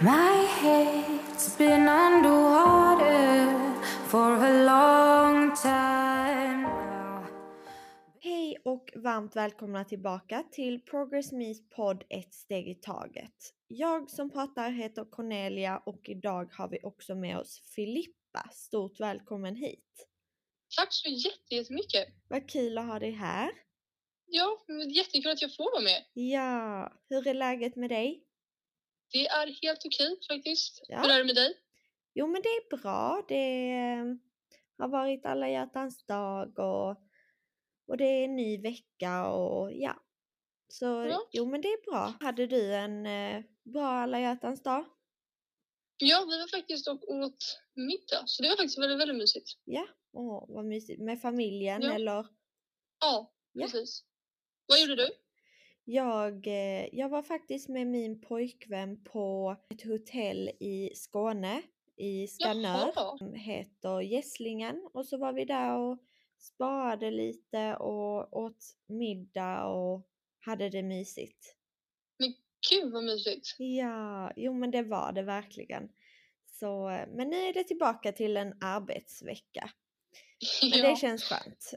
My 0.00 0.46
head's 0.62 1.58
been 1.58 1.88
underwater 1.88 3.52
for 4.06 4.36
a 4.36 4.64
long 4.64 5.56
time 5.56 6.62
now. 6.62 7.24
Hej 8.20 8.56
och 8.64 8.90
varmt 8.96 9.36
välkomna 9.36 9.84
tillbaka 9.84 10.44
till 10.52 10.80
Progress 10.84 11.32
Me's 11.32 11.56
podd 11.76 12.04
Ett 12.10 12.34
steg 12.34 12.68
i 12.68 12.74
taget. 12.74 13.34
Jag 13.68 14.10
som 14.10 14.30
pratar 14.30 14.70
heter 14.70 15.04
Cornelia 15.04 15.78
och 15.86 16.08
idag 16.08 16.52
har 16.52 16.68
vi 16.68 16.78
också 16.82 17.14
med 17.14 17.38
oss 17.38 17.62
Filippa. 17.74 18.48
Stort 18.52 19.00
välkommen 19.00 19.56
hit! 19.56 20.08
Tack 20.76 20.88
så 20.90 21.08
jätte- 21.08 21.54
jättemycket. 21.54 22.08
Vad 22.28 22.48
kul 22.50 22.78
att 22.78 22.86
ha 22.86 22.98
dig 22.98 23.10
här. 23.10 23.50
Ja, 24.34 24.64
jättekul 24.94 25.30
att 25.32 25.42
jag 25.42 25.56
får 25.56 25.72
vara 25.72 25.82
med. 25.82 26.04
Ja, 26.12 26.92
hur 27.08 27.26
är 27.26 27.34
läget 27.34 27.76
med 27.76 27.90
dig? 27.90 28.24
Det 29.12 29.26
är 29.26 29.46
helt 29.62 29.86
okej 29.86 30.18
faktiskt. 30.28 30.80
Ja. 30.88 31.00
Hur 31.00 31.10
är 31.10 31.18
det 31.18 31.24
med 31.24 31.34
dig? 31.34 31.54
Jo 32.14 32.26
men 32.26 32.42
det 32.42 32.48
är 32.48 32.76
bra. 32.76 33.24
Det 33.28 33.70
eh, 33.72 34.04
har 34.78 34.88
varit 34.88 35.26
alla 35.26 35.48
hjärtans 35.48 36.04
dag 36.06 36.58
och, 36.58 36.90
och 37.86 37.96
det 37.96 38.04
är 38.04 38.24
en 38.24 38.36
ny 38.36 38.58
vecka 38.62 39.26
och 39.26 39.72
ja. 39.72 40.02
Så 40.68 40.84
Ja. 40.86 41.28
jo 41.32 41.46
men 41.46 41.60
det 41.60 41.68
är 41.68 41.90
bra. 41.90 42.14
Hade 42.20 42.46
du 42.46 42.74
en 42.74 43.06
eh, 43.06 43.44
bra 43.64 43.86
alla 43.86 44.20
hjärtans 44.20 44.62
dag? 44.62 44.84
Ja, 45.96 46.26
vi 46.30 46.38
var 46.38 46.48
faktiskt 46.58 46.88
och 46.88 47.08
åt 47.10 47.60
middag, 47.74 48.22
så 48.26 48.42
det 48.42 48.48
var 48.48 48.56
faktiskt 48.56 48.78
väldigt, 48.78 49.00
väldigt 49.00 49.16
mysigt. 49.16 49.48
Ja, 49.64 49.86
åh 50.12 50.44
vad 50.48 50.64
mysigt. 50.64 51.02
Med 51.02 51.20
familjen 51.20 51.82
Ja. 51.82 51.94
eller? 51.94 52.26
Ja, 53.00 53.32
Ja. 53.52 53.62
precis. 53.66 54.04
Vad 54.66 54.80
gjorde 54.80 54.96
du? 54.96 55.08
Jag, 55.84 56.46
eh, 56.46 56.88
jag 56.92 57.08
var 57.08 57.22
faktiskt 57.22 57.68
med 57.68 57.86
min 57.86 58.20
pojkvän 58.20 59.04
på 59.04 59.56
ett 59.70 59.82
hotell 59.82 60.50
i 60.60 60.90
Skåne, 60.94 61.62
i 61.96 62.26
Skanör, 62.26 63.18
som 63.18 63.34
heter 63.34 64.00
Gässlingen. 64.00 64.88
Och 64.94 65.06
så 65.06 65.16
var 65.16 65.32
vi 65.32 65.44
där 65.44 65.76
och 65.76 65.98
sparade 66.38 67.10
lite 67.10 67.76
och 67.76 68.36
åt 68.36 68.76
middag 68.86 69.64
och 69.64 70.06
hade 70.40 70.68
det 70.68 70.82
mysigt. 70.82 71.56
Gud 72.70 72.92
vad 72.92 73.04
mysigt. 73.04 73.54
Ja, 73.58 74.32
jo 74.36 74.54
men 74.54 74.70
det 74.70 74.82
var 74.82 75.12
det 75.12 75.22
verkligen. 75.22 75.88
Så, 76.44 76.88
eh, 76.88 77.08
men 77.08 77.30
nu 77.30 77.36
är 77.36 77.52
det 77.52 77.64
tillbaka 77.64 78.12
till 78.12 78.36
en 78.36 78.54
arbetsvecka. 78.60 79.70
Men 80.62 80.78
ja. 80.78 80.90
det 80.90 80.96
känns 80.96 81.24
skönt. 81.24 81.70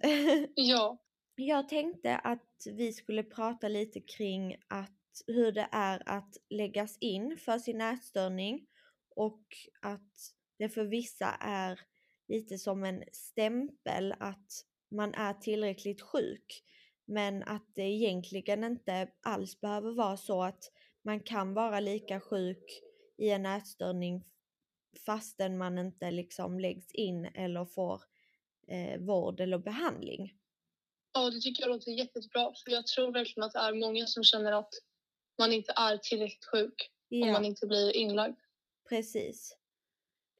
ja. 0.55 0.97
Jag 1.35 1.69
tänkte 1.69 2.17
att 2.17 2.67
vi 2.71 2.93
skulle 2.93 3.23
prata 3.23 3.67
lite 3.67 3.99
kring 3.99 4.55
att 4.67 4.91
hur 5.27 5.51
det 5.51 5.67
är 5.71 6.09
att 6.09 6.37
läggas 6.49 6.97
in 6.99 7.37
för 7.37 7.59
sin 7.59 7.81
ätstörning 7.81 8.67
och 9.15 9.43
att 9.81 10.33
det 10.57 10.69
för 10.69 10.85
vissa 10.85 11.27
är 11.39 11.79
lite 12.27 12.57
som 12.57 12.83
en 12.83 13.03
stämpel 13.11 14.13
att 14.19 14.65
man 14.89 15.13
är 15.13 15.33
tillräckligt 15.33 16.01
sjuk. 16.01 16.63
Men 17.05 17.43
att 17.43 17.75
det 17.75 17.83
egentligen 17.83 18.63
inte 18.63 19.11
alls 19.21 19.61
behöver 19.61 19.91
vara 19.91 20.17
så 20.17 20.43
att 20.43 20.71
man 21.01 21.19
kan 21.19 21.53
vara 21.53 21.79
lika 21.79 22.19
sjuk 22.19 22.81
i 23.17 23.29
en 23.29 23.45
ätstörning 23.45 24.23
fastän 25.05 25.57
man 25.57 25.77
inte 25.77 26.11
liksom 26.11 26.59
läggs 26.59 26.91
in 26.91 27.25
eller 27.25 27.65
får 27.65 28.01
eh, 28.67 28.99
vård 28.99 29.39
eller 29.39 29.57
behandling 29.57 30.33
ja, 31.15 31.29
det 31.29 31.41
tycker 31.41 31.63
jag 31.63 31.69
låter 31.69 31.91
jättebra. 31.91 32.53
För 32.63 32.71
jag 32.71 32.87
tror 32.87 33.11
verkligen 33.11 33.43
att 33.43 33.53
det 33.53 33.59
är 33.59 33.73
många 33.73 34.05
som 34.05 34.23
känner 34.23 34.51
att 34.51 34.73
man 35.39 35.51
inte 35.51 35.73
är 35.75 35.97
tillräckligt 35.97 36.45
sjuk 36.45 36.91
om 37.23 37.31
man 37.31 37.45
inte 37.45 37.67
blir 37.67 37.95
inlagd. 37.95 38.39
Precis. 38.89 39.57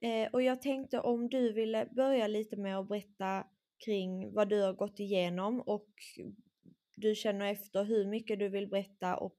Eh, 0.00 0.32
och 0.32 0.42
jag 0.42 0.62
tänkte 0.62 1.00
om 1.00 1.28
du 1.28 1.52
ville 1.52 1.86
börja 1.86 2.26
lite 2.26 2.56
med 2.56 2.78
att 2.78 2.88
berätta 2.88 3.46
kring 3.84 4.34
vad 4.34 4.48
du 4.48 4.62
har 4.62 4.72
gått 4.72 5.00
igenom 5.00 5.60
och 5.60 5.88
du 6.94 7.14
känner 7.14 7.52
efter 7.52 7.84
hur 7.84 8.06
mycket 8.06 8.38
du 8.38 8.48
vill 8.48 8.68
berätta 8.68 9.16
och 9.16 9.38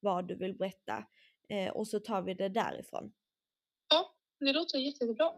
vad 0.00 0.28
du 0.28 0.34
vill 0.34 0.54
berätta. 0.54 1.04
Eh, 1.48 1.68
och 1.68 1.88
så 1.88 2.00
tar 2.00 2.22
vi 2.22 2.34
det 2.34 2.48
därifrån. 2.48 3.12
Ja, 3.88 4.14
det 4.40 4.52
låter 4.52 4.78
jättebra. 4.78 5.32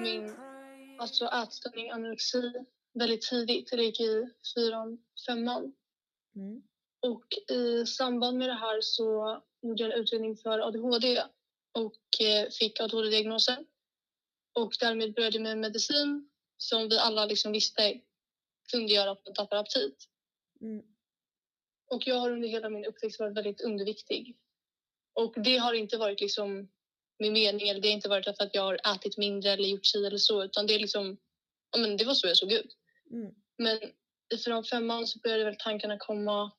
Min 0.00 0.36
alltså 0.98 1.24
ätstörning, 1.24 1.90
anorexi, 1.90 2.52
väldigt 2.94 3.22
tidigt. 3.22 3.70
Det 3.70 3.82
gick 3.82 4.00
i 4.00 4.28
fyran, 4.54 4.98
femman. 5.26 5.72
Mm. 6.36 6.62
Och 7.00 7.24
i 7.56 7.86
samband 7.86 8.38
med 8.38 8.48
det 8.48 8.54
här 8.54 8.80
så 8.80 9.42
gjorde 9.62 9.82
jag 9.82 9.92
en 9.92 10.00
utredning 10.00 10.36
för 10.36 10.58
ADHD 10.58 11.22
och 11.72 12.20
eh, 12.20 12.48
fick 12.50 12.80
ADHD-diagnosen. 12.80 13.66
Och 14.52 14.72
därmed 14.80 15.14
började 15.14 15.36
jag 15.36 15.42
med 15.42 15.58
medicin 15.58 16.30
som 16.56 16.88
vi 16.88 16.98
alla 16.98 17.26
liksom 17.26 17.52
visste 17.52 18.00
kunde 18.72 18.92
göra 18.92 19.10
att 19.10 19.26
man 19.26 19.34
tappar 19.34 19.56
aptit. 19.56 20.08
Mm. 20.60 20.82
Och 21.90 22.06
jag 22.06 22.14
har 22.14 22.30
under 22.30 22.48
hela 22.48 22.68
min 22.68 22.84
uppväxt 22.84 23.20
varit 23.20 23.36
väldigt 23.36 23.60
underviktig. 23.60 24.36
Och 25.14 25.34
det 25.36 25.56
har 25.56 25.74
inte 25.74 25.96
varit 25.96 26.20
liksom 26.20 26.68
min 27.20 27.32
mening 27.32 27.68
eller 27.68 27.80
det 27.80 27.88
har 27.88 27.94
inte 27.94 28.08
varit 28.08 28.24
för 28.24 28.44
att 28.44 28.54
jag 28.54 28.62
har 28.62 28.94
ätit 28.94 29.16
mindre 29.16 29.50
eller 29.50 29.68
gjort 29.68 29.86
si 29.86 30.06
eller 30.06 30.18
så 30.18 30.44
utan 30.44 30.66
det 30.66 30.74
är 30.74 30.78
liksom, 30.78 31.16
ja 31.72 31.78
men 31.78 31.96
det 31.96 32.04
var 32.04 32.14
så 32.14 32.26
jag 32.26 32.36
såg 32.36 32.52
ut. 32.52 32.76
Mm. 33.10 33.34
Men 33.58 33.78
i 34.34 34.38
fyran, 34.44 34.64
femman 34.64 35.06
så 35.06 35.18
började 35.18 35.44
väl 35.44 35.56
tankarna 35.58 35.98
komma 35.98 36.52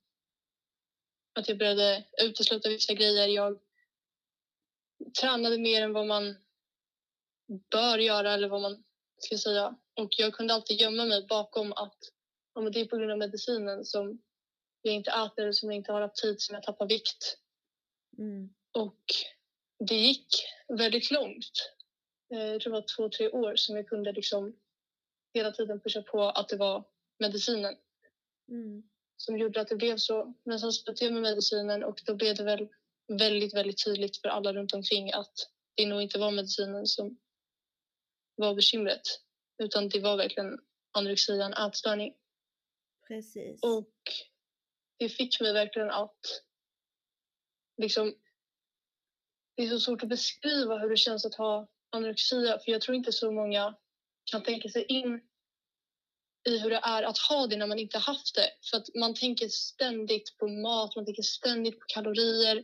att 1.33 1.49
jag 1.49 1.57
började 1.57 2.05
utesluta 2.22 2.69
vissa 2.69 2.94
grejer. 2.94 3.27
Jag 3.27 3.59
tränade 5.22 5.57
mer 5.57 5.81
än 5.81 5.94
vad 5.94 6.07
man 6.07 6.35
bör 7.72 7.97
göra 7.97 8.33
eller 8.33 8.49
vad 8.49 8.61
man 8.61 8.83
ska 9.17 9.38
säga. 9.38 9.75
Och 9.95 10.09
jag 10.17 10.33
kunde 10.33 10.53
alltid 10.53 10.81
gömma 10.81 11.05
mig 11.05 11.25
bakom 11.28 11.73
att 11.73 11.97
men 12.55 12.72
det 12.72 12.79
är 12.79 12.85
på 12.85 12.97
grund 12.97 13.11
av 13.11 13.17
medicinen 13.17 13.85
som 13.85 14.22
jag 14.81 14.93
inte 14.93 15.11
äter, 15.11 15.51
som 15.51 15.69
jag 15.69 15.75
inte 15.75 15.91
har 15.91 16.01
aptit, 16.01 16.41
som 16.41 16.55
jag 16.55 16.63
tappar 16.63 16.88
vikt. 16.88 17.38
Mm. 18.17 18.53
Och 18.72 19.03
det 19.88 19.96
gick 19.96 20.28
väldigt 20.68 21.12
långt. 21.12 21.74
Eh, 22.34 22.40
Jag 22.40 22.62
tror 22.62 22.74
det 22.74 22.80
var 22.80 22.88
två, 22.97 23.09
tre 23.09 23.30
år 23.30 23.56
som 23.56 23.75
jag 23.75 23.88
kunde 23.88 24.12
liksom 24.12 24.59
hela 25.34 25.52
tiden 25.52 25.80
pusha 25.80 26.02
på 26.02 26.22
att 26.24 26.50
det 26.50 26.58
var 26.58 26.84
medicinen 27.19 27.78
Mm. 28.50 28.84
som 29.18 29.38
gjorde 29.38 29.62
att 29.62 29.68
det 29.68 29.75
blev 29.75 29.97
så. 29.97 30.34
Men 30.44 30.59
sen 30.59 30.72
slutade 30.72 31.06
jag 31.06 31.14
med 31.14 31.22
medicinen 31.22 31.84
och 31.84 32.02
då 32.06 32.16
blev 32.16 32.36
det 32.36 32.44
väl 32.44 32.68
väldigt, 33.08 33.53
väldigt 33.53 33.84
tydligt 33.86 34.18
för 34.22 34.30
alla 34.30 34.53
runt 34.53 34.74
omkring 34.74 35.14
att 35.14 35.34
det 35.75 35.86
nog 35.86 36.02
inte 36.02 36.20
var 36.20 36.31
medicinen 36.31 36.88
som 36.88 37.18
var 38.36 38.56
bekymret. 38.56 39.02
Utan 39.64 39.90
det 39.90 40.00
var 40.00 40.18
verkligen 40.18 40.59
anorexian, 40.91 41.53
ätstörning. 41.53 42.14
Precis. 43.08 43.64
Och 43.64 43.94
det 44.97 45.09
fick 45.09 45.41
mig 45.41 45.53
verkligen 45.53 45.90
att 45.91 46.20
liksom... 47.78 48.16
Det 49.56 49.63
är 49.63 49.69
så 49.69 49.79
svårt 49.79 50.03
att 50.03 50.09
beskriva 50.09 50.78
hur 50.78 50.89
det 50.89 50.97
känns 50.97 51.25
att 51.25 51.35
ha 51.35 51.67
anorexia 51.90 52.59
för 52.59 52.72
jag 52.72 52.81
tror 52.81 52.96
inte 52.96 53.11
så 53.11 53.31
många 53.31 53.76
kan 54.31 54.43
tänka 54.43 54.70
sig 54.70 54.85
in 54.85 55.22
i 56.49 56.58
hur 56.58 56.70
det 56.70 56.79
är 56.84 57.03
att 57.03 57.17
ha 57.17 57.47
det 57.47 57.58
när 57.58 57.67
man 57.67 57.79
inte 57.79 57.97
haft 57.97 58.35
det. 58.35 58.49
För 58.70 58.78
att 58.78 58.96
man 58.96 59.14
tänker 59.14 59.47
ständigt 59.47 60.37
på 60.37 60.47
mat, 60.47 60.96
man 60.96 61.05
tänker 61.05 61.23
ständigt 61.23 61.79
på 61.79 61.85
kalorier. 61.87 62.64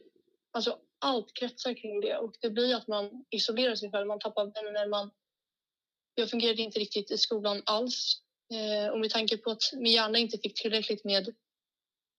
Alltså 0.52 0.80
allt 1.00 1.34
kretsar 1.34 1.74
kring 1.74 2.02
det 2.02 2.18
och 2.18 2.36
det 2.42 2.50
blir 2.50 2.76
att 2.76 2.88
man 2.88 3.26
isolerar 3.30 3.76
sig 3.76 3.92
själv, 3.92 4.08
man 4.08 4.20
tappar 4.20 4.46
vänner, 4.46 4.88
man... 4.88 5.12
Jag 6.16 6.30
fungerade 6.30 6.62
inte 6.62 6.80
riktigt 6.80 7.12
i 7.12 7.18
skolan 7.18 7.62
alls. 7.66 8.22
Eh, 8.54 8.92
och 8.92 9.00
med 9.00 9.10
tanke 9.10 9.38
på 9.38 9.52
att 9.52 9.62
min 9.74 9.94
hjärna 9.94 10.18
inte 10.18 10.38
fick 10.38 10.62
tillräckligt 10.62 11.04
med, 11.04 11.36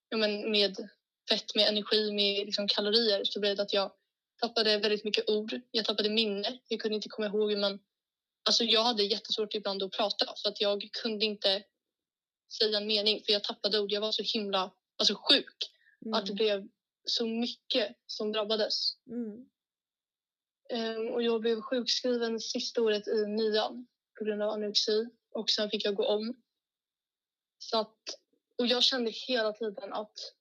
ja, 0.08 0.16
men 0.16 0.50
med 0.50 0.76
fett, 1.28 1.54
med 1.54 1.68
energi, 1.68 2.12
med 2.12 2.46
liksom 2.46 2.68
kalorier 2.68 3.24
så 3.24 3.40
blev 3.40 3.56
det 3.56 3.62
att 3.62 3.72
jag 3.72 3.92
tappade 4.38 4.78
väldigt 4.78 5.04
mycket 5.04 5.30
ord. 5.30 5.60
Jag 5.70 5.84
tappade 5.84 6.10
minne. 6.10 6.58
Jag 6.68 6.80
kunde 6.80 6.94
inte 6.94 7.08
komma 7.08 7.26
ihåg 7.26 7.50
hur 7.50 7.58
man... 7.58 7.78
Alltså 8.44 8.64
jag 8.64 8.84
hade 8.84 9.02
jättesvårt 9.04 9.54
ibland 9.54 9.82
att 9.82 9.92
prata 9.92 10.34
för 10.42 10.48
att 10.48 10.60
jag 10.60 10.88
kunde 11.02 11.24
inte 11.24 11.62
säga 12.58 12.78
en 12.78 12.86
mening 12.86 13.22
för 13.24 13.32
jag 13.32 13.44
tappade 13.44 13.80
ord. 13.80 13.92
Jag 13.92 14.00
var 14.00 14.12
så 14.12 14.22
himla 14.22 14.74
alltså, 14.96 15.14
sjuk 15.14 15.56
att 16.12 16.26
det 16.26 16.32
Mm. 16.32 16.36
blev 16.36 16.68
så 17.04 17.26
mycket 17.26 17.96
som 18.06 18.32
drabbades. 18.32 18.74
Mm. 19.06 19.48
Ehm, 20.70 21.08
och 21.08 21.22
jag 21.22 21.40
blev 21.40 21.60
sjukskriven 21.60 22.40
sista 22.40 22.82
året 22.82 23.08
i 23.08 23.26
nian 23.26 23.86
på 24.18 24.24
grund 24.24 24.42
av 24.42 24.50
anorexi 24.50 25.08
och 25.30 25.50
sen 25.50 25.70
fick 25.70 25.84
jag 25.84 25.94
gå 25.94 26.06
om. 26.06 26.42
Så 27.58 27.78
att, 27.78 27.98
och 28.58 28.66
jag 28.66 28.82
kände 28.82 29.10
hela 29.10 29.52
tiden 29.52 29.92
att 29.92 30.34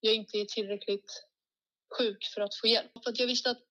jag 0.00 0.14
inte 0.14 0.38
är 0.38 0.44
tillräckligt 0.44 1.24
sjuk 1.98 2.24
för 2.34 2.40
att 2.40 2.54
få 2.54 2.66
hjälp. 2.66 2.92
För 3.04 3.10
att 3.10 3.18
jag 3.18 3.26
visste 3.26 3.50
att 3.50 3.62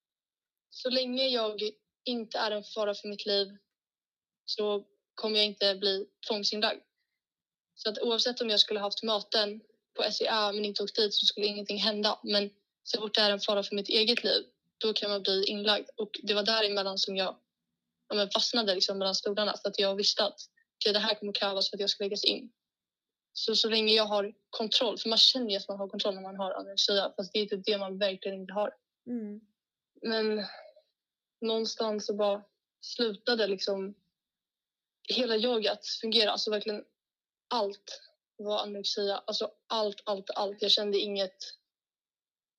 så 0.69 0.89
länge 0.89 1.27
jag 1.27 1.62
inte 2.06 2.38
är 2.38 2.51
en 2.51 2.63
fara 2.63 2.94
för 2.94 3.07
mitt 3.07 3.25
liv 3.25 3.47
så 4.45 4.85
kommer 5.15 5.38
jag 5.38 5.45
inte 5.45 5.75
bli 5.75 6.06
tvångsinlagd. 6.27 6.81
Så 7.75 7.89
att 7.89 8.00
oavsett 8.00 8.41
om 8.41 8.50
jag 8.50 8.59
skulle 8.59 8.79
haft 8.79 9.03
möten 9.03 9.62
på 9.94 10.12
SEA 10.12 10.51
men 10.51 10.65
inte 10.65 10.83
åkt 10.83 10.95
dit 10.95 11.13
så 11.13 11.25
skulle 11.25 11.45
ingenting 11.45 11.77
hända. 11.77 12.19
Men 12.23 12.50
så 12.83 13.01
fort 13.01 13.15
det 13.15 13.21
är 13.21 13.31
en 13.31 13.39
fara 13.39 13.63
för 13.63 13.75
mitt 13.75 13.89
eget 13.89 14.24
liv, 14.24 14.44
då 14.77 14.94
kan 14.94 15.09
man 15.09 15.24
bli 15.24 15.45
inlagd. 15.45 15.89
Och 15.95 16.19
det 16.24 16.33
var 16.33 16.44
däremellan 16.44 16.97
som 16.97 17.15
jag 17.15 17.35
ja, 18.09 18.15
men 18.15 18.29
fastnade 18.29 18.75
liksom 18.75 18.97
mellan 18.97 19.15
stolarna. 19.15 19.57
Så 19.57 19.67
att 19.67 19.79
jag 19.79 19.95
visste 19.95 20.24
att 20.24 20.39
okay, 20.79 20.94
det 20.94 21.00
här 21.00 21.15
kommer 21.15 21.33
krävas 21.33 21.69
för 21.69 21.77
att 21.77 21.81
jag 21.81 21.89
ska 21.89 22.03
läggas 22.03 22.24
in. 22.24 22.51
Så, 23.33 23.56
så 23.56 23.69
länge 23.69 23.94
jag 23.94 24.06
har 24.06 24.33
kontroll, 24.50 24.98
för 24.98 25.10
man 25.10 25.18
känner 25.18 25.50
ju 25.50 25.57
att 25.57 25.68
man 25.68 25.78
har 25.78 25.88
kontroll 25.88 26.16
när 26.16 26.22
man 26.22 26.36
har 26.36 26.51
anorexia, 26.51 27.13
fast 27.16 27.33
det 27.33 27.39
är 27.39 27.45
typ 27.45 27.66
det 27.66 27.78
man 27.78 27.98
verkligen 27.98 28.42
inte 28.42 28.54
har. 28.54 28.75
Mm. 29.07 29.42
Men 30.01 30.45
någonstans 31.42 32.06
så 32.06 32.13
bara 32.13 32.44
slutade 32.81 33.48
liksom 33.48 33.95
hela 35.07 35.36
jag 35.36 35.68
att 35.68 35.86
fungera. 36.01 36.31
Alltså 36.31 36.51
verkligen 36.51 36.83
allt 37.48 38.01
var 38.38 38.63
anorexia. 38.63 39.18
Alltså 39.18 39.51
allt, 39.68 40.01
allt, 40.06 40.30
allt. 40.30 40.62
Jag 40.62 40.72
kände 40.72 40.98
inget, 40.98 41.38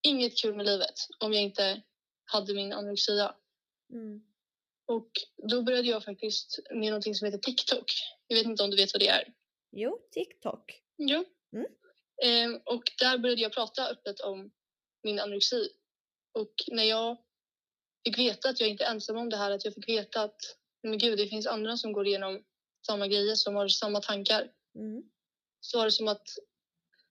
inget 0.03 0.39
kul 0.39 0.55
med 0.55 0.67
livet 0.67 1.01
om 1.19 1.33
jag 1.33 1.43
inte 1.43 1.83
hade 2.25 2.55
min 2.55 2.73
anorexia. 2.73 3.35
Mm. 3.93 4.23
Och 4.87 5.11
då 5.51 5.63
började 5.63 5.89
jag 5.89 6.05
faktiskt 6.05 6.59
med 6.71 6.91
någonting 6.91 7.15
som 7.15 7.27
heter 7.27 7.39
TikTok. 7.39 7.93
Jag 8.27 8.37
vet 8.37 8.47
inte 8.47 8.63
om 8.63 8.71
du 8.71 8.77
vet 8.77 8.95
vad 8.95 9.01
det 9.01 9.09
är? 9.09 9.35
Jo, 9.73 9.99
TikTok. 10.11 10.83
Jo. 10.99 11.25
Mm. 11.53 11.67
Ehm, 12.23 12.61
och 12.65 12.83
där 12.99 13.19
började 13.19 13.43
jag 13.43 13.53
prata 13.53 13.89
öppet 13.89 14.21
om 14.21 14.51
min 15.03 15.21
anorexi. 15.21 15.69
Och 16.33 16.55
när 16.69 16.85
jag 16.85 17.17
fick 18.05 18.19
veta 18.19 18.49
att 18.49 18.61
jag 18.61 18.69
inte 18.69 18.85
är 18.85 18.91
ensam 18.91 19.17
om 19.17 19.29
det 19.29 19.37
här, 19.37 19.51
att 19.51 19.65
jag 19.65 19.75
fick 19.75 19.89
veta 19.89 20.23
att 20.23 20.41
men 20.83 20.99
gud, 20.99 21.19
det 21.19 21.27
finns 21.27 21.47
andra 21.47 21.77
som 21.77 21.93
går 21.93 22.07
igenom 22.07 22.45
samma 22.87 23.09
grejer, 23.09 23.35
som 23.35 23.55
har 23.55 23.69
samma 23.69 24.01
tankar. 24.01 24.53
Mm. 24.75 25.03
Så 25.61 25.79
var 25.79 25.85
det 25.85 25.93
som 25.93 26.09
att 26.09 26.29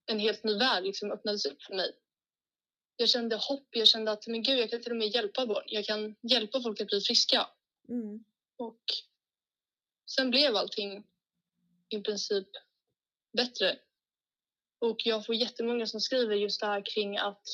en 0.06 0.18
helt 0.18 0.44
ny 0.44 0.58
värld 0.58 0.84
liksom 0.84 1.12
öppnades 1.12 1.46
upp 1.46 1.62
för 1.62 1.74
mig. 1.74 1.96
Jag 2.96 3.08
kände 3.08 3.36
hopp, 3.36 3.68
jag 3.70 3.88
kände 3.88 4.10
att 4.10 4.26
men 4.26 4.42
gud, 4.42 4.58
jag 4.58 4.70
kan 4.70 4.82
till 4.82 4.90
och 4.90 4.96
med 4.96 5.08
hjälpa 5.08 5.46
barn. 5.46 5.64
Jag 5.66 5.84
kan 5.84 6.16
hjälpa 6.22 6.62
folk 6.62 6.80
att 6.80 6.86
bli 6.86 7.00
friska. 7.00 7.48
Mm. 7.88 8.24
Och 8.56 8.82
sen 10.16 10.30
blev 10.30 10.56
allting 10.56 11.06
i 11.92 12.02
princip 12.02 12.48
bättre. 13.32 13.78
Och 14.78 15.06
jag 15.06 15.26
får 15.26 15.34
jättemånga 15.34 15.86
som 15.86 16.00
skriver 16.00 16.34
just 16.34 16.60
det 16.60 16.66
här 16.66 16.82
kring 16.94 17.18
att 17.18 17.46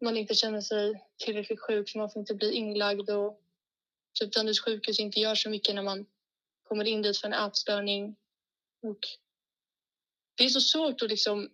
man 0.00 0.16
inte 0.16 0.34
känner 0.34 0.60
sig 0.60 1.06
tillräckligt 1.16 1.60
sjuk 1.60 1.90
för 1.90 1.98
man 1.98 2.10
får 2.10 2.20
inte 2.20 2.34
bli 2.34 2.52
inlagd 2.52 3.10
och 3.10 3.42
typ 4.20 4.32
Danderyds 4.32 4.60
sjukhus 4.60 5.00
inte 5.00 5.20
gör 5.20 5.34
så 5.34 5.50
mycket 5.50 5.74
när 5.74 5.82
man 5.82 6.06
kommer 6.62 6.84
in 6.84 7.02
dit 7.02 7.18
för 7.18 7.26
en 7.26 7.46
ätstörning. 7.48 8.16
Och 8.82 8.98
det 10.36 10.44
är 10.44 10.48
så 10.48 10.60
svårt 10.60 11.02
att 11.02 11.10
liksom 11.10 11.50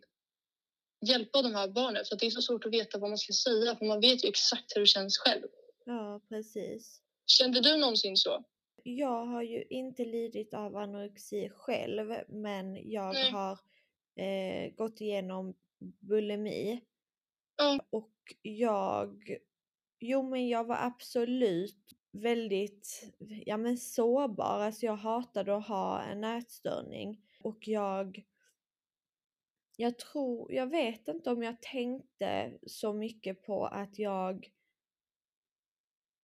hjälpa 1.06 1.42
de 1.42 1.54
här 1.54 1.68
barnen 1.68 2.04
för 2.04 2.16
det 2.16 2.26
är 2.26 2.30
så 2.30 2.42
svårt 2.42 2.64
att 2.64 2.72
veta 2.72 2.98
vad 2.98 3.10
man 3.10 3.18
ska 3.18 3.32
säga 3.32 3.76
för 3.76 3.84
man 3.84 4.00
vet 4.00 4.24
ju 4.24 4.28
exakt 4.28 4.76
hur 4.76 4.80
det 4.80 4.86
känns 4.86 5.18
själv. 5.18 5.48
Ja, 5.84 6.20
precis. 6.28 7.00
Kände 7.26 7.60
du 7.60 7.76
någonsin 7.76 8.16
så? 8.16 8.44
Jag 8.82 9.26
har 9.26 9.42
ju 9.42 9.64
inte 9.70 10.04
lidit 10.04 10.54
av 10.54 10.76
anorexi 10.76 11.48
själv, 11.48 12.14
men 12.28 12.90
jag 12.90 13.14
Nej. 13.14 13.30
har 13.30 13.58
eh, 14.16 14.74
gått 14.74 15.00
igenom 15.00 15.54
bulimi. 15.78 16.80
Ja. 17.56 17.80
Och 17.90 18.34
jag, 18.42 19.36
jo 19.98 20.22
men 20.22 20.48
jag 20.48 20.64
var 20.64 20.76
absolut 20.80 21.92
väldigt, 22.12 23.12
ja 23.46 23.56
men 23.56 23.76
sårbar. 23.76 24.60
Alltså 24.60 24.86
jag 24.86 24.96
hatade 24.96 25.56
att 25.56 25.68
ha 25.68 26.02
en 26.02 26.24
ätstörning. 26.24 27.20
Och 27.42 27.68
jag, 27.68 28.24
jag 29.76 29.98
tror, 29.98 30.52
jag 30.52 30.66
vet 30.66 31.08
inte 31.08 31.30
om 31.30 31.42
jag 31.42 31.62
tänkte 31.62 32.58
så 32.66 32.92
mycket 32.92 33.42
på 33.42 33.66
att 33.66 33.98
jag 33.98 34.50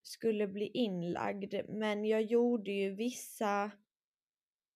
skulle 0.08 0.48
bli 0.48 0.70
inlagd. 0.74 1.54
Men 1.68 2.04
jag 2.04 2.22
gjorde 2.22 2.72
ju 2.72 2.90
vissa 2.94 3.70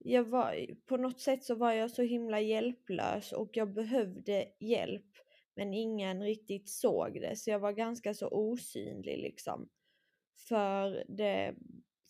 jag 0.04 0.24
var, 0.24 0.66
på 0.86 0.96
något 0.96 1.20
sätt 1.20 1.44
så 1.44 1.54
var 1.54 1.72
jag 1.72 1.90
så 1.90 2.02
himla 2.02 2.40
hjälplös 2.40 3.32
och 3.32 3.50
jag 3.52 3.72
behövde 3.72 4.48
hjälp 4.60 5.06
men 5.54 5.74
ingen 5.74 6.22
riktigt 6.22 6.68
såg 6.68 7.20
det 7.20 7.36
så 7.36 7.50
jag 7.50 7.58
var 7.58 7.72
ganska 7.72 8.14
så 8.14 8.28
osynlig 8.28 9.18
liksom. 9.18 9.68
För, 10.48 11.04
det, 11.08 11.54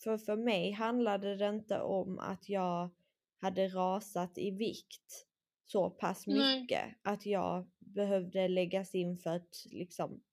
för, 0.03 0.17
för 0.17 0.35
mig 0.35 0.71
handlade 0.71 1.35
det 1.35 1.49
inte 1.49 1.79
om 1.79 2.19
att 2.19 2.49
jag 2.49 2.89
hade 3.37 3.67
rasat 3.67 4.37
i 4.37 4.51
vikt 4.51 5.27
så 5.65 5.89
pass 5.89 6.27
Nej. 6.27 6.61
mycket 6.61 6.95
att 7.01 7.25
jag 7.25 7.69
behövde 7.79 8.47
läggas 8.47 8.95
in 8.95 9.17
för 9.17 9.29
att 9.29 9.65
liksom 9.71 10.23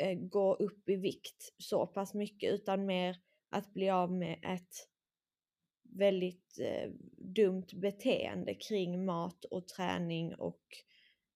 eh, 0.00 0.18
gå 0.18 0.54
upp 0.54 0.88
i 0.88 0.96
vikt 0.96 1.54
så 1.58 1.86
pass 1.86 2.14
mycket 2.14 2.52
utan 2.52 2.86
mer 2.86 3.16
att 3.50 3.72
bli 3.74 3.90
av 3.90 4.12
med 4.12 4.38
ett 4.42 4.88
väldigt 5.82 6.58
eh, 6.60 6.90
dumt 7.16 7.66
beteende 7.72 8.54
kring 8.54 9.04
mat 9.04 9.44
och 9.44 9.68
träning 9.68 10.34
och 10.34 10.62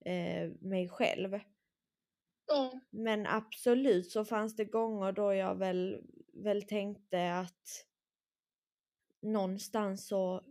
eh, 0.04 0.50
mig 0.60 0.88
själv. 0.88 1.38
Ja. 2.46 2.80
Men 2.90 3.26
absolut 3.26 4.10
så 4.10 4.24
fanns 4.24 4.56
det 4.56 4.64
gånger 4.64 5.12
då 5.12 5.34
jag 5.34 5.54
väl, 5.54 6.02
väl 6.32 6.62
tänkte 6.62 7.32
att 7.32 7.86
någonstans 9.22 10.06
så, 10.06 10.44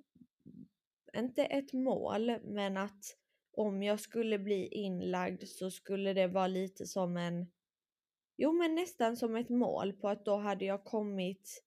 inte 1.18 1.45
ett 1.45 1.74
mål, 1.74 2.39
men 2.44 2.77
att 2.77 3.18
om 3.51 3.83
jag 3.83 4.00
skulle 4.00 4.39
bli 4.39 4.68
inlagd 4.68 5.44
så 5.48 5.71
skulle 5.71 6.13
det 6.13 6.27
vara 6.27 6.48
lite 6.48 6.86
som 6.86 7.18
en, 7.18 7.48
jo 8.38 8.51
men 8.51 8.75
nästan 8.75 9.18
som 9.18 9.36
ett 9.36 9.50
mål 9.50 9.94
på 9.94 10.10
att 10.10 10.25
då 10.25 10.36
hade 10.38 10.66
jag 10.66 10.84
kommit 10.84 11.64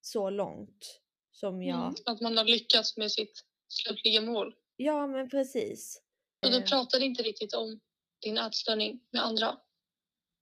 så 0.00 0.30
långt 0.30 1.00
som 1.30 1.62
jag, 1.62 1.78
Mm. 1.78 1.94
Att 2.06 2.20
man 2.20 2.36
har 2.36 2.44
lyckats 2.44 2.96
med 2.96 3.12
sitt 3.12 3.44
slutliga 3.68 4.20
mål. 4.20 4.54
ja 4.76 5.06
men 5.06 5.30
precis. 5.30 6.02
Och 6.46 6.50
du 6.50 6.58
Eh, 6.58 6.64
pratade 6.64 7.04
inte 7.04 7.22
riktigt 7.22 7.54
om 7.54 7.80
din 8.22 8.38
ätstörning 8.38 9.00
med 9.10 9.24
andra. 9.24 9.58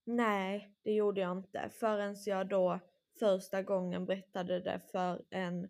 Nej, 0.04 0.74
det 0.84 0.92
gjorde 0.92 1.20
jag 1.20 1.38
inte 1.38 1.70
förrän 1.80 2.16
jag 2.26 2.48
då 2.48 2.80
första 3.18 3.62
gången 3.62 4.06
berättade 4.06 4.60
det 4.60 4.80
för 4.92 5.24
en 5.30 5.68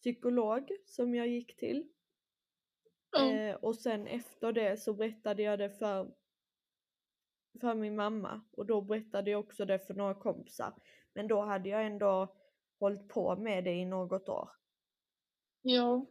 psykolog 0.00 0.68
som 0.86 1.14
jag 1.14 1.28
gick 1.28 1.56
till. 1.56 1.88
Ja. 3.12 3.30
Eh, 3.30 3.54
och 3.54 3.76
sen 3.76 4.06
efter 4.06 4.52
det 4.52 4.76
så 4.76 4.94
berättade 4.94 5.42
jag 5.42 5.58
det 5.58 5.70
för, 5.70 6.14
för 7.60 7.74
min 7.74 7.96
mamma 7.96 8.40
och 8.52 8.66
då 8.66 8.80
berättade 8.80 9.30
jag 9.30 9.40
också 9.40 9.64
det 9.64 9.78
för 9.78 9.94
några 9.94 10.14
kompisar. 10.14 10.74
Men 11.14 11.28
då 11.28 11.40
hade 11.40 11.68
jag 11.68 11.86
ändå 11.86 12.36
hållit 12.80 13.08
på 13.08 13.36
med 13.36 13.64
det 13.64 13.72
i 13.74 13.84
något 13.84 14.28
år. 14.28 14.50
ja. 15.62 16.06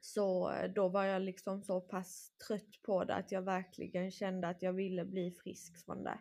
Så 0.00 0.52
eh, 0.52 0.72
då 0.72 0.88
var 0.88 1.04
jag 1.04 1.22
liksom 1.22 1.62
så 1.62 1.80
pass 1.80 2.32
trött 2.48 2.82
på 2.82 3.04
det 3.04 3.14
att 3.14 3.32
jag 3.32 3.42
verkligen 3.42 4.10
kände 4.10 4.48
att 4.48 4.62
jag 4.62 4.72
ville 4.72 5.04
bli 5.04 5.30
frisk 5.30 5.84
från 5.84 6.04
det. 6.04 6.18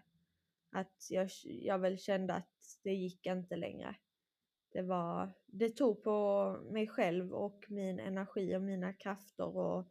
Att 0.72 1.08
jag, 1.10 1.30
jag 1.44 1.80
väl 1.80 1.98
kände 1.98 2.34
att 2.34 2.80
det 2.84 2.94
gick 2.94 3.26
inte 3.26 3.56
längre. 3.56 3.96
Det 4.72 4.82
var, 4.82 5.34
det 5.46 5.70
tog 5.70 6.04
på 6.04 6.50
mig 6.72 6.88
själv 6.88 7.34
och 7.34 7.66
min 7.70 8.00
energi 8.00 8.56
och 8.56 8.62
mina 8.62 8.94
krafter 8.94 9.58
och, 9.58 9.88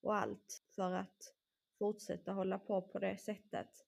och 0.00 0.16
allt 0.16 0.62
för 0.74 0.92
att 0.92 1.34
fortsätta 1.78 2.32
hålla 2.32 2.58
på 2.58 2.82
på 2.82 2.98
det 2.98 3.16
sättet. 3.18 3.85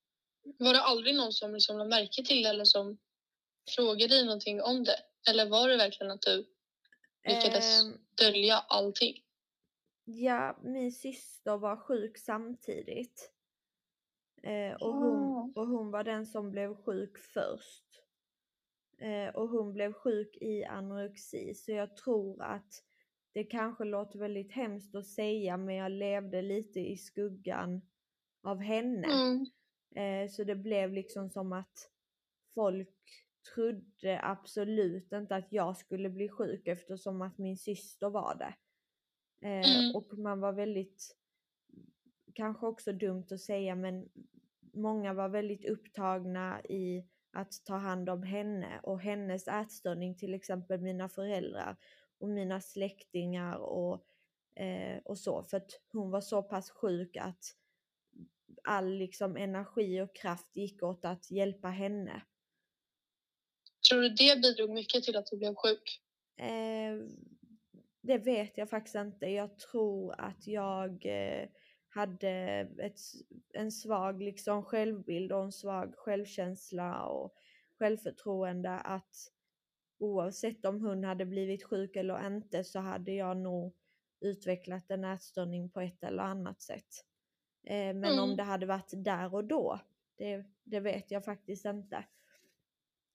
Var 0.59 0.73
det 0.73 0.81
aldrig 0.81 1.15
någon 1.15 1.33
som 1.33 1.55
liksom 1.55 1.79
lade 1.79 1.91
märke 1.91 2.25
till 2.25 2.47
eller 2.47 2.65
som 2.65 2.99
frågade 3.77 4.15
dig 4.15 4.25
någonting 4.25 4.63
om 4.63 4.85
det? 4.85 5.01
Eller 5.31 5.49
var 5.49 5.69
det 5.69 5.77
verkligen 5.77 6.11
att 6.11 6.23
du 6.23 6.47
lyckades 7.29 7.83
Ehm, 7.83 7.99
dölja 8.15 8.59
allting? 8.59 9.15
Ja, 10.05 10.59
min 10.63 10.93
syster 10.93 11.57
var 11.57 11.77
sjuk 11.77 12.19
samtidigt. 12.19 13.33
Eh, 14.43 14.75
och, 14.75 14.95
hon, 14.95 15.53
och 15.57 15.67
hon 15.67 15.91
var 15.91 16.05
den 16.05 16.27
som 16.27 16.51
blev 16.51 16.75
sjuk 16.85 17.19
först. 17.19 17.85
Eh, 18.99 19.35
och 19.35 19.49
hon 19.49 19.73
blev 19.73 19.93
sjuk 19.93 20.37
i 20.41 20.65
anorexi. 20.65 21.55
Så 21.55 21.73
jag 21.73 21.97
tror 21.97 22.43
att 22.43 22.85
det 23.33 23.45
kanske 23.45 23.85
låter 23.85 24.19
väldigt 24.19 24.53
hemskt 24.53 24.95
att 24.95 25.07
säga 25.07 25.57
men 25.57 25.75
jag 25.75 25.93
levde 25.93 26.43
lite 26.43 26.81
i 26.81 26.97
skuggan 26.97 27.83
av 28.43 28.61
henne. 28.61 29.07
Mm. 29.07 29.47
Eh, 29.97 30.29
så 30.31 30.45
det 30.45 30.57
blev 30.57 30.93
liksom 30.93 31.31
som 31.31 31.53
att 31.53 31.91
folk 32.55 32.95
trodde 33.55 34.21
absolut 34.23 35.13
inte 35.13 35.37
att 35.37 35.53
jag 35.53 35.77
skulle 35.77 36.11
bli 36.11 36.29
sjuk 36.29 36.67
eftersom 36.69 37.23
att 37.23 37.39
min 37.39 37.57
syster 37.57 38.11
var 38.11 38.35
det. 38.35 38.55
Eh, 39.49 39.79
Mm. 39.81 39.97
Och 39.97 40.19
man 40.19 40.41
var 40.41 40.53
väldigt, 40.53 41.17
kanske 42.35 42.67
också 42.67 42.93
dumt 42.93 43.27
att 43.31 43.41
säga, 43.41 43.75
men 43.75 44.09
många 44.73 45.13
var 45.15 45.29
väldigt 45.29 45.65
upptagna 45.65 46.61
i 46.65 47.07
att 47.33 47.53
ta 47.65 47.77
hand 47.77 48.09
om 48.09 48.23
henne 48.23 48.81
och 48.83 49.01
hennes 49.01 49.49
ätstörning, 49.49 50.15
till 50.17 50.35
exempel 50.35 50.81
mina 50.81 51.09
föräldrar 51.09 51.77
och 52.19 52.29
mina 52.29 52.61
släktingar 52.61 53.57
och, 53.57 54.05
eh, 54.55 54.99
och 55.05 55.19
så. 55.19 55.43
För 55.43 55.57
att 55.57 55.71
hon 55.93 56.11
var 56.11 56.21
så 56.21 56.43
pass 56.43 56.71
sjuk 56.71 57.17
att 57.17 57.45
all 58.69 58.89
liksom 58.89 59.37
energi 59.37 60.01
och 60.01 60.17
kraft 60.17 60.57
gick 60.57 60.83
åt 60.83 61.05
att 61.05 61.31
hjälpa 61.31 61.69
henne. 61.69 62.23
Tror 63.89 64.01
du 64.01 64.09
det 64.09 64.43
bidrog 64.43 64.71
mycket 64.71 65.05
till 65.05 65.17
att 65.17 65.27
du 65.27 65.37
blev 65.37 65.55
sjuk? 65.55 66.01
Eh, 66.37 66.97
det 68.01 68.19
vet 68.19 68.59
jag 68.59 68.71
faktiskt 68.71 68.97
inte. 68.97 69.27
Jag 69.27 69.59
tror 69.59 70.21
att 70.21 70.47
jag 70.47 71.07
eh, 71.07 71.49
hade 71.89 72.31
ett, 72.79 72.99
en 73.53 73.73
svag 73.73 74.23
liksom 74.23 74.65
självbild 74.65 75.33
och 75.33 75.45
en 75.45 75.53
svag 75.53 75.95
självkänsla 75.97 77.03
och 77.03 77.35
självförtroende 77.79 78.71
att 78.71 79.17
oavsett 79.99 80.65
om 80.65 80.85
hon 80.85 81.05
hade 81.05 81.27
blivit 81.27 81.65
sjuk 81.65 81.97
eller 81.97 82.27
inte 82.27 82.65
så 82.65 82.79
hade 82.79 83.13
jag 83.13 83.37
nog 83.37 83.75
utvecklat 84.21 84.91
en 84.91 85.05
ätstörning 85.05 85.71
på 85.71 85.81
ett 85.81 86.05
eller 86.05 86.23
annat 86.23 86.63
sätt. 86.63 87.08
Eh, 87.69 87.95
men 87.95 88.19
om 88.19 88.25
Mm. 88.25 88.37
det 88.37 88.43
hade 88.43 88.67
varit 88.67 88.91
där 88.97 89.35
och 89.35 89.45
då, 89.45 89.81
det, 90.17 90.45
det 90.65 90.81
vet 90.81 91.11
jag 91.11 91.25
faktiskt 91.25 91.65
inte. 91.65 92.05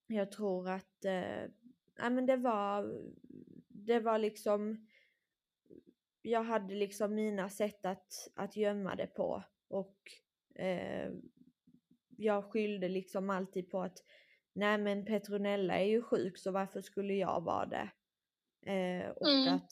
Jag 0.07 0.31
tror 0.31 0.69
att 0.69 1.05
eh, 1.05 1.49
nej, 1.99 2.09
men 2.09 2.25
det 2.25 2.37
var, 2.37 3.01
det 3.67 3.99
var 3.99 4.17
liksom, 4.17 4.87
jag 6.21 6.43
hade 6.43 6.75
liksom 6.75 7.15
mina 7.15 7.49
sätt 7.49 7.85
att, 7.85 8.13
att 8.35 8.55
gömma 8.55 8.95
det 8.95 9.07
på 9.07 9.43
och 9.67 9.97
eh, 10.55 11.11
jag 12.17 12.51
skyllde 12.51 12.89
liksom 12.89 13.29
alltid 13.29 13.69
på 13.71 13.81
att 13.81 14.03
nej 14.53 14.77
men 14.77 15.05
Petronella 15.05 15.79
är 15.79 15.85
ju 15.85 16.01
sjuk 16.01 16.37
så 16.37 16.51
varför 16.51 16.81
skulle 16.81 17.13
jag 17.13 17.41
vara 17.41 17.65
det? 17.65 17.89
Eh, 18.71 19.09
och 19.09 19.29
Mm. 19.29 19.53
att 19.55 19.71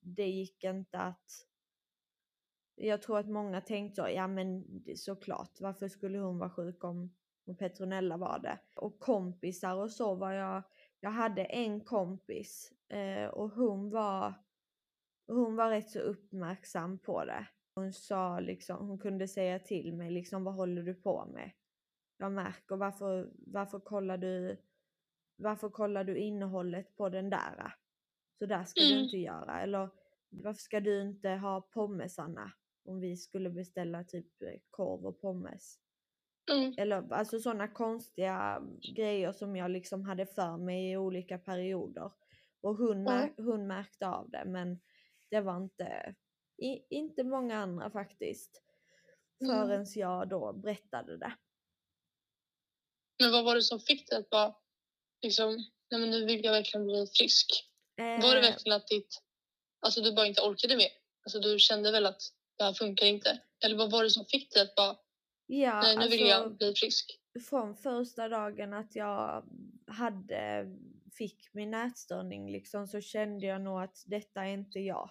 det 0.00 0.26
gick 0.28 0.64
inte 0.64 0.98
att 0.98 1.46
jag 2.80 3.02
tror 3.02 3.18
att 3.18 3.28
många 3.28 3.60
tänkte 3.60 4.02
så, 4.02 4.08
ja 4.08 4.26
men 4.28 4.64
såklart, 4.96 5.60
varför 5.60 5.88
skulle 5.88 6.18
hon 6.18 6.38
vara 6.38 6.50
sjuk 6.50 6.84
om, 6.84 7.14
om 7.46 7.56
Petronella 7.56 8.16
var 8.16 8.38
det? 8.38 8.58
Och 8.76 8.98
kompisar 8.98 9.74
och 9.74 9.90
så 9.90 10.14
var 10.14 10.32
jag, 10.32 10.62
jag 11.00 11.10
hade 11.10 11.44
en 11.44 11.80
kompis 11.80 12.72
eh, 12.88 13.26
och 13.28 13.50
hon 13.50 13.90
var, 13.90 14.34
hon 15.26 15.56
var 15.56 15.70
rätt 15.70 15.90
så 15.90 15.98
uppmärksam 16.00 16.98
på 16.98 17.24
det. 17.24 17.46
Hon 17.74 17.92
sa 17.92 18.40
liksom, 18.40 18.88
hon 18.88 18.98
kunde 18.98 19.28
säga 19.28 19.58
till 19.58 19.94
mig 19.94 20.10
liksom, 20.10 20.44
vad 20.44 20.54
håller 20.54 20.82
du 20.82 20.94
på 20.94 21.26
med? 21.26 21.50
Jag 22.18 22.32
märker, 22.32 22.76
varför, 22.76 23.30
varför 23.36 23.80
kollar 23.80 24.18
du, 24.18 24.56
varför 25.36 25.68
kollar 25.68 26.04
du 26.04 26.16
innehållet 26.16 26.96
på 26.96 27.08
den 27.08 27.30
där? 27.30 27.74
Så 28.38 28.46
där 28.46 28.64
ska 28.64 28.80
du 28.80 28.92
Mm. 28.92 29.04
inte 29.04 29.16
göra. 29.18 29.60
Eller 29.62 29.88
varför 30.30 30.60
ska 30.60 30.80
du 30.80 31.02
inte 31.02 31.28
ha 31.30 31.60
pommesarna? 31.60 32.52
Om 32.84 33.00
vi 33.00 33.16
skulle 33.16 33.50
beställa 33.50 34.04
typ 34.04 34.42
eh, 34.42 34.60
korv 34.70 35.06
och 35.06 35.20
pommes. 35.20 35.78
Mm. 36.50 36.74
Eller 36.76 37.12
alltså 37.12 37.40
sådana 37.40 37.68
konstiga 37.68 38.62
grejer 38.96 39.32
som 39.32 39.56
jag 39.56 39.70
liksom 39.70 40.04
hade 40.04 40.26
för 40.26 40.56
mig 40.56 40.90
i 40.90 40.96
olika 40.96 41.38
perioder. 41.38 42.10
Och 42.60 42.76
hon, 42.76 43.02
mär, 43.02 43.34
hon 43.36 43.66
märkte 43.66 44.06
av 44.06 44.30
det 44.30 44.44
men 44.46 44.80
det 45.30 45.40
var 45.40 45.56
inte, 45.56 46.14
i, 46.62 46.96
inte 46.96 47.24
många 47.24 47.56
andra 47.56 47.90
faktiskt. 47.90 48.62
Mm. 49.40 49.56
Förrän 49.56 49.86
jag 49.94 50.28
då 50.28 50.52
berättade 50.52 51.18
det. 51.18 51.36
Men 53.18 53.32
vad 53.32 53.44
var 53.44 53.54
det 53.54 53.62
som 53.62 53.80
fick 53.80 54.08
dig 54.08 54.18
att 54.18 54.30
bara 54.30 54.54
liksom, 55.22 55.56
nej 55.90 56.00
men 56.00 56.10
nu 56.10 56.24
vill 56.24 56.44
jag 56.44 56.52
verkligen 56.52 56.86
bli 56.86 57.06
frisk? 57.18 57.64
Var 57.96 58.34
det 58.34 58.38
Eh, 58.38 58.50
verkligen 58.50 58.76
att 58.76 58.88
ditt, 58.88 59.22
alltså 59.80 60.00
du 60.00 60.14
bara 60.14 60.26
inte 60.26 60.42
orkade 60.42 60.76
mer? 60.76 60.90
Alltså 61.22 61.40
du 61.40 61.58
kände 61.58 61.92
väl 61.92 62.06
att 62.06 62.22
det 62.58 62.64
här 62.64 62.72
funkar 62.72 63.06
inte? 63.06 63.40
Eller 63.64 63.76
vad 63.76 63.90
var 63.90 64.02
det 64.04 64.10
som 64.10 64.24
fick 64.24 64.52
dig 64.54 64.62
att 64.62 64.74
bara, 64.74 64.96
ja, 65.46 65.80
nej 65.82 65.96
nu 65.96 66.08
vill 66.08 66.32
alltså- 66.32 66.48
jag 66.48 66.56
bli 66.56 66.74
frisk? 66.74 67.20
från 67.48 67.76
första 67.76 68.28
dagen 68.28 68.72
att 68.74 68.96
jag 68.96 69.44
hade, 69.86 70.66
fick 71.12 71.48
min 71.54 71.74
ätstörning 71.74 72.50
liksom 72.52 72.86
så 72.86 73.00
kände 73.00 73.46
jag 73.46 73.60
nog 73.60 73.80
att 73.82 74.02
detta 74.06 74.44
är 74.44 74.52
inte 74.52 74.80
jag. 74.80 75.10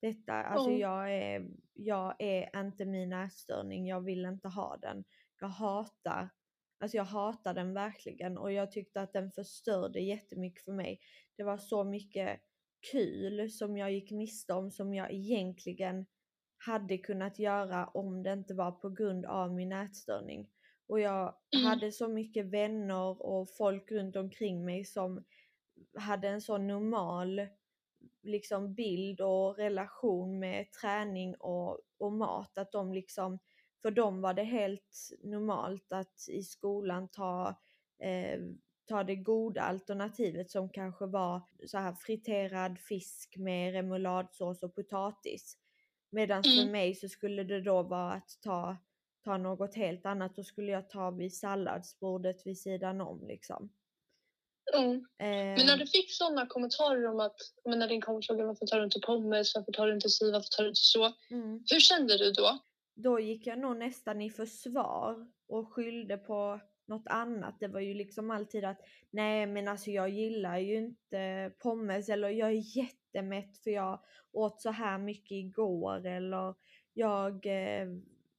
Detta, 0.00 0.32
alltså 0.32 0.70
Ja. 0.70 0.76
jag 1.06 1.14
är, 1.14 1.48
jag 1.74 2.14
är 2.18 2.60
inte 2.60 2.84
min 2.84 3.12
ätstörning, 3.12 3.86
jag 3.86 4.00
vill 4.00 4.24
inte 4.24 4.48
ha 4.48 4.76
den. 4.76 5.04
Jag 5.40 5.48
hatar, 5.48 6.28
alltså 6.80 6.96
jag 6.96 7.04
hatar 7.04 7.54
den 7.54 7.74
verkligen 7.74 8.38
och 8.38 8.52
jag 8.52 8.72
tyckte 8.72 9.00
att 9.00 9.12
den 9.12 9.30
förstörde 9.30 10.00
jättemycket 10.00 10.64
för 10.64 10.72
mig. 10.72 11.00
Det 11.36 11.42
var 11.42 11.58
så 11.58 11.84
mycket 11.84 12.40
kul 12.92 13.50
som 13.50 13.76
jag 13.76 13.92
gick 13.92 14.10
miste 14.10 14.52
om 14.52 14.70
som 14.70 14.94
jag 14.94 15.12
egentligen 15.12 16.06
hade 16.66 16.98
kunnat 16.98 17.38
göra 17.38 17.86
om 17.86 18.22
det 18.22 18.32
inte 18.32 18.54
var 18.54 18.72
på 18.72 18.90
grund 18.90 19.24
av 19.26 19.52
min 19.54 19.72
ätstörning. 19.72 20.48
Och 20.86 21.00
jag 21.00 21.34
Mm. 21.54 21.66
hade 21.66 21.92
så 21.92 22.08
mycket 22.08 22.46
vänner 22.46 23.22
och 23.22 23.48
folk 23.56 23.90
runt 23.92 24.16
omkring 24.16 24.64
mig 24.64 24.84
som 24.84 25.24
hade 25.98 26.28
en 26.28 26.40
så 26.40 26.58
normal 26.58 27.46
liksom 28.22 28.74
bild 28.74 29.20
och 29.20 29.56
relation 29.56 30.38
med 30.38 30.72
träning 30.72 31.34
och, 31.34 31.80
och 31.98 32.12
mat. 32.12 32.58
Att 32.58 32.72
de 32.72 32.92
liksom, 32.92 33.38
för 33.82 33.90
dem 33.90 34.20
var 34.20 34.34
det 34.34 34.42
helt 34.44 35.10
normalt 35.24 35.92
att 35.92 36.28
i 36.28 36.42
skolan 36.42 37.08
ta, 37.08 37.48
eh, 37.98 38.40
ta 38.88 39.04
det 39.04 39.16
goda 39.16 39.60
alternativet 39.62 40.50
som 40.50 40.68
kanske 40.68 41.06
var 41.06 41.42
så 41.66 41.78
här 41.78 41.92
friterad 41.94 42.78
fisk 42.78 43.36
med 43.38 43.72
remouladsås 43.72 44.62
och 44.62 44.74
potatis. 44.74 45.58
Medan 46.12 46.42
för 46.42 46.50
Mm. 46.60 46.72
mig 46.72 46.94
så 46.94 47.08
skulle 47.08 47.44
det 47.44 47.60
då 47.60 47.82
vara 47.82 48.12
att 48.12 48.38
ta, 48.40 48.76
ta 49.24 49.36
något 49.36 49.74
helt 49.74 50.06
annat. 50.06 50.36
Då 50.36 50.44
skulle 50.44 50.72
jag 50.72 50.90
ta 50.90 51.10
vid 51.10 51.34
salladsbordet 51.36 52.46
vid 52.46 52.58
sidan 52.58 53.00
om 53.00 53.26
liksom. 53.26 53.72
Mm. 54.74 54.94
Eh, 54.94 55.56
Men 55.58 55.66
när 55.66 55.76
du 55.76 55.86
fick 55.86 56.12
sådana 56.12 56.46
kommentarer 56.46 57.06
om 57.06 57.20
att, 57.20 57.36
men 57.64 57.78
när 57.78 57.88
din 57.88 58.00
kompis 58.00 58.26
frågade 58.26 58.46
varför 58.48 58.66
tar 58.66 58.78
du 58.78 58.84
inte 58.84 59.00
pommes, 59.00 59.54
varför 59.54 59.72
tar 59.72 59.86
du 59.86 59.94
inte 59.94 60.08
si, 60.08 60.30
varför 60.32 60.48
tar 60.56 60.62
du 60.62 60.68
inte 60.68 60.80
så? 60.80 61.12
mm. 61.30 61.64
Hur 61.70 61.80
kände 61.80 62.18
du 62.18 62.32
då? 62.32 62.58
då 62.94 63.20
gick 63.20 63.46
jag 63.46 63.58
nog 63.58 63.76
nästan 63.76 64.22
i 64.22 64.30
försvar 64.30 65.26
och 65.48 65.72
skyllde 65.72 66.16
på 66.16 66.60
något 66.86 67.06
annat. 67.06 67.60
Det 67.60 67.68
var 67.68 67.80
ju 67.80 67.94
liksom 67.94 68.30
alltid 68.30 68.64
att 68.64 68.80
nej 69.10 69.46
men 69.46 69.68
alltså 69.68 69.90
jag 69.90 70.08
gillar 70.08 70.58
ju 70.58 70.76
inte 70.76 71.52
pommes 71.58 72.08
eller 72.08 72.28
jag 72.28 72.48
är 72.48 72.76
jättemätt 72.76 73.58
för 73.58 73.70
jag 73.70 74.04
åt 74.32 74.60
så 74.62 74.70
här 74.70 74.98
mycket 74.98 75.32
igår 75.32 76.06
eller 76.06 76.54
jag, 76.92 77.46
eh, 77.46 77.88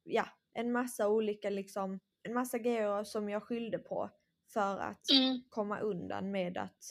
ja 0.04 0.26
en 0.54 0.72
massa 0.72 1.10
olika 1.10 1.50
liksom, 1.50 2.00
en 2.24 2.34
massa 2.34 2.58
grejer 2.58 3.04
som 3.04 3.30
jag 3.30 3.44
skyllde 3.44 3.80
på 3.80 4.10
för 4.54 4.78
att 4.78 5.10
Mm. 5.12 5.42
komma 5.50 5.80
undan 5.80 6.32
med 6.32 6.58
att 6.58 6.84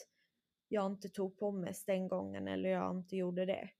jag 0.68 0.87
inte 0.87 1.09
tog 1.09 1.38
pommes 1.38 1.85
den 1.85 2.09
gången 2.09 2.49
eller 2.49 2.68
jag 2.71 2.97
inte 2.97 3.16
gjorde 3.16 3.47
det. 3.47 3.71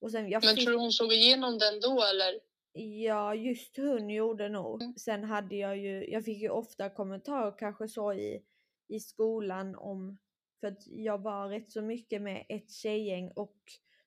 Och 0.00 0.10
sen 0.10 0.28
jag 0.30 0.44
Men 0.44 0.56
tror 0.56 0.70
du 0.72 0.78
hon 0.78 0.92
såg 0.92 1.12
igenom 1.12 1.58
den 1.58 1.80
då 1.80 2.02
eller? 2.02 2.40
Ja, 2.76 3.34
just 3.34 3.76
hon 3.76 4.10
gjorde 4.10 4.48
nog. 4.48 4.82
Mm. 4.82 4.94
Sen 4.96 5.24
hade 5.24 5.56
jag 5.56 5.78
ju, 5.78 6.10
jag 6.10 6.24
fick 6.24 6.38
ju 6.42 6.48
ofta 6.50 6.90
kommentarer 6.90 7.58
kanske 7.58 7.88
så 7.88 8.12
i, 8.12 8.42
i 8.88 9.00
skolan 9.00 9.74
om, 9.76 10.18
för 10.60 10.66
att 10.66 10.86
jag 10.86 11.18
var 11.22 11.48
rätt 11.48 11.72
så 11.72 11.82
mycket 11.82 12.22
med 12.22 12.46
ett 12.48 12.70
tjejgäng 12.70 13.30
och 13.36 13.56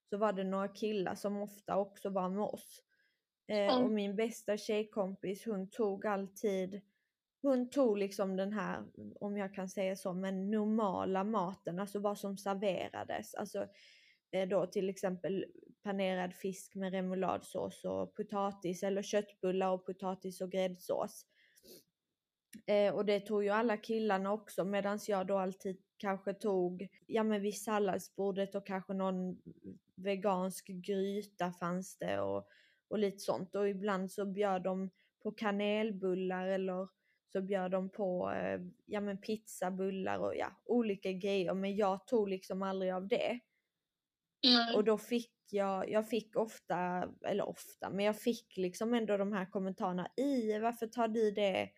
så 0.10 0.18
var 0.18 0.34
det 0.34 0.44
några 0.44 0.68
killar 0.68 1.16
som 1.16 1.38
ofta 1.42 1.78
också 1.78 2.10
var 2.10 2.30
med 2.30 2.44
oss. 2.44 2.84
Eh, 3.48 3.58
Mm. 3.74 3.84
Och 3.84 3.92
min 3.92 4.16
bästa 4.16 4.58
tjejkompis 4.58 5.46
hon 5.46 5.70
tog 5.70 6.06
alltid, 6.06 6.82
hon 7.42 7.70
tog 7.70 7.98
liksom 7.98 8.36
den 8.36 8.54
här, 8.54 8.84
om 9.20 9.38
jag 9.38 9.54
kan 9.54 9.70
säga 9.70 9.96
så, 9.96 10.14
men 10.14 10.52
normala 10.52 11.24
maten, 11.24 11.80
alltså 11.80 12.00
vad 12.00 12.18
som 12.18 12.38
serverades. 12.38 13.36
Alltså 13.36 13.68
eh, 14.32 14.48
då 14.50 14.66
till 14.68 14.90
exempel 14.90 15.46
panerad 15.88 16.34
fisk 16.34 16.76
med 16.76 16.92
remouladsås 16.92 17.86
och 17.86 18.16
potatis 18.16 18.84
eller 18.84 19.02
köttbullar 19.02 19.72
och 19.72 19.86
potatis 19.86 20.42
och 20.42 20.52
gräddsås. 20.52 21.26
Eh, 22.66 22.94
och 22.94 23.06
det 23.06 23.20
tog 23.20 23.44
ju 23.44 23.50
alla 23.50 23.78
killarna 23.78 24.34
också 24.34 24.66
medan 24.66 25.00
jag 25.08 25.28
då 25.28 25.38
alltid 25.38 25.78
kanske 25.98 26.34
tog, 26.34 26.88
ja 27.06 27.24
men 27.24 27.42
vid 27.42 27.58
salladsbordet 27.58 28.56
och 28.56 28.68
kanske 28.68 28.94
någon 28.94 29.42
vegansk 29.96 30.68
gryta 30.68 31.52
fanns 31.52 31.98
det 31.98 32.20
och, 32.20 32.48
och 32.88 33.00
lite 33.00 33.20
sånt. 33.20 33.56
Och 33.56 33.70
ibland 33.70 34.12
så 34.12 34.26
bjöd 34.26 34.64
de 34.64 34.90
på 35.24 35.32
kanelbullar 35.32 36.48
eller 36.48 36.88
så 37.32 37.42
bjöd 37.42 37.72
de 37.72 37.90
på 37.90 38.32
eh, 38.32 38.60
ja, 38.86 39.02
men 39.02 39.18
pizza, 39.18 39.72
bullar 39.72 40.18
och 40.18 40.36
ja, 40.36 40.48
olika 40.66 41.12
grejer. 41.12 41.54
Men 41.54 41.76
jag 41.76 42.08
tog 42.08 42.30
liksom 42.30 42.62
aldrig 42.62 42.92
av 42.92 43.08
det. 43.08 43.40
Nej. 44.44 44.76
Och 44.76 44.84
då 44.84 44.98
fick 44.98 45.37
jag, 45.54 45.90
jag 45.92 46.10
fick 46.10 46.36
ofta, 46.36 47.10
eller 47.26 47.48
ofta, 47.50 47.90
men 47.90 48.06
jag 48.06 48.22
fick 48.22 48.58
liksom 48.58 48.94
ändå 48.94 49.18
de 49.18 49.34
här 49.34 49.46
kommentarerna. 49.46 50.08
I, 50.18 50.60
varför 50.60 50.88
tar 50.88 51.08
du 51.08 51.32
det 51.32 51.70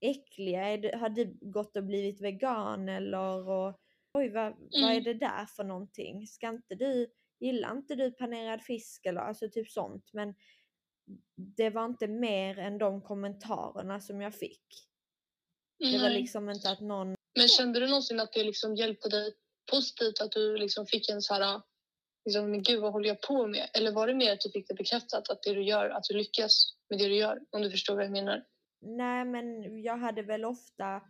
äckliga? 0.00 0.76
Det, 0.76 0.96
har 0.96 1.08
du 1.08 1.38
gått 1.40 1.76
och 1.76 1.84
blivit 1.84 2.20
vegan 2.20 2.88
eller? 2.88 3.48
Och, 3.48 3.80
Oj, 4.14 4.28
vad, 4.28 4.52
vad 4.58 4.90
är 4.90 4.90
Mm. 4.90 5.04
det 5.04 5.14
där 5.14 5.46
för 5.46 5.64
någonting? 5.64 6.26
Ska 6.26 6.48
inte 6.48 6.74
du, 6.74 7.06
gillar 7.40 7.72
inte 7.72 7.94
du 7.94 8.10
panerad 8.10 8.62
fisk 8.62 9.06
eller 9.06 9.20
alltså 9.20 9.48
typ 9.50 9.70
sånt? 9.70 10.10
Men 10.12 10.34
det 11.56 11.70
var 11.70 11.84
inte 11.84 12.06
mer 12.08 12.58
än 12.58 12.78
de 12.78 13.02
kommentarerna 13.02 14.00
som 14.00 14.20
jag 14.20 14.34
fick. 14.34 14.64
Det 15.78 15.98
var 15.98 16.08
Nej. 16.08 16.20
liksom 16.20 16.50
inte 16.50 16.70
att 16.70 16.80
någon 16.80 17.14
Men 17.38 17.48
kände 17.48 17.80
du 17.80 17.86
någonsin 17.86 18.20
att 18.20 18.32
det 18.32 18.44
liksom 18.44 18.76
hjälpte 18.76 19.08
dig 19.08 19.34
positivt 19.70 20.20
att 20.20 20.32
du 20.32 20.56
liksom 20.56 20.86
fick 20.86 21.08
en 21.08 21.22
så 21.22 21.34
här, 21.34 21.62
liksom, 22.26 22.50
men 22.50 22.62
gud 22.62 22.80
vad 22.80 22.92
håller 22.92 23.08
jag 23.08 23.20
på 23.20 23.46
med? 23.46 23.68
Eller 23.74 23.92
var 23.92 24.06
det 24.06 24.14
mer 24.14 24.32
att 24.32 24.40
du 24.40 24.50
fick 24.50 24.68
det 24.68 24.74
bekräftat 24.74 25.30
att 25.30 25.42
det 25.42 25.54
du 25.54 25.62
gör, 25.62 25.90
att 25.90 26.04
du 26.04 26.16
lyckas 26.16 26.74
med 26.90 26.98
det 26.98 27.08
du 27.08 27.16
gör? 27.16 27.40
Om 27.50 27.62
du 27.62 27.70
förstår 27.70 27.94
vad 27.94 28.04
jag 28.04 28.12
menar. 28.12 28.44
Nej, 28.80 29.24
men 29.24 29.82
jag 29.82 29.96
hade 29.96 30.22
väl 30.22 30.44
ofta 30.44 31.00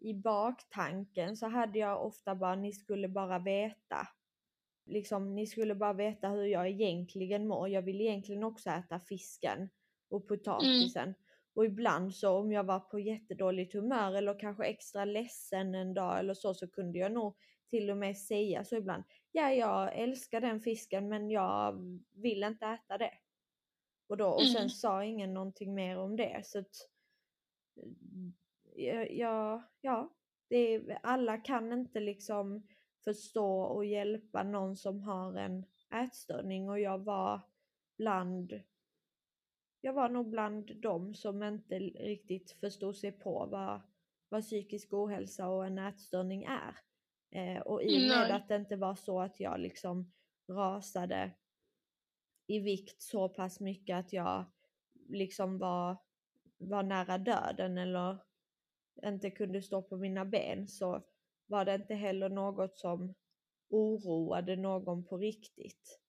i 0.00 0.14
baktanken 0.14 1.36
så 1.36 1.46
hade 1.46 1.78
jag 1.78 2.06
ofta 2.06 2.34
bara, 2.34 2.54
ni 2.54 2.72
skulle 2.72 3.08
bara 3.08 3.38
veta. 3.38 4.08
Liksom, 4.86 5.34
ni 5.34 5.46
skulle 5.46 5.74
bara 5.74 5.92
veta 5.92 6.28
hur 6.28 6.44
jag 6.44 6.68
egentligen 6.68 7.48
mår. 7.48 7.68
Jag 7.68 7.82
vill 7.82 8.00
egentligen 8.00 8.44
också 8.44 8.70
äta 8.70 9.00
fisken 9.00 9.68
och 10.10 10.28
potatisen. 10.28 11.14
Och 11.54 11.64
ibland 11.64 12.14
så 12.14 12.30
om 12.30 12.52
jag 12.52 12.64
var 12.64 12.80
på 12.80 12.98
jättedåligt 12.98 13.72
humör 13.72 14.14
eller 14.14 14.40
kanske 14.40 14.64
extra 14.64 15.04
ledsen 15.04 15.74
en 15.74 15.94
dag 15.94 16.18
eller 16.18 16.34
så, 16.34 16.54
så 16.54 16.68
kunde 16.68 16.98
jag 16.98 17.12
nog 17.12 17.36
till 17.70 17.90
och 17.90 17.96
med 17.96 18.18
säga 18.18 18.64
så 18.64 18.76
ibland. 18.76 19.04
Ja, 19.38 19.52
jag 19.52 19.98
älskar 19.98 20.40
den 20.40 20.60
fisken 20.60 21.08
men 21.08 21.30
jag 21.30 21.78
vill 22.12 22.42
inte 22.44 22.66
äta 22.66 22.98
det. 22.98 23.12
Och, 24.08 24.16
då, 24.16 24.26
och 24.28 24.46
sen 24.46 24.56
Mm. 24.56 24.68
sa 24.68 25.04
ingen 25.04 25.34
någonting 25.34 25.74
mer 25.74 25.98
om 25.98 26.16
det. 26.16 26.40
Så 26.44 26.58
att, 26.58 26.76
mm, 28.12 28.34
ja, 29.10 29.62
ja, 29.80 30.14
är, 30.48 30.98
alla 31.02 31.36
kan 31.36 31.72
inte 31.72 32.00
liksom 32.00 32.66
förstå 33.04 33.60
och 33.60 33.84
hjälpa 33.84 34.42
någon 34.42 34.76
som 34.76 35.00
har 35.02 35.34
en 35.34 35.64
ätstörning 35.94 36.70
och 36.70 36.80
jag 36.80 36.98
var 36.98 37.40
bland 37.96 38.62
jag 39.80 39.92
var 39.92 40.08
nog 40.08 40.30
bland 40.30 40.76
dem 40.76 41.14
som 41.14 41.42
inte 41.42 41.78
riktigt 41.78 42.50
förstod 42.52 42.96
sig 42.96 43.12
på 43.12 43.46
vad, 43.50 43.80
vad 44.28 44.42
psykisk 44.42 44.92
ohälsa 44.92 45.48
och 45.48 45.66
en 45.66 45.78
ätstörning 45.78 46.44
är. 46.44 46.87
Eh, 47.30 47.60
och 47.60 47.82
i 47.82 47.96
och 47.96 48.08
med 48.08 48.28
Nej. 48.28 48.32
att 48.32 48.48
det 48.48 48.56
inte 48.56 48.76
var 48.76 48.94
så 48.94 49.20
att 49.20 49.40
jag 49.40 49.60
liksom 49.60 50.12
rasade 50.48 51.30
i 52.46 52.58
vikt 52.58 53.02
så 53.02 53.28
pass 53.28 53.60
mycket 53.60 53.96
att 53.96 54.12
jag 54.12 54.44
liksom 55.08 55.58
var, 55.58 55.96
var 56.58 56.82
nära 56.82 57.18
döden 57.18 57.78
eller 57.78 58.18
inte 59.02 59.30
kunde 59.30 59.62
stå 59.62 59.82
på 59.82 59.96
mina 59.96 60.24
ben 60.24 60.68
så 60.68 61.04
var 61.46 61.64
det 61.64 61.74
inte 61.74 61.94
heller 61.94 62.28
något 62.28 62.78
som 62.78 63.14
oroade 63.68 64.56
någon 64.56 65.04
på 65.04 65.18
riktigt. 65.18 66.00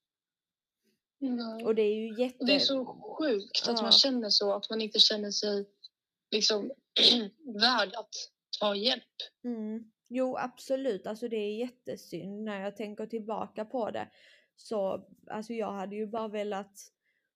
Nej. 1.20 1.66
Och 1.66 1.76
det 1.76 1.82
är 1.82 1.96
ju 1.96 2.24
jätte... 2.24 2.46
Det 2.46 2.56
är 2.56 2.60
så 2.60 2.86
sjukt 3.20 3.68
att 3.70 3.78
Ja. 3.78 3.82
man 3.82 3.92
känner 3.92 4.30
så, 4.30 4.54
att 4.54 4.70
man 4.70 4.82
inte 4.82 5.00
känner 5.00 5.32
sig 5.32 5.66
liksom 6.32 6.72
värd 7.62 7.90
att 7.96 8.14
ta 8.60 8.76
hjälp. 8.76 9.04
Mm. 9.44 9.92
Jo, 10.12 10.38
absolut. 10.38 11.08
Alltså 11.08 11.28
det 11.28 11.36
är 11.38 11.56
jättesynd 11.56 12.44
när 12.44 12.62
jag 12.62 12.76
tänker 12.76 13.06
tillbaka 13.06 13.66
på 13.66 13.92
det. 13.92 14.10
Så 14.56 15.08
alltså 15.28 15.54
jag 15.54 15.72
hade 15.72 15.96
ju 15.96 16.08
bara 16.08 16.28
velat, 16.28 16.72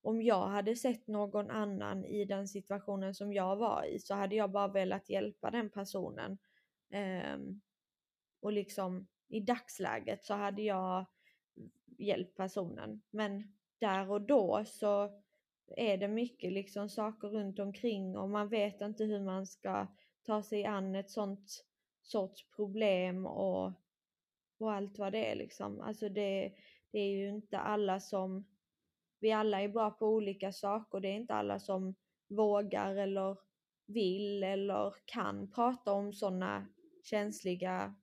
om 0.02 0.22
jag 0.22 0.48
hade 0.48 0.76
sett 0.76 1.08
någon 1.08 1.50
annan 1.50 2.06
i 2.06 2.26
den 2.26 2.48
situationen 2.48 3.16
som 3.16 3.34
jag 3.34 3.56
var 3.56 3.86
i 3.86 4.00
så 4.00 4.14
hade 4.14 4.36
jag 4.36 4.52
bara 4.52 4.68
velat 4.68 5.10
hjälpa 5.10 5.52
den 5.52 5.70
personen. 5.70 6.38
Um, 7.34 7.62
och 8.42 8.52
liksom 8.52 9.08
i 9.28 9.40
dagsläget 9.40 10.24
så 10.24 10.34
hade 10.34 10.62
jag 10.62 11.06
hjälpt 11.98 12.38
personen. 12.38 13.02
Men 13.10 13.54
där 13.80 14.12
och 14.12 14.22
då 14.22 14.64
så 14.66 15.22
är 15.68 15.98
det 15.98 16.08
mycket 16.08 16.54
liksom 16.54 16.90
saker 16.90 17.28
runt 17.28 17.60
omkring 17.60 18.18
och 18.18 18.30
man 18.30 18.50
vet 18.50 18.82
inte 18.82 19.04
hur 19.04 19.20
man 19.20 19.48
ska 19.48 19.88
ta 20.24 20.44
sig 20.44 20.66
an 20.66 20.96
ett 20.96 21.12
sånt 21.12 21.66
sorts 22.04 22.50
problem 22.56 23.26
och, 23.26 23.72
och 24.60 24.74
allt 24.74 24.98
vad 24.98 25.12
det 25.12 25.32
är 25.32 25.36
liksom. 25.36 25.82
Alltså 25.82 26.10
det, 26.10 26.54
det 26.92 27.00
är 27.00 27.10
ju 27.10 27.30
inte 27.30 27.58
alla 27.58 28.00
som, 28.00 28.46
vi 29.20 29.32
alla 29.32 29.62
är 29.62 29.68
bra 29.68 29.92
på 29.92 30.08
olika 30.08 30.52
saker. 30.52 31.00
Det 31.00 31.08
är 31.08 31.16
inte 31.16 31.34
alla 31.34 31.60
som 31.60 31.96
vågar 32.28 32.96
eller 32.96 33.38
vill 33.86 34.44
eller 34.44 34.94
kan 35.06 35.52
prata 35.52 35.92
om 35.92 36.14
sådana 36.14 36.68
känsliga 37.04 37.96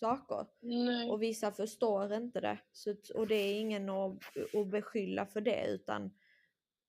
saker. 0.00 0.46
Nej. 0.60 1.10
Och 1.10 1.22
vissa 1.22 1.52
förstår 1.52 2.12
inte 2.12 2.40
det. 2.40 2.58
Så, 2.72 2.94
och 3.14 3.26
det 3.26 3.34
är 3.34 3.60
ingen 3.60 3.88
att, 3.88 4.18
att 4.54 4.66
beskylla 4.66 5.26
för 5.26 5.40
det 5.40 5.66
utan 5.68 6.10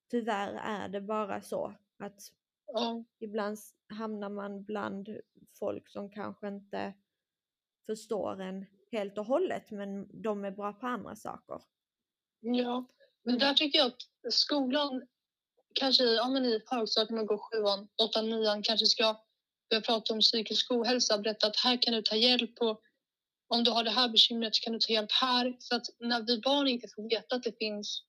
tyvärr 0.10 0.60
är 0.64 0.90
det 0.90 1.02
bara 1.02 1.42
så 1.42 1.74
att 1.98 2.22
Ja. 2.74 3.04
ibland 3.20 3.58
hamnar 3.94 4.30
man 4.30 4.64
bland 4.64 5.10
folk 5.60 5.90
som 5.90 6.10
kanske 6.10 6.48
inte 6.48 6.94
förstår 7.86 8.42
en 8.42 8.66
helt 8.92 9.18
och 9.18 9.26
hållet 9.26 9.72
men 9.72 10.22
de 10.22 10.46
är 10.46 10.52
bra 10.52 10.74
på 10.74 10.88
andra 10.88 11.16
saker. 11.16 11.62
Ja, 12.40 12.86
men 13.24 13.40
där 13.40 13.54
tycker 13.54 13.80
jag 13.80 13.88
att 13.88 14.34
skolan 14.34 15.08
kanske 15.76 16.04
i, 16.04 16.16
ja, 16.16 16.30
men 16.30 16.46
i 16.46 16.62
högstadiet 16.66 17.10
när 17.10 17.18
man 17.18 17.26
går 17.26 17.38
sjuan, 17.38 17.88
åttan, 18.02 18.30
nian 18.30 18.64
kanske 18.64 18.86
ska 18.86 19.16
börja 19.70 19.82
prata 19.82 20.14
om 20.14 20.20
psykisk 20.20 20.72
ohälsa, 20.72 21.18
berätta 21.18 21.48
att 21.48 21.56
här 21.58 21.82
kan 21.82 21.94
du 21.94 22.02
ta 22.02 22.16
hjälp 22.16 22.62
och 22.62 22.82
om 23.48 23.64
du 23.64 23.72
har 23.72 23.84
det 23.84 23.90
här 23.92 24.10
bekymret 24.10 24.56
så 24.56 24.64
kan 24.64 24.74
du 24.74 24.80
ta 24.80 24.94
hjälp 24.94 25.12
här. 25.22 25.56
Så 25.60 25.76
att 25.76 25.84
när 26.00 26.22
vi 26.22 26.42
barn 26.42 26.68
inte 26.68 26.88
får 26.96 27.10
veta 27.10 27.36
att 27.36 27.44
det 27.44 27.58
finns 27.58 28.04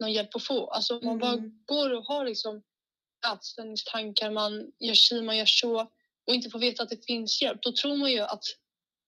någon 0.00 0.12
hjälp 0.12 0.36
att 0.36 0.42
få, 0.44 0.66
alltså 0.70 0.98
om 0.98 1.06
man 1.06 1.18
bara 1.18 1.32
Mm. 1.32 1.64
går 1.66 1.94
och 1.94 2.04
har 2.04 2.24
liksom 2.24 2.62
ätstörningstankar, 3.34 4.30
man 4.30 4.72
gör 4.78 4.94
si, 4.94 5.22
man 5.22 5.36
gör 5.36 5.46
så 5.46 5.80
och 6.26 6.34
inte 6.34 6.50
får 6.50 6.58
veta 6.58 6.82
att 6.82 6.88
det 6.88 7.06
finns 7.06 7.42
hjälp, 7.42 7.62
då 7.62 7.72
tror 7.72 7.96
man 7.96 8.12
ju 8.12 8.20
att 8.20 8.44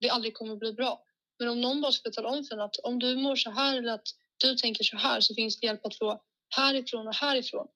det 0.01 0.09
aldrig 0.09 0.35
kommer 0.35 0.57
bli 0.57 0.73
bra. 0.73 1.05
Men 1.39 1.49
om 1.49 1.61
någon 1.61 1.81
bara 1.81 1.93
skulle 1.93 2.13
tala 2.15 2.29
om 2.29 2.45
för 2.45 2.55
en 2.55 2.61
att 2.61 2.77
om 2.77 2.99
du 2.99 3.17
mår 3.17 3.37
så 3.37 3.51
här 3.51 3.77
eller 3.79 3.93
att 3.93 4.09
du 4.37 4.55
tänker 4.55 4.85
så 4.85 4.97
här 4.97 5.21
så 5.21 5.35
finns 5.35 5.61
det 5.61 5.67
hjälp 5.67 5.87
att 5.87 5.99
få 5.99 6.23
härifrån 6.57 7.09
och 7.09 7.15
härifrån. 7.15 7.67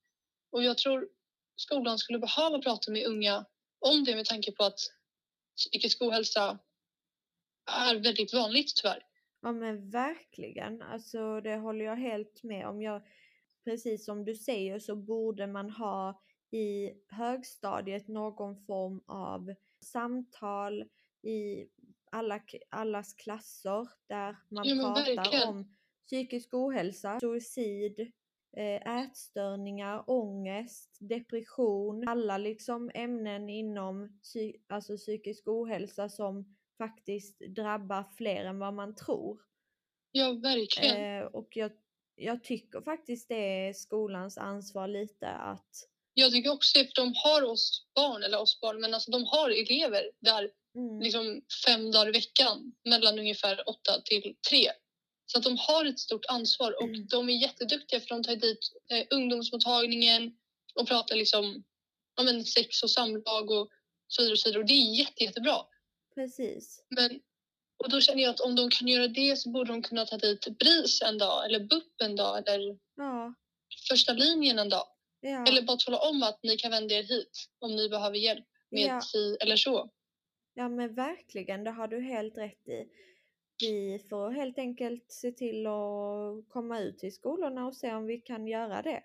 Och 0.52 0.64
jag 0.64 0.78
tror 0.78 1.08
skolan 1.56 1.98
skulle 1.98 2.18
behöva 2.18 2.58
prata 2.58 2.90
med 2.90 3.06
unga 3.06 3.44
om 3.78 4.04
det 4.04 4.14
med 4.14 4.26
tanke 4.26 4.52
på 4.52 4.64
att 4.64 4.78
psykisk 5.56 6.02
ohälsa 6.02 6.58
är 7.70 7.94
väldigt 7.94 8.34
vanligt 8.34 8.76
tyvärr. 8.76 9.02
Ja 9.42 9.52
men 9.52 9.90
verkligen, 9.90 10.82
alltså 10.82 11.40
det 11.40 11.56
håller 11.56 11.84
jag 11.84 11.96
helt 11.96 12.42
med 12.42 12.66
om. 12.66 12.82
Jag, 12.82 13.02
precis 13.64 14.04
som 14.04 14.24
du 14.24 14.34
säger 14.34 14.78
så 14.78 14.96
borde 14.96 15.46
man 15.46 15.70
ha 15.70 16.22
i 16.50 16.92
högstadiet 17.08 18.08
någon 18.08 18.56
form 18.56 19.00
av 19.06 19.54
samtal 19.84 20.84
i 21.22 21.66
alla, 22.12 22.40
allas 22.70 23.14
klasser 23.14 23.88
där 24.06 24.36
man 24.50 24.66
Ja, 24.68 24.82
pratar 24.82 25.48
om 25.48 25.76
psykisk 26.06 26.54
ohälsa, 26.54 27.18
suicid, 27.20 28.00
eh, 28.56 28.98
ätstörningar, 29.04 30.04
ångest, 30.10 30.96
depression, 31.00 32.08
alla 32.08 32.38
liksom 32.38 32.90
ämnen 32.94 33.48
inom 33.48 34.20
psy- 34.22 34.60
alltså 34.68 34.96
psykisk 34.96 35.48
ohälsa 35.48 36.08
som 36.08 36.56
faktiskt 36.78 37.38
drabbar 37.40 38.04
fler 38.16 38.44
än 38.44 38.58
vad 38.58 38.74
man 38.74 38.94
tror. 38.94 39.40
Ja, 40.12 40.32
verkligen. 40.32 40.96
Eh, 40.96 41.24
och 41.24 41.56
jag, 41.56 41.72
jag 42.14 42.44
tycker 42.44 42.80
faktiskt 42.80 43.28
det 43.28 43.68
är 43.68 43.72
skolans 43.72 44.38
ansvar 44.38 44.88
lite 44.88 45.28
att 45.30 45.88
Jag 46.20 46.32
tycker 46.32 46.50
också 46.50 46.78
för 46.78 46.92
de 46.94 47.14
har 47.16 47.42
oss 47.42 47.86
barn, 47.94 48.22
eller 48.22 48.38
oss 48.40 48.60
barn, 48.60 48.80
men 48.80 48.94
alltså 48.94 49.10
de 49.10 49.24
har 49.24 49.50
elever 49.50 50.10
där 50.20 50.50
mm, 50.74 51.00
liksom 51.00 51.42
fem 51.66 51.90
dagar 51.92 52.08
i 52.08 52.12
veckan 52.12 52.72
mellan 52.84 53.18
ungefär 53.18 53.68
åtta 53.68 54.00
till 54.04 54.34
tre. 54.50 54.70
Så 55.26 55.38
att 55.38 55.44
de 55.44 55.56
har 55.58 55.84
ett 55.84 55.98
stort 55.98 56.24
ansvar 56.28 56.72
och 56.82 56.88
Mm. 56.88 57.06
de 57.06 57.28
är 57.28 57.32
jätteduktiga 57.42 58.00
för 58.00 58.08
de 58.08 58.22
tar 58.22 58.36
dit 58.36 58.58
eh, 58.92 59.06
ungdomsmottagningen 59.10 60.32
och 60.74 60.88
pratar 60.88 61.16
liksom 61.16 61.64
ja, 62.16 62.22
men 62.22 62.44
sex 62.44 62.82
och 62.82 62.90
samlag 62.90 63.50
och 63.50 63.68
så 64.08 64.22
vidare 64.22 64.32
och 64.32 64.38
så 64.38 64.48
vidare. 64.48 64.60
Och 64.62 64.68
det 64.68 64.72
är 64.74 64.94
jätte, 64.98 65.24
jättebra. 65.24 65.56
precis. 66.14 66.84
Men, 66.96 67.20
och 67.84 67.90
då 67.90 68.00
känner 68.00 68.22
jag 68.22 68.30
att 68.30 68.40
om 68.40 68.54
de 68.56 68.70
kan 68.70 68.88
göra 68.88 69.08
det 69.08 69.36
så 69.36 69.50
borde 69.50 69.72
de 69.72 69.82
kunna 69.82 70.06
ta 70.06 70.16
dit 70.16 70.58
BRIS 70.58 71.02
en 71.02 71.18
dag 71.18 71.46
eller 71.46 71.60
BUP 71.60 72.00
en 72.02 72.16
dag 72.16 72.48
eller 72.48 72.78
Ja, 72.96 73.34
första 73.88 74.12
linjen 74.12 74.58
en 74.58 74.68
dag. 74.68 74.86
Ja, 75.20 75.44
Eller 75.46 75.62
bara 75.62 75.76
tala 75.76 75.98
om 75.98 76.22
att 76.22 76.38
ni 76.42 76.56
kan 76.56 76.70
vända 76.70 76.94
er 76.94 77.02
hit 77.02 77.46
om 77.58 77.76
ni 77.76 77.88
behöver 77.88 78.16
hjälp. 78.16 78.44
med 78.70 78.80
Ja. 78.80 79.00
si 79.00 79.36
eller 79.40 79.56
så. 79.56 79.90
Ja 80.54 80.68
men 80.68 80.94
verkligen, 80.94 81.64
det 81.64 81.70
har 81.70 81.88
du 81.88 82.00
helt 82.00 82.38
rätt 82.38 82.68
i. 82.68 82.88
Vi 83.60 83.98
får 84.10 84.30
helt 84.30 84.58
enkelt 84.58 85.12
se 85.12 85.32
till 85.32 85.66
att 85.66 86.48
komma 86.48 86.80
ut 86.80 86.98
till 86.98 87.12
skolorna 87.14 87.66
och 87.66 87.76
se 87.76 87.94
om 87.94 88.06
vi 88.06 88.18
kan 88.20 88.46
göra 88.46 88.82
det. 88.82 89.04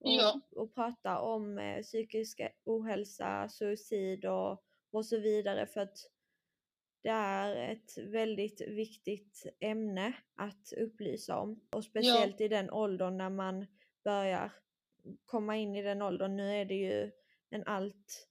Och, 0.00 0.10
Ja. 0.10 0.40
och 0.56 0.74
prata 0.74 1.18
om 1.20 1.58
eh, 1.58 1.82
psykisk 1.82 2.40
ohälsa, 2.64 3.48
suicid 3.48 4.24
och, 4.24 4.64
och 4.92 5.06
så 5.06 5.18
vidare 5.18 5.66
för 5.66 5.80
att 5.80 5.96
det 7.02 7.08
är 7.08 7.72
ett 7.72 7.98
väldigt 7.98 8.60
viktigt 8.60 9.46
ämne 9.60 10.12
att 10.36 10.72
upplysa 10.76 11.38
om. 11.38 11.60
Och 11.76 11.84
speciellt 11.84 12.40
i 12.40 12.48
den 12.48 12.70
åldern 12.70 13.16
när 13.16 13.30
man 13.30 13.66
börjar 14.04 14.52
komma 15.24 15.56
in 15.56 15.76
i 15.76 15.82
den 15.82 16.02
åldern. 16.02 16.36
Nu 16.36 16.60
är 16.60 16.64
det 16.64 16.74
ju 16.74 17.10
en 17.50 17.64
allt 17.66 18.28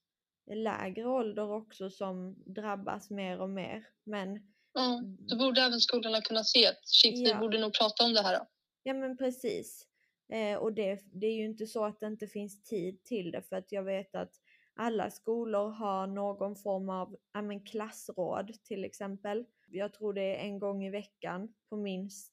lägre 0.50 1.06
ålder 1.06 1.50
också 1.52 1.90
som 1.90 2.42
drabbas 2.46 3.10
mer 3.10 3.40
och 3.40 3.50
mer. 3.50 3.86
Men 4.04 4.50
Ja, 4.72 5.02
då 5.18 5.36
borde 5.38 5.60
även 5.60 5.80
skolorna 5.80 6.20
kunna 6.20 6.44
se 6.44 6.66
att 6.66 6.88
shit, 6.88 7.28
Ja. 7.28 7.34
vi 7.34 7.40
borde 7.40 7.58
nog 7.60 7.72
prata 7.74 8.04
om 8.04 8.12
det 8.14 8.22
här. 8.22 8.38
Då. 8.38 8.46
Ja 8.82 8.94
men 8.94 9.16
precis. 9.16 9.86
Eh, 10.28 10.56
och 10.58 10.72
det, 10.72 11.00
det 11.12 11.26
är 11.26 11.34
ju 11.34 11.44
inte 11.44 11.66
så 11.66 11.84
att 11.84 12.00
det 12.00 12.06
inte 12.06 12.26
finns 12.26 12.62
tid 12.62 13.04
till 13.04 13.30
det 13.30 13.42
för 13.42 13.56
att 13.56 13.72
jag 13.72 13.82
vet 13.82 14.14
att 14.14 14.32
alla 14.74 15.10
skolor 15.10 15.70
har 15.70 16.06
någon 16.06 16.56
form 16.56 16.88
av 16.88 17.16
ja, 17.32 17.42
men 17.42 17.64
klassråd 17.64 18.52
till 18.64 18.84
exempel. 18.84 19.44
Jag 19.66 19.92
tror 19.92 20.12
det 20.12 20.36
är 20.36 20.38
en 20.38 20.58
gång 20.58 20.84
i 20.84 20.90
veckan 20.90 21.54
på 21.68 21.76
minst 21.76 22.32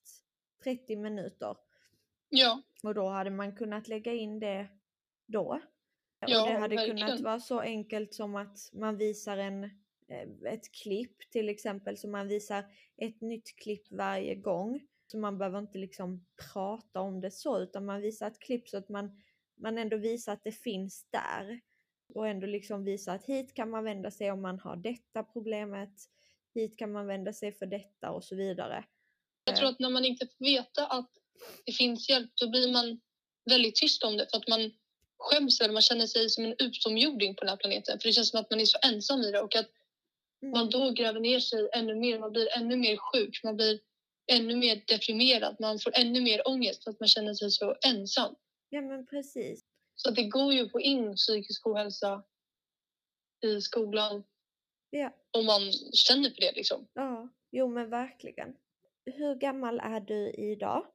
30 0.63 0.95
minuter. 0.95 1.55
Ja, 2.29 2.61
Och 2.83 2.93
då 2.93 3.09
hade 3.09 3.29
man 3.29 3.55
kunnat 3.55 3.87
lägga 3.87 4.13
in 4.13 4.39
det 4.39 4.67
då. 5.27 5.61
Ja, 6.27 6.41
och 6.41 6.47
det 6.47 6.59
hade 6.59 6.77
kunnat 6.77 7.19
vara 7.19 7.39
så 7.39 7.59
enkelt 7.59 8.13
som 8.13 8.35
att 8.35 8.57
man 8.73 8.97
visar 8.97 9.37
en, 9.37 9.63
eh, 9.63 10.53
ett 10.53 10.71
klipp 10.71 11.31
till 11.31 11.49
exempel. 11.49 11.97
Så 11.97 12.07
man 12.07 12.27
visar 12.27 12.65
ett 12.97 13.21
nytt 13.21 13.55
klipp 13.55 13.91
varje 13.91 14.35
gång. 14.35 14.81
Så 15.07 15.17
man 15.17 15.37
behöver 15.37 15.59
inte 15.59 15.77
liksom 15.77 16.25
prata 16.53 16.99
om 17.01 17.21
det 17.21 17.31
så 17.31 17.59
utan 17.59 17.85
man 17.85 18.01
visar 18.01 18.27
ett 18.27 18.39
klipp 18.39 18.69
så 18.69 18.77
att 18.77 18.89
man, 18.89 19.21
man 19.55 19.77
ändå 19.77 19.97
visar 19.97 20.33
att 20.33 20.43
det 20.43 20.51
finns 20.51 21.07
där. 21.09 21.61
Och 22.13 22.27
ändå 22.27 22.47
liksom 22.47 22.83
visa 22.83 23.13
att 23.13 23.25
hit 23.25 23.53
kan 23.53 23.69
man 23.69 23.83
vända 23.83 24.11
sig 24.11 24.31
om 24.31 24.41
man 24.41 24.59
har 24.59 24.75
detta 24.75 25.23
problemet. 25.23 25.93
Hit 26.53 26.77
kan 26.77 26.91
man 26.91 27.07
vända 27.07 27.33
sig 27.33 27.51
för 27.51 27.65
detta 27.65 28.11
och 28.11 28.23
så 28.23 28.35
vidare. 28.35 28.85
jag 29.45 29.55
tror 29.55 29.69
att 29.69 29.79
när 29.79 29.89
man 29.89 30.05
inte 30.05 30.27
får 30.27 30.45
veta 30.45 30.87
att 30.87 31.20
det 31.65 31.71
finns 31.71 32.09
hjälp, 32.09 32.31
då 32.35 32.49
blir 32.49 32.71
man 32.71 33.01
väldigt 33.49 33.75
tyst 33.75 34.03
om 34.03 34.17
det 34.17 34.27
för 34.31 34.37
att 34.37 34.47
man 34.47 34.71
skäms 35.19 35.61
eller 35.61 35.73
man 35.73 35.81
känner 35.81 36.07
sig 36.07 36.29
som 36.29 36.45
en 36.45 36.55
utomjording 36.59 37.35
på 37.35 37.41
den 37.41 37.49
här 37.49 37.57
planeten. 37.57 37.99
För 37.99 38.07
det 38.09 38.13
känns 38.13 38.29
som 38.29 38.39
att 38.39 38.49
man 38.49 38.59
är 38.61 38.65
så 38.65 38.77
ensam 38.83 39.21
i 39.21 39.31
det 39.31 39.41
och 39.41 39.55
att 39.55 39.69
Mm. 40.43 40.51
man 40.51 40.69
då 40.69 40.89
gräver 40.91 41.19
ner 41.19 41.39
sig 41.39 41.69
ännu 41.73 41.95
mer. 41.95 42.19
Man 42.19 42.31
blir 42.31 42.57
ännu 42.57 42.75
mer 42.75 42.97
sjuk, 42.97 43.43
man 43.43 43.55
blir 43.55 43.79
ännu 44.31 44.55
mer 44.55 44.83
deprimerad, 44.87 45.55
man 45.59 45.79
får 45.79 45.91
ännu 45.97 46.21
mer 46.21 46.47
ångest 46.47 46.83
för 46.83 46.91
att 46.91 46.99
man 46.99 47.07
känner 47.09 47.33
sig 47.33 47.51
så 47.51 47.75
ensam. 47.85 48.35
Ja 48.69 48.81
men 48.81 49.05
precis. 49.05 49.61
Så 49.95 50.11
det 50.11 50.23
går 50.23 50.53
ju 50.53 50.61
att 50.65 50.71
få 50.71 50.81
in 50.81 51.15
psykisk 51.15 51.67
ohälsa 51.67 52.23
i 53.43 53.61
skolan 53.61 54.23
Ja. 54.89 55.13
om 55.31 55.45
man 55.45 55.71
känner 55.93 56.29
för 56.29 56.41
det. 56.41 56.51
Liksom. 56.55 56.87
Ja, 56.93 57.29
jo 57.51 57.67
men 57.67 57.89
verkligen. 57.89 58.55
Hur 59.05 59.35
gammal 59.35 59.79
är 59.79 59.99
du 59.99 60.29
idag? 60.31 60.85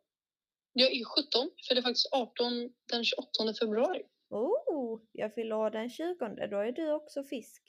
Jag 0.78 0.92
är 0.92 1.04
17, 1.04 1.50
för 1.68 1.74
det 1.74 1.80
är 1.80 1.82
faktiskt 1.82 2.12
18 2.12 2.72
den 2.90 3.04
28 3.04 3.54
februari. 3.60 4.02
Oh, 4.28 5.00
jag 5.12 5.34
fyller 5.34 5.56
år 5.56 5.70
den 5.70 5.90
20, 5.90 6.46
då 6.50 6.58
är 6.58 6.72
du 6.72 6.92
också 6.92 7.24
fisk. 7.24 7.62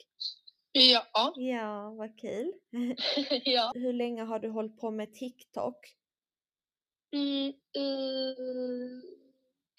Ja, 0.72 1.32
Ja, 1.36 1.90
vad 1.90 2.18
kul. 2.18 2.52
ja. 3.44 3.72
Hur 3.74 3.92
länge 3.92 4.22
har 4.22 4.38
du 4.38 4.48
hållit 4.48 4.80
på 4.80 4.90
med 4.90 5.14
TikTok? 5.14 5.76
Mm, 7.12 7.52
i 7.76 8.34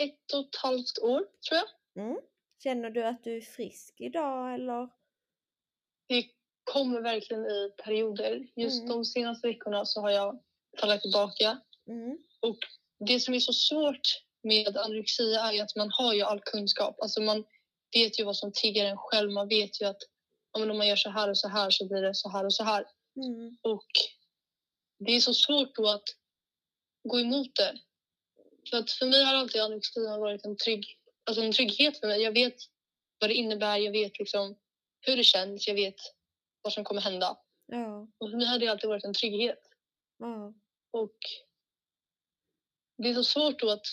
ett 0.03 0.33
och 0.33 0.39
ett 0.39 0.55
halvt 0.55 0.99
år, 1.01 1.19
tror 1.19 1.59
jag. 1.59 2.03
Mm. 2.05 2.19
Känner 2.63 2.89
du 2.89 3.03
att 3.03 3.23
du 3.23 3.37
är 3.37 3.41
frisk 3.41 3.95
idag 4.01 4.53
eller? 4.53 4.89
Det 6.07 6.25
kommer 6.63 7.01
verkligen 7.01 7.45
i 7.45 7.73
perioder. 7.83 8.47
Just 8.55 8.83
Mm. 8.83 8.89
de 8.89 9.05
senaste 9.05 9.47
veckorna 9.47 9.85
så 9.85 10.01
har 10.01 10.09
jag 10.09 10.43
fallit 10.79 11.01
tillbaka. 11.01 11.61
Mm. 11.87 12.17
Det 12.99 13.19
som 13.19 13.33
är 13.33 13.39
så 13.39 13.53
svårt 13.53 14.21
med 14.43 14.77
anorexia 14.77 15.41
är 15.41 15.53
ju 15.53 15.59
att 15.59 15.75
man 15.75 15.91
har 15.91 16.13
ju 16.13 16.21
all 16.21 16.39
kunskap. 16.39 17.01
Alltså 17.01 17.21
man 17.21 17.45
vet 17.93 18.19
ju 18.19 18.23
vad 18.23 18.35
som 18.35 18.51
triggar 18.51 18.85
en 18.85 18.97
själv. 18.97 19.31
Man 19.31 19.47
vet 19.47 19.81
ju 19.81 19.85
att 19.85 20.01
om 20.51 20.77
man 20.77 20.87
gör 20.87 20.95
så 20.95 21.09
här 21.09 21.29
och 21.29 21.37
så 21.37 21.47
här 21.47 21.69
så 21.69 21.87
blir 21.87 22.01
det 22.01 22.15
så 22.15 22.29
här 22.29 22.45
och 22.45 22.53
så 22.53 22.63
här. 22.63 22.85
Mm. 23.15 23.57
Och 23.61 23.87
det 24.99 25.11
är 25.11 25.19
så 25.19 25.33
svårt 25.33 25.75
då 25.75 25.89
att 25.89 26.03
gå 27.03 27.19
emot 27.19 27.55
det. 27.55 27.79
För 28.69 28.77
att 28.77 28.91
för 28.91 29.05
mig 29.05 29.23
har 29.23 29.35
alltid 29.35 29.61
anorexia 29.61 30.17
varit 30.17 30.45
en, 30.45 30.57
trygg, 30.57 30.85
alltså 31.23 31.43
en 31.43 31.51
trygghet 31.51 31.99
för 31.99 32.07
mig. 32.07 32.21
Jag 32.21 32.31
vet 32.31 32.55
vad 33.19 33.29
det 33.29 33.33
innebär, 33.33 33.77
jag 33.77 33.91
vet 33.91 34.19
liksom 34.19 34.55
hur 35.01 35.17
det 35.17 35.23
känns, 35.23 35.67
jag 35.67 35.75
vet 35.75 35.95
vad 36.61 36.73
som 36.73 36.83
kommer 36.83 37.01
hända. 37.01 37.37
Ja, 37.65 38.07
Och 38.17 38.29
för 38.29 38.37
mig 38.37 38.47
har 38.47 38.59
det 38.59 38.67
alltid 38.67 38.89
varit 38.89 39.03
en 39.03 39.13
trygghet. 39.13 39.59
ja, 40.17 40.53
Och 40.91 41.17
det 42.99 43.09
är 43.09 43.13
så 43.13 43.23
svårt 43.23 43.59
då 43.59 43.69
att 43.69 43.85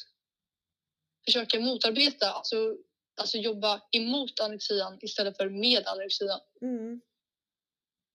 försöka 1.24 1.60
motarbeta, 1.60 2.30
alltså, 2.30 2.76
alltså 3.20 3.38
jobba 3.38 3.82
emot 3.92 4.40
anorexian 4.40 4.98
istället 5.02 5.36
för 5.36 5.48
med 5.48 5.86
anorexian. 5.86 6.40
mm. 6.60 7.00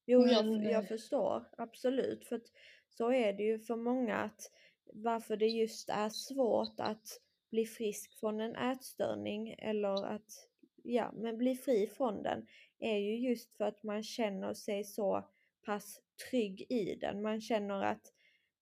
Jo, 0.06 0.28
jag, 0.28 0.46
Men, 0.46 0.64
jag 0.64 0.84
eh, 0.84 0.88
förstår 0.88 1.50
absolut. 1.58 2.28
För 2.28 2.42
så 2.90 3.12
är 3.12 3.34
det 3.34 3.44
ju 3.44 3.60
för 3.60 3.76
många 3.76 4.16
att 4.16 4.52
varför 4.94 5.38
det 5.38 5.48
just 5.48 5.90
är 5.90 6.10
svårt 6.10 6.80
att 6.80 7.08
bli 7.52 7.66
frisk 7.66 8.20
från 8.20 8.42
en 8.42 8.56
ätstörning 8.56 9.56
eller 9.58 10.06
att 10.06 10.48
ja, 10.84 11.12
men 11.14 11.38
bli 11.38 11.56
fri 11.56 11.88
från 11.88 12.24
den 12.24 12.48
är 12.80 12.98
ju 12.98 13.30
just 13.30 13.58
för 13.58 13.66
att 13.66 13.84
man 13.84 14.04
känner 14.04 14.54
sig 14.54 14.84
så 14.84 15.30
pass 15.66 16.00
trygg 16.30 16.66
i 16.70 16.96
den. 16.96 17.22
Man 17.22 17.42
känner 17.42 17.84
att 17.84 18.14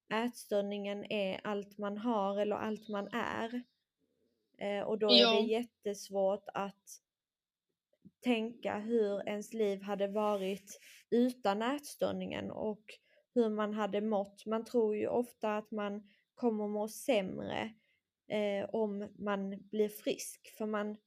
ätstörningen 0.09 1.11
är 1.11 1.41
allt 1.43 1.77
man 1.77 1.97
har 1.97 2.37
eller 2.39 2.55
allt 2.55 2.89
man 2.89 3.07
är. 3.13 3.63
Eh, 4.57 4.81
och 4.83 4.99
då 4.99 5.07
är 5.11 5.19
Ja. 5.21 5.31
det 5.41 5.47
jättesvårt 5.47 6.43
att 6.53 7.01
tänka 8.23 8.79
hur 8.79 9.27
ens 9.29 9.53
liv 9.53 9.81
hade 9.81 10.07
varit 10.07 10.79
utan 11.09 11.61
ätstörningen 11.61 12.51
och 12.51 12.83
hur 13.33 13.49
man 13.49 13.73
hade 13.73 14.01
mått. 14.01 14.45
Man 14.45 14.65
tror 14.65 14.95
ju 14.95 15.07
ofta 15.07 15.57
att 15.57 15.71
man 15.71 16.09
kommer 16.35 16.67
må 16.67 16.87
sämre 16.87 17.73
eh, 18.27 18.69
om 18.69 19.09
man 19.19 19.69
blir 19.69 19.89
frisk 19.89 20.55
för 20.57 20.65
man 20.65 20.97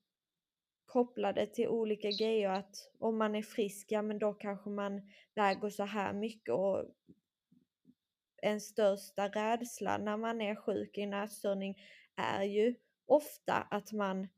kopplar 0.86 1.32
det 1.32 1.46
till 1.46 1.68
olika 1.68 2.08
grejer 2.10 2.48
att 2.50 2.76
om 2.98 3.18
man 3.18 3.34
är 3.34 3.42
frisk, 3.42 3.86
ja 3.92 4.02
men 4.02 4.18
då 4.18 4.34
kanske 4.34 4.70
man 4.70 5.10
väger 5.34 5.70
så 5.70 5.84
här 5.84 6.12
mycket 6.12 6.54
och 6.54 6.84
en 8.42 8.61
största 8.61 9.28
rädsla 9.28 9.98
när 9.98 10.16
man 10.16 10.40
är 10.40 10.55
sjuk 10.55 10.98
i 10.98 11.02
en 11.02 11.14
ätstörning 11.14 11.78
är 12.16 12.42
ju 12.42 12.74
ofta 13.07 13.55
att 13.55 13.92
man 13.92 14.28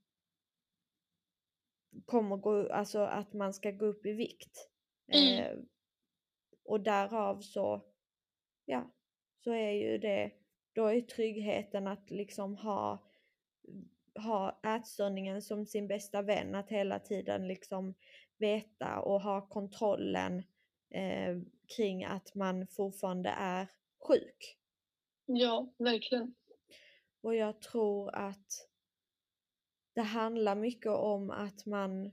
kommer 2.05 2.37
gå, 2.37 2.73
alltså 2.73 2.99
att 2.99 3.33
man 3.33 3.55
ska 3.55 3.71
gå 3.71 3.87
upp 3.87 4.07
i 4.07 4.13
vikt. 4.13 4.71
Mm. 5.13 5.39
Eh, 5.39 5.59
och 6.65 6.81
därav 6.81 7.41
så, 7.41 7.85
ja, 8.65 8.95
så 9.39 9.51
är 9.53 9.71
ju 9.71 9.99
det, 9.99 10.33
då 10.73 10.87
är 10.87 11.01
tryggheten 11.01 11.87
att 11.87 12.11
liksom 12.11 12.57
ha, 12.57 13.09
ha 14.15 14.61
ätstörningen 14.77 15.43
som 15.43 15.67
sin 15.67 15.89
bästa 15.89 16.23
vän, 16.23 16.55
att 16.55 16.71
hela 16.71 16.99
tiden 16.99 17.49
liksom 17.49 17.95
veta 18.39 19.01
och 19.01 19.21
ha 19.21 19.49
kontrollen 19.49 20.43
eh, 20.91 21.39
kring 21.77 22.05
att 22.05 22.35
man 22.35 22.67
fortfarande 22.67 23.31
är 23.31 23.69
sjuk. 24.09 24.59
Ja, 25.27 25.75
verkligen. 25.79 26.35
Och 27.21 27.35
jag 27.35 27.61
tror 27.61 28.15
att 28.15 28.69
det 29.95 30.03
handlar 30.03 30.55
mycket 30.55 30.93
om 30.93 31.31
att 31.31 31.67
man 31.67 32.11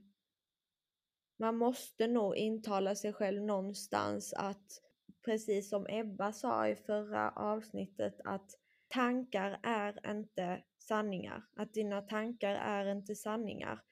man 1.36 1.56
måste 1.56 2.06
nog 2.06 2.36
intala 2.36 2.94
sig 2.94 3.12
själv 3.12 3.42
någonstans 3.42 4.32
att 4.32 4.82
precis 5.24 5.70
som 5.70 5.86
Ebba 5.88 6.32
sa 6.32 6.68
i 6.68 6.76
förra 6.76 7.30
avsnittet 7.30 8.20
att 8.24 8.50
tankar 8.88 9.60
är 9.62 10.10
inte 10.10 10.62
sanningar. 10.78 11.42
Att 11.56 11.74
dina 11.74 12.02
tankar 12.02 12.54
är 12.54 12.86
inte 12.86 13.14
sanningar. 13.14 13.82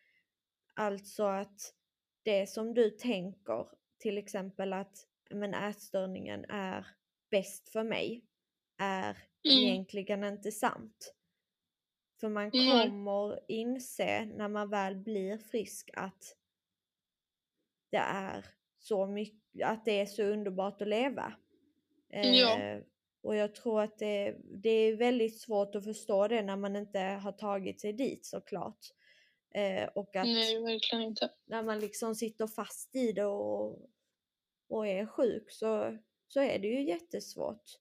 Alltså 0.74 1.24
att 1.24 1.74
det 2.22 2.46
som 2.46 2.74
du 2.74 2.90
tänker, 2.90 3.66
till 3.98 4.18
exempel 4.18 4.72
att 4.72 5.06
men 5.30 5.54
ätstörningen 5.54 6.44
är 6.48 6.86
bäst 7.30 7.68
för 7.68 7.84
mig, 7.84 8.24
är 8.78 9.16
Mm. 9.44 9.58
egentligen 9.58 10.24
inte 10.24 10.52
sant. 10.52 11.14
För 12.20 12.28
man 12.28 12.50
kommer 12.50 13.40
inse 13.48 14.24
när 14.24 14.48
man 14.48 14.70
väl 14.70 14.96
blir 14.96 15.38
frisk 15.38 15.90
att 15.94 16.36
det 17.90 17.96
är 17.96 18.46
så 18.78 19.06
mycket, 19.06 19.66
att 19.68 19.84
det 19.84 20.00
är 20.00 20.06
så 20.06 20.22
underbart 20.22 20.82
att 20.82 20.88
leva. 20.88 21.32
Ja. 22.08 22.58
Eh, 22.60 22.82
och 23.22 23.36
jag 23.36 23.54
tror 23.54 23.82
att 23.82 23.98
det, 23.98 24.36
det 24.62 24.70
är 24.70 24.96
väldigt 24.96 25.40
svårt 25.40 25.74
att 25.74 25.84
förstå 25.84 26.28
det 26.28 26.42
när 26.42 26.56
man 26.56 26.76
inte 26.76 26.98
har 26.98 27.32
tagit 27.32 27.80
sig 27.80 27.92
dit 27.92 28.26
såklart. 28.26 28.78
Eh, 29.54 29.88
och 29.94 30.16
att 30.16 30.26
Nej, 30.26 30.62
verkligen 30.62 31.04
inte. 31.04 31.30
när 31.44 31.62
man 31.62 31.80
liksom 31.80 32.14
sitter 32.14 32.46
fast 32.46 32.96
i 32.96 33.12
det 33.12 33.24
och, 33.24 33.90
och 34.68 34.86
är 34.86 35.06
sjuk 35.06 35.50
så, 35.50 35.98
så 36.32 36.40
är 36.40 36.58
det 36.58 36.68
ju 36.68 36.82
jättesvårt. 36.82 37.78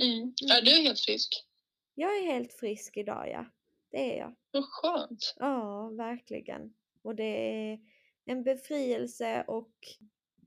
Mm. 0.00 0.34
Är 0.50 0.62
du 0.62 0.70
helt 0.70 1.00
frisk? 1.00 1.46
Jag 1.94 2.16
är 2.16 2.22
helt 2.22 2.52
frisk 2.52 2.96
idag 2.96 3.28
ja. 3.28 3.46
Det 3.90 4.14
är 4.14 4.18
jag. 4.18 4.34
Vad 4.50 4.64
skönt. 4.64 5.34
Ja, 5.38 5.88
verkligen. 5.88 6.74
Och 7.02 7.14
det 7.14 7.24
är 7.24 7.80
en 8.24 8.42
befrielse 8.42 9.44
och 9.46 9.72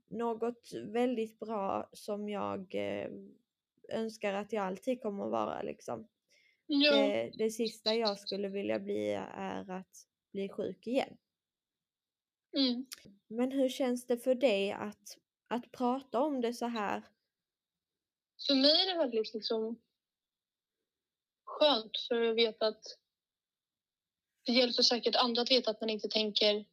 något 0.08 0.72
väldigt 0.74 1.38
bra 1.38 1.90
som 1.92 2.28
jag 2.28 2.74
eh, 2.74 3.10
önskar 3.88 4.34
att 4.34 4.52
jag 4.52 4.64
alltid 4.64 5.02
kommer 5.02 5.24
att 5.24 5.30
vara 5.30 5.62
liksom. 5.62 6.08
Ja. 6.66 6.96
Det, 6.96 7.30
det 7.34 7.50
sista 7.50 7.94
jag 7.94 8.18
skulle 8.18 8.48
vilja 8.48 8.78
bli 8.78 9.10
är 9.34 9.70
att 9.70 10.06
bli 10.32 10.48
sjuk 10.48 10.86
igen. 10.86 11.16
Mm. 12.56 12.86
Men 13.26 13.52
hur 13.52 13.68
känns 13.68 14.06
det 14.06 14.18
för 14.18 14.34
dig 14.34 14.72
att, 14.72 15.18
att 15.48 15.72
prata 15.72 16.20
om 16.20 16.40
det 16.40 16.54
så 16.54 16.66
här? 16.66 17.02
För 18.46 18.54
mig 18.54 18.82
är 18.82 18.92
det 18.92 18.98
väldigt 18.98 19.34
liksom 19.34 19.80
skönt 21.44 21.92
för 22.08 22.22
jag 22.22 22.34
vet 22.34 22.62
att 22.62 22.82
det 24.46 24.52
hjälper 24.52 24.82
säkert 24.82 25.16
andra 25.16 25.42
att 25.42 25.50
veta 25.50 25.70
att 25.70 25.80
man 25.80 25.90
inte 25.90 26.08
tänker 26.08 26.64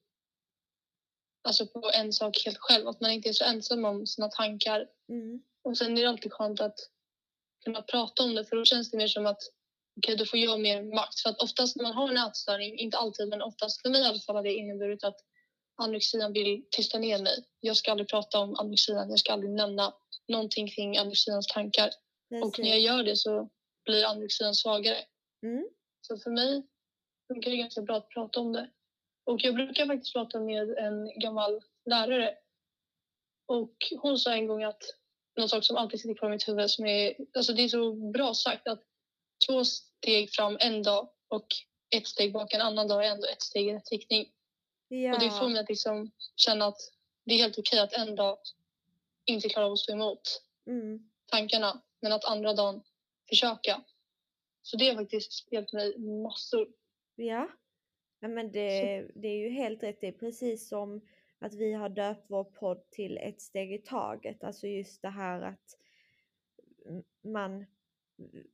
alltså 1.42 1.68
på 1.68 1.92
en 1.94 2.14
sak 2.14 2.38
helt 2.46 2.58
själv, 2.60 2.88
att 2.88 3.02
man 3.02 3.12
inte 3.12 3.30
är 3.30 3.34
så 3.34 3.44
ensam 3.44 3.86
om 3.86 4.08
sina 4.08 4.28
tankar. 4.30 4.88
Mm. 5.10 5.44
Och 5.62 5.78
sen 5.78 5.98
är 5.98 6.02
det 6.02 6.10
alltid 6.10 6.34
skönt 6.34 6.62
att 6.62 6.80
kunna 7.64 7.82
prata 7.82 8.24
om 8.24 8.36
det 8.36 8.46
för 8.46 8.56
då 8.56 8.66
känns 8.66 8.92
det 8.92 8.98
mer 8.98 9.08
som 9.08 9.26
att 9.26 9.42
okej, 9.98 10.16
då 10.16 10.26
får 10.26 10.40
jag 10.40 10.60
mer 10.60 10.84
makt. 10.84 11.20
För 11.20 11.30
att 11.30 11.42
oftast 11.42 11.76
när 11.76 11.84
man 11.84 11.94
har 11.94 12.10
en 12.10 12.18
ätstörning, 12.18 12.78
inte 12.80 12.98
alltid 12.98 13.30
men 13.30 13.42
oftast 13.42 13.82
för 13.82 13.90
mig 13.90 14.02
i 14.02 14.06
alla 14.06 14.20
fall 14.20 14.36
har 14.36 14.44
det 14.44 14.54
inneburit 14.54 15.04
att 15.04 15.20
anorexian 15.76 16.34
vill 16.34 16.66
tysta 16.72 17.00
ner 17.00 17.24
mig. 17.24 17.44
Jag 17.60 17.78
ska 17.78 17.92
aldrig 17.92 18.10
prata 18.10 18.40
om 18.40 18.56
anorexian, 18.60 19.10
jag 19.10 19.20
ska 19.20 19.34
aldrig 19.34 19.52
nämna 19.52 19.94
någonting 20.28 20.68
kring 20.68 20.98
anorexians 20.98 21.48
tankar. 21.48 21.90
Och 22.44 22.60
när 22.60 22.70
jag 22.70 22.80
gör 22.80 23.04
det 23.04 23.16
så 23.16 23.50
blir 23.86 24.06
anorexian 24.06 24.56
svagare. 24.56 24.98
Mm. 25.46 25.70
Så 26.02 26.18
för 26.18 26.32
mig 26.32 26.64
funkar 27.28 27.52
det 27.52 27.58
ganska 27.58 27.82
bra 27.82 27.98
att 27.98 28.10
prata 28.10 28.40
om 28.40 28.54
det. 28.54 28.70
Och 29.26 29.42
jag 29.42 29.56
brukar 29.56 29.86
faktiskt 29.86 30.14
prata 30.14 30.40
med 30.40 30.70
en 30.70 31.20
gammal 31.20 31.62
lärare. 31.90 32.36
Och 33.48 33.76
hon 34.02 34.20
sa 34.20 34.34
en 34.34 34.48
gång 34.48 34.64
att 34.64 34.84
någon 35.38 35.50
sak 35.50 35.64
som 35.64 35.78
alltid 35.78 36.00
sitter 36.00 36.16
kvar 36.16 36.30
i 36.30 36.32
mitt 36.32 36.48
huvud 36.48 36.70
som 36.70 36.86
är, 36.86 37.16
alltså 37.34 37.54
det 37.54 37.64
är 37.64 37.68
så 37.68 37.94
bra 37.94 38.34
sagt 38.34 38.68
att 38.68 38.84
två 39.48 39.66
steg 39.66 40.32
fram 40.32 40.58
en 40.60 40.84
dag 40.84 41.10
och 41.28 41.48
ett 41.96 42.08
steg 42.08 42.34
bak 42.34 42.54
en 42.54 42.62
annan 42.62 42.88
dag 42.88 43.06
är 43.06 43.12
ändå 43.12 43.28
ett 43.28 43.42
steg 43.42 43.68
i 43.68 43.74
rätt 43.74 43.92
riktning. 43.92 44.32
Ja. 44.88 45.14
Och 45.14 45.20
det 45.20 45.32
får 45.32 45.50
mig 45.50 45.60
att 45.60 45.70
liksom 45.70 46.12
känna 46.36 46.66
att 46.66 46.78
det 47.26 47.34
är 47.34 47.38
helt 47.38 47.58
okej 47.60 47.80
att 47.80 47.94
en 47.94 48.16
dag 48.16 48.38
inte 49.26 49.50
klara 49.50 49.66
av 49.66 49.72
att 49.74 49.80
stå 49.80 49.94
emot 49.94 50.44
Mm. 50.68 51.10
tankarna 51.26 51.82
men 52.02 52.12
att 52.12 52.26
andra 52.26 52.54
dagen 52.54 52.82
försöka. 53.30 53.84
Så 54.62 54.78
det 54.78 54.90
har 54.90 54.96
faktiskt 54.96 55.52
hjälpt 55.52 55.74
mig 55.74 55.98
massor. 56.00 56.68
Ja. 57.16 57.50
ja 58.20 58.28
men 58.28 58.52
det, 58.52 59.02
det 59.16 59.28
är 59.28 59.38
ju 59.38 59.50
helt 59.50 59.84
rätt. 59.84 60.02
Det 60.02 60.08
är 60.08 60.12
precis 60.12 60.68
som 60.70 61.02
att 61.40 61.54
vi 61.54 61.74
har 61.74 61.90
döpt 61.90 62.26
vår 62.30 62.44
podd 62.44 62.90
till 62.90 63.18
ett 63.18 63.42
steg 63.42 63.74
i 63.74 63.78
taget. 63.78 64.44
Alltså 64.44 64.68
just 64.68 65.02
det 65.02 65.10
här 65.10 65.42
att 65.42 65.78
man 67.24 67.66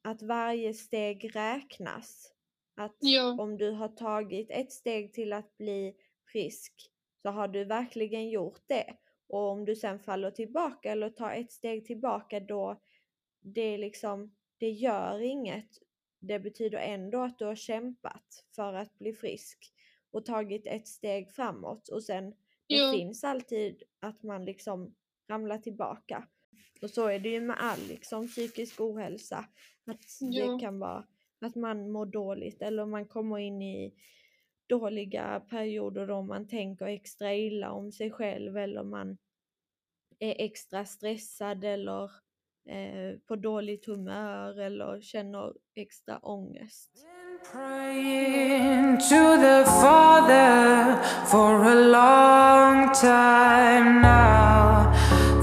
att 0.02 0.22
varje 0.22 0.74
steg 0.74 1.36
räknas. 1.36 2.34
Att 2.76 2.96
Ja. 3.00 3.36
om 3.40 3.58
du 3.58 3.72
har 3.72 3.90
tagit 3.90 4.52
ett 4.52 4.72
steg 4.72 5.14
till 5.14 5.34
att 5.34 5.58
bli 5.58 5.96
frisk 6.32 6.92
så 7.22 7.30
har 7.30 7.48
du 7.48 7.64
verkligen 7.64 8.30
gjort 8.30 8.62
det. 8.68 8.96
Och 9.28 9.40
om 9.50 9.66
du 9.66 9.76
sen 9.76 10.00
faller 10.00 10.32
tillbaka 10.32 10.92
eller 10.92 11.10
tar 11.10 11.32
ett 11.34 11.52
steg 11.52 11.86
tillbaka 11.86 12.40
då 12.40 12.82
det 13.42 13.78
liksom, 13.78 14.36
det 14.58 14.70
gör 14.70 15.20
inget. 15.22 15.70
Det 16.20 16.40
betyder 16.40 16.78
ändå 16.78 17.22
att 17.24 17.40
du 17.40 17.46
har 17.46 17.56
kämpat 17.56 18.46
för 18.56 18.74
att 18.74 18.98
bli 19.00 19.14
frisk 19.14 19.74
och 20.12 20.26
tagit 20.26 20.66
ett 20.68 20.88
steg 20.88 21.32
framåt 21.32 21.88
och 21.90 22.04
sen 22.04 22.30
det 22.68 22.76
Ja. 22.76 22.92
finns 22.92 23.24
alltid 23.24 23.84
att 24.00 24.24
man 24.24 24.46
liksom 24.46 24.96
ramlar 25.30 25.58
tillbaka. 25.58 26.28
Och 26.82 26.90
så 26.90 27.08
är 27.08 27.20
det 27.20 27.30
ju 27.30 27.42
med 27.42 27.56
all 27.60 27.80
liksom 27.90 28.28
psykisk 28.28 28.82
ohälsa. 28.82 29.46
Att 29.86 30.02
Ja. 30.20 30.54
det 30.54 30.60
kan 30.60 30.80
vara 30.80 31.08
att 31.42 31.56
man 31.56 31.92
mår 31.92 32.06
dåligt 32.06 32.62
eller 32.62 32.86
man 32.86 33.06
kommer 33.08 33.38
in 33.38 33.62
i 33.62 33.94
dåliga 34.70 35.42
perioder 35.50 36.08
då 36.08 36.22
man 36.22 36.48
tänker 36.48 36.86
extra 36.86 37.34
illa 37.34 37.72
om 37.72 37.92
sig 37.92 38.12
själv 38.12 38.58
eller 38.58 38.84
man 38.84 39.18
är 40.20 40.36
extra 40.38 40.86
stressad 40.86 41.64
eller 41.64 42.04
eh, 42.70 43.20
på 43.28 43.36
dåligt 43.36 43.86
humör 43.86 44.60
eller 44.60 45.02
känner 45.02 45.54
extra 45.76 46.20
ångest. 46.20 46.90
Praying 47.52 48.98
to 48.98 49.38
the 49.42 49.66
Father 49.66 50.96
for 51.26 51.66
a 51.66 51.76
long 51.76 52.94
time 52.94 54.02
now. 54.02 54.94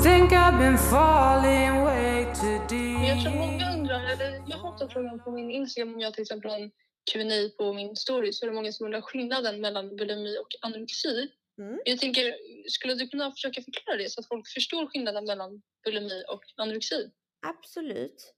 Think 0.03 0.33
I've 0.33 0.59
been 0.59 0.79
falling 0.79 1.85
way 1.85 2.25
too 2.35 2.61
Men 2.71 3.05
Jag 3.05 3.23
tror 3.23 3.35
många 3.35 3.73
undrar, 3.75 4.01
eller 4.12 4.43
jag 4.47 4.57
har 4.57 4.73
fått 4.73 4.81
en 4.81 4.89
fråga 4.89 5.19
på 5.19 5.31
min 5.31 5.51
Instagram 5.51 5.95
om 5.95 6.01
jag 6.01 6.15
till 6.15 6.23
exempel 6.23 6.51
har 6.51 6.59
en 6.59 6.71
Q&A 7.12 7.51
på 7.59 7.73
min 7.73 7.97
story 7.97 8.33
så 8.33 8.47
är 8.47 8.51
det 8.51 8.57
många 8.57 8.73
som 8.73 8.87
undrar 8.87 9.01
skillnaden 9.01 9.61
mellan 9.61 9.97
bulimi 9.97 10.38
och 10.38 10.49
anorexi. 10.61 11.29
Mm. 11.59 11.81
Jag 11.85 11.99
tänker, 11.99 12.35
skulle 12.69 12.95
du 12.95 13.09
kunna 13.09 13.33
försöka 13.33 13.62
förklara 13.62 13.97
det 13.97 14.11
så 14.11 14.21
att 14.21 14.29
folk 14.29 14.49
förstår 14.49 14.87
skillnaden 14.87 15.25
mellan 15.25 15.62
bulimi 15.85 16.25
och 16.29 16.42
anorexi? 16.57 17.11
Absolut. 17.47 18.33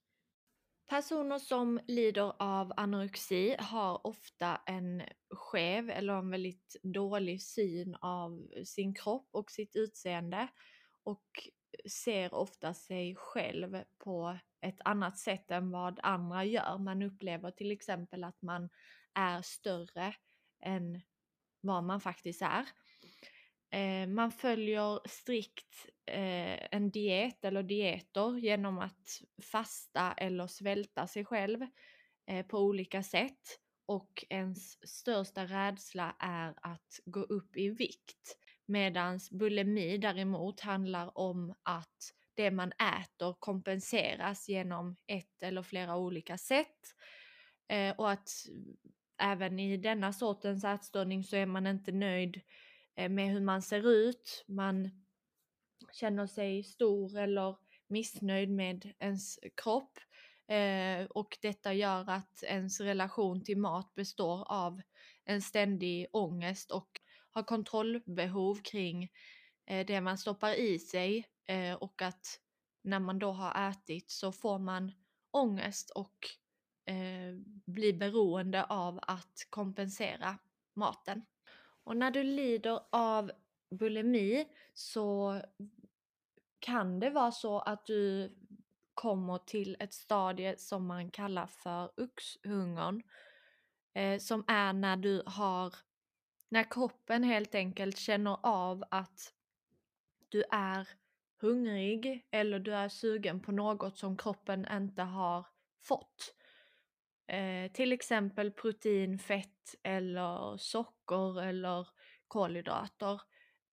Personer 0.88 1.38
som 1.38 1.80
lider 1.86 2.32
av 2.38 2.72
anorexi 2.76 3.56
har 3.58 4.06
ofta 4.06 4.60
en 4.66 5.02
skev 5.30 5.90
eller 5.90 6.12
en 6.12 6.30
väldigt 6.30 6.76
dålig 6.82 7.42
syn 7.42 7.94
av 7.94 8.48
sin 8.64 8.94
kropp 8.94 9.28
och 9.32 9.50
sitt 9.50 9.76
utseende 9.76 10.48
och 11.04 11.48
ser 11.90 12.34
ofta 12.34 12.74
sig 12.74 13.16
själv 13.16 13.82
på 13.98 14.38
ett 14.60 14.80
annat 14.84 15.18
sätt 15.18 15.50
än 15.50 15.70
vad 15.70 16.00
andra 16.02 16.44
gör. 16.44 16.78
Man 16.78 17.02
upplever 17.02 17.50
till 17.50 17.72
exempel 17.72 18.24
att 18.24 18.42
man 18.42 18.68
är 19.14 19.42
större 19.42 20.14
än 20.60 21.00
vad 21.60 21.84
man 21.84 22.00
faktiskt 22.00 22.42
är. 22.42 22.64
Eh, 23.70 24.08
man 24.08 24.32
följer 24.32 25.08
strikt 25.08 25.86
eh, 26.06 26.74
en 26.74 26.90
diet 26.90 27.44
eller 27.44 27.62
dieter 27.62 28.38
genom 28.38 28.78
att 28.78 29.22
fasta 29.42 30.12
eller 30.12 30.46
svälta 30.46 31.06
sig 31.06 31.24
själv 31.24 31.66
eh, 32.26 32.46
på 32.46 32.58
olika 32.58 33.02
sätt. 33.02 33.60
Och 33.86 34.24
ens 34.30 34.88
största 34.88 35.44
rädsla 35.44 36.16
är 36.18 36.54
att 36.62 37.00
gå 37.04 37.20
upp 37.20 37.56
i 37.56 37.68
vikt. 37.68 38.38
Medan 38.68 39.20
bulimi 39.30 39.98
däremot 39.98 40.60
handlar 40.60 41.18
om 41.18 41.54
att 41.62 42.12
det 42.34 42.50
man 42.50 42.72
äter 42.72 43.36
kompenseras 43.38 44.48
genom 44.48 44.96
ett 45.06 45.42
eller 45.42 45.62
flera 45.62 45.96
olika 45.96 46.38
sätt. 46.38 46.94
Eh, 47.68 47.94
och 47.96 48.10
att 48.10 48.28
även 49.22 49.58
i 49.58 49.76
denna 49.76 50.12
sortens 50.12 50.64
ätstörning 50.64 51.24
så 51.24 51.36
är 51.36 51.46
man 51.46 51.66
inte 51.66 51.92
nöjd 51.92 52.40
eh, 52.96 53.08
med 53.08 53.28
hur 53.28 53.40
man 53.40 53.62
ser 53.62 53.90
ut. 53.90 54.44
Man 54.48 54.90
känner 55.92 56.26
sig 56.26 56.62
stor 56.64 57.18
eller 57.18 57.56
missnöjd 57.88 58.50
med 58.50 58.92
ens 58.98 59.38
kropp. 59.62 59.98
Eh, 60.48 61.04
och 61.04 61.38
detta 61.42 61.72
gör 61.72 62.10
att 62.10 62.42
ens 62.42 62.80
relation 62.80 63.44
till 63.44 63.58
mat 63.58 63.94
består 63.94 64.52
av 64.52 64.80
en 65.24 65.42
ständig 65.42 66.06
ångest 66.12 66.70
och 66.70 66.97
har 67.30 67.42
kontrollbehov 67.42 68.54
kring 68.62 69.08
eh, 69.66 69.86
det 69.86 70.00
man 70.00 70.18
stoppar 70.18 70.52
i 70.54 70.78
sig 70.78 71.26
eh, 71.46 71.74
och 71.74 72.02
att 72.02 72.40
när 72.82 73.00
man 73.00 73.18
då 73.18 73.32
har 73.32 73.70
ätit 73.70 74.10
så 74.10 74.32
får 74.32 74.58
man 74.58 74.92
ångest 75.30 75.90
och 75.90 76.28
eh, 76.84 77.34
blir 77.66 77.92
beroende 77.92 78.64
av 78.64 78.98
att 79.02 79.46
kompensera 79.50 80.38
maten. 80.74 81.22
Och 81.84 81.96
när 81.96 82.10
du 82.10 82.22
lider 82.22 82.80
av 82.90 83.30
bulimi 83.70 84.46
så 84.74 85.40
kan 86.58 87.00
det 87.00 87.10
vara 87.10 87.32
så 87.32 87.58
att 87.58 87.86
du 87.86 88.32
kommer 88.94 89.38
till 89.38 89.76
ett 89.80 89.94
stadie 89.94 90.58
som 90.58 90.86
man 90.86 91.10
kallar 91.10 91.46
för 91.46 91.90
uxhungern. 91.96 93.02
Eh, 93.94 94.18
som 94.18 94.44
är 94.48 94.72
när 94.72 94.96
du 94.96 95.22
har 95.26 95.74
när 96.48 96.70
kroppen 96.70 97.24
helt 97.24 97.54
enkelt 97.54 97.98
känner 97.98 98.38
av 98.42 98.84
att 98.90 99.32
du 100.28 100.44
är 100.50 100.88
hungrig 101.40 102.26
eller 102.30 102.58
du 102.58 102.74
är 102.74 102.88
sugen 102.88 103.40
på 103.40 103.52
något 103.52 103.98
som 103.98 104.16
kroppen 104.16 104.66
inte 104.72 105.02
har 105.02 105.46
fått. 105.82 106.34
Eh, 107.26 107.72
till 107.72 107.92
exempel 107.92 108.50
protein, 108.50 109.18
fett 109.18 109.74
eller 109.82 110.56
socker 110.56 111.42
eller 111.42 111.88
kolhydrater. 112.28 113.20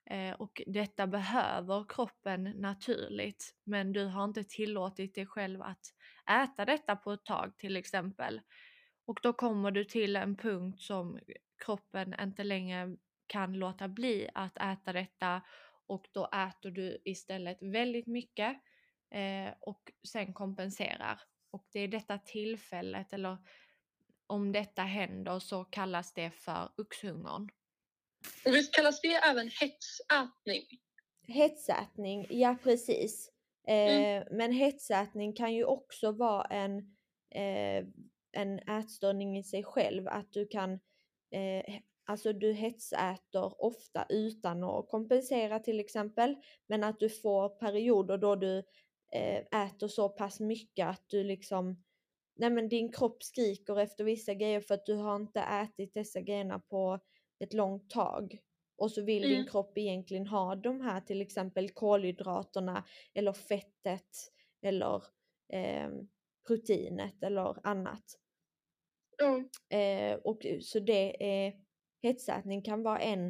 Eh, 0.09 0.33
och 0.33 0.61
detta 0.67 1.07
behöver 1.07 1.85
kroppen 1.89 2.43
naturligt 2.43 3.55
men 3.63 3.93
du 3.93 4.05
har 4.05 4.23
inte 4.23 4.43
tillåtit 4.43 5.15
dig 5.15 5.25
själv 5.25 5.61
att 5.61 5.93
äta 6.43 6.65
detta 6.65 6.95
på 6.95 7.11
ett 7.11 7.25
tag 7.25 7.57
till 7.57 7.77
exempel. 7.77 8.41
Och 9.05 9.19
då 9.23 9.33
kommer 9.33 9.71
du 9.71 9.83
till 9.83 10.15
en 10.15 10.35
punkt 10.38 10.81
som 10.81 11.19
kroppen 11.57 12.15
inte 12.19 12.43
längre 12.43 12.97
kan 13.27 13.53
låta 13.53 13.87
bli 13.87 14.29
att 14.33 14.57
äta 14.57 14.93
detta 14.93 15.41
och 15.87 16.07
då 16.11 16.25
äter 16.25 16.71
du 16.71 17.01
istället 17.05 17.57
väldigt 17.61 18.07
mycket 18.07 18.57
eh, 19.11 19.53
och 19.59 19.91
sen 20.07 20.33
kompenserar. 20.33 21.21
Och 21.51 21.67
det 21.71 21.79
är 21.79 21.87
detta 21.87 22.17
tillfället 22.17 23.13
eller 23.13 23.37
om 24.27 24.51
detta 24.51 24.81
händer 24.81 25.39
så 25.39 25.63
kallas 25.65 26.13
det 26.13 26.31
för 26.31 26.69
oxhungern. 26.77 27.49
Och 28.45 28.53
visst 28.53 28.75
kallas 28.75 29.01
det 29.01 29.15
även 29.15 29.49
hetsätning? 29.49 30.63
Hetsätning, 31.27 32.27
ja 32.29 32.55
precis. 32.63 33.29
Eh, 33.67 33.75
Mm. 33.75 34.27
Men 34.31 34.51
hetsätning 34.51 35.33
kan 35.33 35.53
ju 35.53 35.65
också 35.65 36.11
vara 36.11 36.43
en, 36.43 36.77
eh, 37.35 37.85
en 38.31 38.59
ätstörning 38.59 39.37
i 39.37 39.43
sig 39.43 39.63
själv. 39.63 40.07
Att 40.07 40.33
du 40.33 40.47
kan, 40.47 40.79
eh, 41.35 41.75
alltså 42.05 42.33
du 42.33 42.53
hetsäter 42.53 43.63
ofta 43.65 44.05
utan 44.09 44.63
att 44.63 44.89
kompensera 44.89 45.59
till 45.59 45.79
exempel. 45.79 46.35
Men 46.67 46.83
att 46.83 46.99
du 46.99 47.09
får 47.09 47.49
perioder 47.49 48.17
då 48.17 48.35
du 48.35 48.57
eh, 49.13 49.65
äter 49.65 49.87
så 49.87 50.09
pass 50.09 50.39
mycket 50.39 50.87
att 50.87 51.03
du 51.07 51.23
liksom, 51.23 51.83
nej 52.35 52.49
men 52.49 52.69
din 52.69 52.91
kropp 52.91 53.23
skriker 53.23 53.79
efter 53.79 54.03
vissa 54.03 54.33
grejer 54.33 54.61
för 54.61 54.73
att 54.75 54.85
du 54.85 54.93
har 54.95 55.15
inte 55.15 55.39
ätit 55.41 55.93
dessa 55.93 56.21
grejerna 56.21 56.59
på 56.59 56.99
ett 57.39 57.53
långt 57.53 57.89
tag. 57.89 58.39
Och 58.77 58.91
så 58.91 59.01
vill 59.01 59.21
din 59.23 59.33
Mm. 59.35 59.47
kropp 59.47 59.77
egentligen 59.77 60.27
ha 60.27 60.55
de 60.55 60.81
här 60.81 61.01
till 61.01 61.21
exempel 61.21 61.69
kolhydraterna 61.69 62.83
eller 63.13 63.33
fettet 63.33 64.31
eller 64.61 65.03
eh, 65.53 65.89
proteinet 66.47 67.23
eller 67.23 67.67
annat. 67.67 68.03
Ja. 69.17 69.43
Eh, 69.78 70.15
och 70.15 70.45
så 70.62 70.80
det 70.80 71.23
är 71.45 71.54
hetsätning 72.04 72.62
kan 72.62 72.84
vara 72.84 72.99
en 72.99 73.30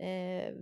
eh, 0.00 0.54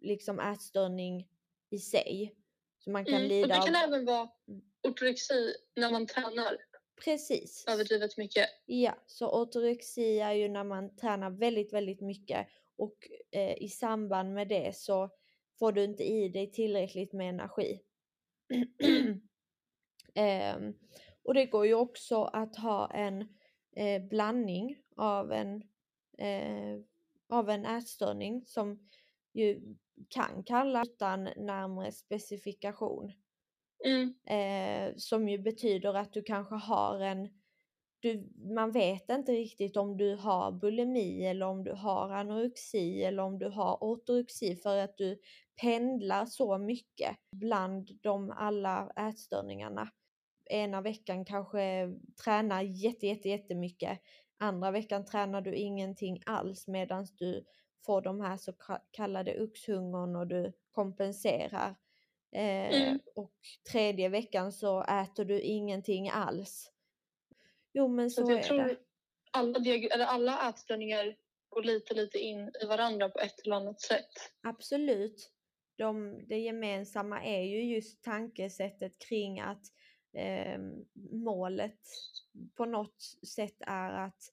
liksom 0.00 0.40
ätstörning 0.40 1.28
i 1.70 1.78
sig. 1.78 2.34
Så 2.78 2.90
man 2.90 3.04
kan 3.04 3.14
Mm. 3.14 3.24
Och 3.24 3.28
lida 3.28 3.46
det 3.46 3.54
kan 3.66 3.76
av... 3.76 3.82
även 3.82 4.04
vara 4.04 4.28
Mm. 4.48 4.62
ortorexi 4.82 5.54
när 5.76 5.90
man 5.90 6.06
tränar 6.06 6.56
Precis. 7.04 7.64
överdrivet 7.68 8.16
mycket. 8.16 8.46
Ja, 8.66 8.94
så 9.06 9.42
ortorexi 9.42 10.18
är 10.20 10.32
ju 10.32 10.48
när 10.48 10.64
man 10.64 10.96
tränar 10.96 11.30
väldigt, 11.30 11.72
väldigt 11.72 12.00
mycket 12.00 12.46
och 12.76 13.08
eh, 13.30 13.62
i 13.62 13.68
samband 13.68 14.34
med 14.34 14.48
det 14.48 14.76
så 14.76 15.10
får 15.58 15.72
du 15.72 15.84
inte 15.84 16.04
i 16.04 16.28
dig 16.28 16.52
tillräckligt 16.52 17.12
med 17.12 17.28
energi. 17.28 17.80
Ehm, 20.14 20.74
och 21.24 21.34
det 21.34 21.46
går 21.46 21.66
ju 21.66 21.74
också 21.74 22.24
att 22.24 22.56
ha 22.56 22.90
en 22.90 23.28
eh, 23.76 24.02
blandning 24.02 24.76
av 24.96 25.32
en, 25.32 25.62
eh, 26.18 26.80
av 27.28 27.50
en 27.50 27.64
ätstörning 27.66 28.44
som 28.46 28.88
ju 29.32 29.76
kan 30.08 30.44
kallas 30.44 30.88
utan 30.88 31.24
närmare 31.24 31.92
specifikation. 31.92 33.12
Mm. 33.84 34.14
Eh, 34.26 34.96
som 34.96 35.28
ju 35.28 35.38
betyder 35.38 35.94
att 35.94 36.12
du 36.12 36.22
kanske 36.22 36.54
har 36.54 37.00
en 37.00 37.28
du, 38.04 38.28
man 38.54 38.72
vet 38.72 39.10
inte 39.10 39.32
riktigt 39.32 39.76
om 39.76 39.96
du 39.96 40.16
har 40.16 40.52
bulimi 40.52 41.26
eller 41.26 41.46
om 41.46 41.64
du 41.64 41.72
har 41.72 42.10
anorexi 42.10 43.04
eller 43.04 43.22
om 43.22 43.38
du 43.38 43.48
har 43.48 43.78
ortorexi 43.80 44.56
för 44.56 44.76
att 44.76 44.96
du 44.96 45.20
pendlar 45.60 46.26
så 46.26 46.58
mycket 46.58 47.16
bland 47.32 47.90
de 48.02 48.30
alla 48.30 48.92
ätstörningarna. 48.96 49.90
Ena 50.54 50.80
veckan 50.80 51.24
kanske 51.24 51.88
tränar 52.24 52.62
jätte, 52.62 53.06
jätte, 53.06 53.28
jättemycket. 53.28 54.00
Andra 54.38 54.70
veckan 54.70 55.04
tränar 55.04 55.40
du 55.40 55.54
ingenting 55.54 56.22
alls 56.26 56.66
medan 56.68 57.06
du 57.18 57.44
får 57.86 58.02
de 58.02 58.20
här 58.20 58.36
så 58.36 58.52
kallade 58.90 59.42
oxhungern 59.44 60.16
och 60.16 60.26
du 60.26 60.52
kompenserar. 60.70 61.74
Eh, 62.32 62.70
Mm. 62.70 62.98
Och 63.14 63.32
tredje 63.72 64.08
veckan 64.08 64.52
så 64.52 64.82
äter 64.82 65.24
du 65.24 65.40
ingenting 65.40 66.08
alls. 66.10 66.72
Jo 67.72 67.88
men 67.88 68.10
Så 68.10 68.24
så 68.26 68.32
jag 68.32 68.38
är 68.38 68.42
tror 68.42 68.58
det. 68.58 68.76
alla, 69.30 69.58
eller 69.94 70.04
alla 70.06 70.48
ätstörningar 70.48 71.16
går 71.48 71.62
lite, 71.62 71.94
lite 71.94 72.18
in 72.18 72.50
i 72.62 72.66
varandra 72.66 73.08
på 73.08 73.18
ett 73.18 73.40
eller 73.46 73.56
annat 73.56 73.80
sätt. 73.80 74.10
Absolut. 74.42 75.30
De, 75.76 76.24
det 76.28 76.38
gemensamma 76.38 77.24
är 77.24 77.42
ju 77.42 77.74
just 77.74 78.02
tankesättet 78.02 78.98
kring 79.08 79.40
att 79.40 79.62
eh, 80.14 80.60
målet 81.10 81.78
på 82.54 82.64
något 82.64 83.02
sätt 83.26 83.56
är 83.60 83.92
att 83.92 84.32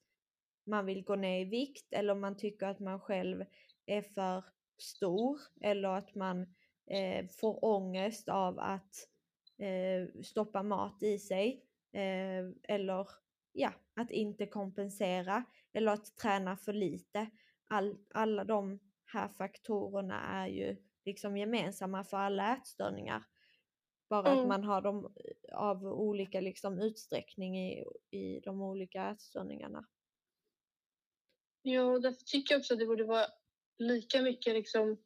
man 0.64 0.86
vill 0.86 1.04
gå 1.04 1.16
ner 1.16 1.40
i 1.40 1.44
vikt 1.44 1.92
eller 1.92 2.14
man 2.14 2.36
tycker 2.36 2.66
att 2.66 2.80
man 2.80 3.00
själv 3.00 3.44
är 3.86 4.02
för 4.02 4.44
stor 4.78 5.40
eller 5.60 5.88
att 5.88 6.14
man 6.14 6.42
eh, 6.86 7.26
får 7.40 7.64
ångest 7.64 8.28
av 8.28 8.58
att 8.58 9.08
eh, 9.58 10.22
stoppa 10.22 10.62
mat 10.62 11.02
i 11.02 11.18
sig 11.18 11.64
eh, 11.92 12.74
eller 12.74 13.08
ja, 13.52 13.72
att 13.94 14.10
inte 14.10 14.46
kompensera 14.46 15.44
eller 15.72 15.92
att 15.92 16.16
träna 16.16 16.56
för 16.56 16.72
lite. 16.72 17.30
All, 17.68 17.96
alla 18.14 18.44
de 18.44 18.78
här 19.04 19.28
faktorerna 19.28 20.20
är 20.20 20.46
ju 20.46 20.76
liksom 21.04 21.36
gemensamma 21.36 22.04
för 22.04 22.16
alla 22.16 22.56
ätstörningar. 22.56 23.22
Bara 24.12 24.28
att 24.28 24.36
Mm. 24.36 24.48
man 24.48 24.64
har 24.64 24.80
dem 24.80 25.14
av 25.52 25.86
olika 25.86 26.40
liksom 26.40 26.78
utsträckning 26.78 27.58
i, 27.58 27.84
i 28.10 28.40
de 28.40 28.62
olika 28.62 29.10
ätstörningarna. 29.10 29.84
Ja, 31.62 31.82
och 31.82 32.02
därför 32.02 32.24
tycker 32.24 32.54
jag 32.54 32.58
också 32.60 32.74
att 32.74 32.80
det 32.80 32.86
borde 32.86 33.04
vara 33.04 33.26
lika 33.78 34.22
mycket 34.22 34.54
liksom 34.54 35.02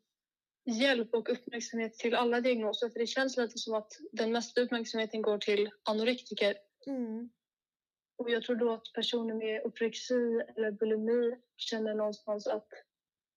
hjälp 0.64 1.14
och 1.14 1.30
uppmärksamhet 1.30 1.94
till 1.94 2.14
alla 2.14 2.40
diagnoser. 2.40 2.90
För 2.90 2.98
det 2.98 3.06
känns 3.06 3.36
lite 3.36 3.58
som 3.58 3.74
att 3.74 3.92
den 4.12 4.32
mesta 4.32 4.60
uppmärksamheten 4.60 5.22
går 5.22 5.38
till 5.38 5.70
anorektiker. 5.82 6.56
Mm. 6.86 7.30
Och 8.16 8.30
jag 8.30 8.42
tror 8.42 8.56
då 8.56 8.72
att 8.72 8.92
personer 8.94 9.34
med 9.34 9.62
ortorexi 9.64 10.42
eller 10.56 10.70
bulimi 10.70 11.36
känner 11.56 11.94
någonstans 11.94 12.46
att 12.46 12.68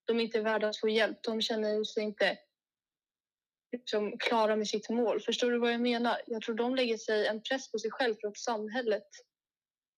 de 0.05 0.19
inte 0.19 0.38
är 0.38 0.43
värda 0.43 0.67
att 0.67 0.77
få 0.77 0.89
hjälp. 0.89 1.23
De 1.23 1.41
känner 1.41 1.84
sig 1.84 2.03
inte 2.03 2.38
liksom, 3.71 4.17
klara 4.19 4.55
med 4.55 4.67
sitt 4.67 4.89
mål. 4.89 5.19
Förstår 5.21 5.51
du 5.51 5.58
vad 5.60 5.73
jag 5.73 5.82
menar? 5.82 6.21
Jag 6.27 6.41
tror 6.41 6.55
de 6.55 6.75
lägger 6.75 6.97
sig 6.97 7.27
en 7.27 7.41
press 7.41 7.71
på 7.71 7.79
sig 7.79 7.91
själv 7.91 8.15
för 8.21 8.27
att 8.27 8.38
samhället 8.38 9.08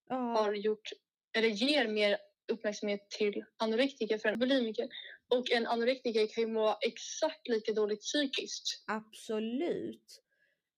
Ja, 0.10 0.16
har 0.16 0.54
gjort, 0.54 0.90
eller 1.38 1.48
ger 1.48 1.88
mer 1.88 2.18
uppmärksamhet 2.52 3.10
till 3.10 3.46
anorektiker 3.58 4.18
för 4.18 4.30
en 4.30 4.40
bulimiker. 4.40 4.90
Och 5.28 5.52
en 5.52 5.68
anorektiker 5.68 6.28
kan 6.28 6.42
ju 6.44 6.48
må 6.48 6.78
exakt 6.82 7.48
lika 7.48 7.74
dåligt 7.74 8.02
psykiskt. 8.02 8.84
absolut. 8.88 10.22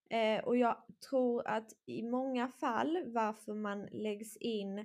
Eh, 0.10 0.44
och 0.44 0.58
jag 0.58 0.84
tror 1.10 1.48
att 1.48 1.70
i 1.86 2.04
många 2.04 2.48
fall 2.48 3.04
varför 3.06 3.54
man 3.54 3.86
läggs 3.92 4.38
in 4.38 4.80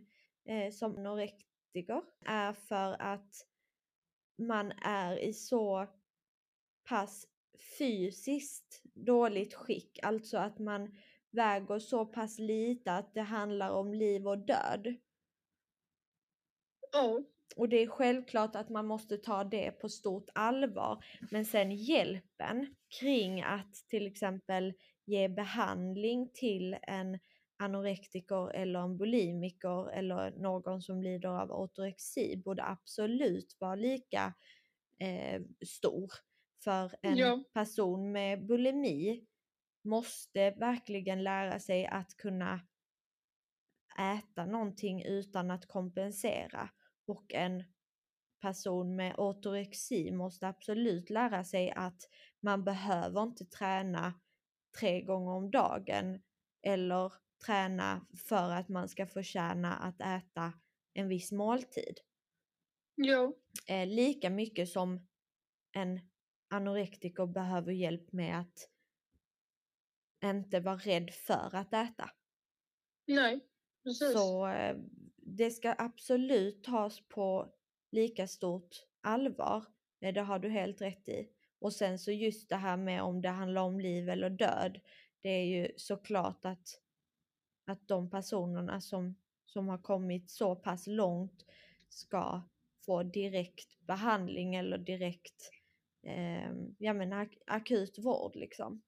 eh, 0.49 0.73
som 0.73 0.97
anorektiker 0.99 2.03
är 2.27 2.53
för 2.53 3.03
att 3.03 3.47
man 4.39 4.73
är 4.83 5.17
i 5.19 5.33
så 5.33 5.87
pass 6.89 7.27
fysiskt 7.79 8.83
dåligt 8.95 9.55
skick. 9.55 9.99
Alltså 10.03 10.39
att 10.39 10.59
man 10.59 10.97
väger 11.31 11.79
så 11.79 12.07
pass 12.07 12.39
lite 12.39 12.93
att 12.93 13.15
det 13.15 13.23
handlar 13.23 13.71
om 13.71 13.95
liv 13.95 14.29
och 14.29 14.39
död. 14.39 14.95
Ja, 16.93 17.21
Och 17.57 17.69
det 17.69 17.77
är 17.77 17.87
självklart 17.87 18.57
att 18.57 18.69
man 18.69 18.87
måste 18.87 19.19
ta 19.19 19.45
det 19.45 19.71
på 19.71 19.89
stort 19.89 20.31
allvar. 20.35 21.05
Men 21.31 21.45
sen 21.45 21.71
hjälpen 21.73 22.75
kring 23.01 23.43
att 23.43 23.75
till 23.89 24.07
exempel 24.07 24.73
ge 25.07 25.29
behandling 25.29 26.31
till 26.35 26.77
en 26.83 27.19
anorektiker 27.57 28.51
eller 28.51 28.81
en 28.81 28.99
bulimiker 28.99 29.91
eller 29.91 30.31
någon 30.31 30.83
som 30.83 31.03
lider 31.03 31.29
av 31.29 31.51
ortorexi 31.53 32.37
borde 32.45 32.65
absolut 32.65 33.57
vara 33.61 33.75
lika 33.75 34.35
eh, 35.01 35.43
stor. 35.67 36.11
För 36.65 36.95
en 37.03 37.17
Ja. 37.17 37.45
person 37.53 38.13
med 38.13 38.47
bulimi 38.47 39.27
måste 39.85 40.51
verkligen 40.51 41.23
lära 41.25 41.59
sig 41.61 41.87
att 41.87 42.17
kunna 42.17 42.61
äta 43.99 44.47
någonting 44.47 45.03
utan 45.05 45.51
att 45.51 45.67
kompensera. 45.67 46.71
Och 47.07 47.35
en 47.35 47.65
person 48.41 48.97
med 48.97 49.15
ortorexi 49.19 50.11
måste 50.11 50.49
absolut 50.49 51.11
lära 51.11 51.45
sig 51.45 51.71
att 51.71 52.03
man 52.41 52.65
behöver 52.65 53.23
inte 53.23 53.45
träna 53.45 54.15
tre 54.81 55.03
gånger 55.03 55.33
om 55.33 55.51
dagen 55.51 56.23
eller 56.63 57.13
träna 57.47 58.07
för 58.29 58.51
att 58.51 58.69
man 58.69 58.89
ska 58.89 59.07
förtjäna 59.07 59.77
att 59.77 60.01
äta 60.01 60.53
en 60.95 61.09
viss 61.09 61.33
måltid. 61.33 61.99
Jo. 62.97 63.39
Eh, 63.67 63.87
lika 63.87 64.31
mycket 64.31 64.69
som 64.69 65.07
en 65.73 66.01
anorektiker 66.49 67.27
behöver 67.27 67.73
hjälp 67.73 68.13
med 68.13 68.41
att 68.41 68.69
inte 70.25 70.61
vara 70.61 70.77
rädd 70.77 71.11
för 71.11 71.55
att 71.55 71.73
äta. 71.73 72.11
Nej, 73.07 73.41
precis. 73.85 74.13
Så 74.13 74.49
eh, 74.49 74.77
det 75.17 75.51
ska 75.51 75.75
absolut 75.79 76.65
tas 76.65 77.01
på 77.09 77.53
lika 77.91 78.27
stort 78.27 78.87
allvar. 79.01 79.65
Det 79.99 80.21
har 80.21 80.39
du 80.39 80.49
helt 80.49 80.81
rätt 80.81 81.09
i. 81.09 81.29
Och 81.59 81.73
sen 81.73 81.99
så 81.99 82.13
just 82.13 82.49
det 82.49 82.57
här 82.57 82.77
med 82.77 83.03
om 83.03 83.23
det 83.23 83.29
handlar 83.29 83.63
om 83.63 83.81
liv 83.81 84.09
eller 84.09 84.31
död. 84.31 84.81
Det 85.21 85.29
är 85.29 85.45
ju 85.45 85.73
såklart 85.77 86.45
att, 86.45 86.81
att 87.65 87.89
de 87.89 88.11
personerna 88.11 88.81
som, 88.81 89.17
som 89.45 89.69
har 89.69 89.79
kommit 89.79 90.31
så 90.31 90.57
pass 90.57 90.87
långt 90.87 91.45
ska 91.89 92.43
få 92.87 93.03
direkt 93.03 93.81
behandling 93.81 94.55
eller 94.55 94.79
direkt 94.79 95.51
eh, 96.09 96.53
ja, 96.79 96.93
men 96.93 97.13
ak- 97.13 97.43
akut 97.47 97.99
vård 97.99 98.37
liksom. 98.37 98.83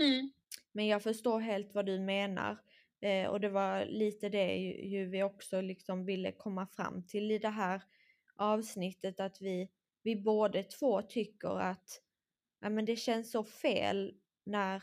Mm. 0.00 0.30
Men 0.72 0.86
jag 0.86 1.02
förstår 1.02 1.40
helt 1.40 1.74
vad 1.74 1.86
du 1.86 2.00
menar. 2.00 2.58
Eh, 3.00 3.28
och 3.28 3.40
det 3.40 3.48
var 3.48 3.84
lite 3.84 4.28
det 4.28 4.56
ju, 4.56 4.86
ju 4.88 5.06
vi 5.06 5.22
också 5.22 5.60
liksom 5.60 6.04
ville 6.04 6.32
komma 6.32 6.66
fram 6.66 7.02
till 7.06 7.30
i 7.30 7.38
det 7.38 7.48
här 7.48 7.82
avsnittet. 8.36 9.20
Att 9.20 9.40
vi, 9.40 9.68
vi 10.02 10.16
båda 10.16 10.62
två 10.62 11.02
tycker 11.02 11.60
att 11.60 12.02
ja, 12.60 12.68
men 12.68 12.84
det 12.84 12.96
känns 12.96 13.30
så 13.30 13.44
fel 13.44 14.14
när 14.44 14.82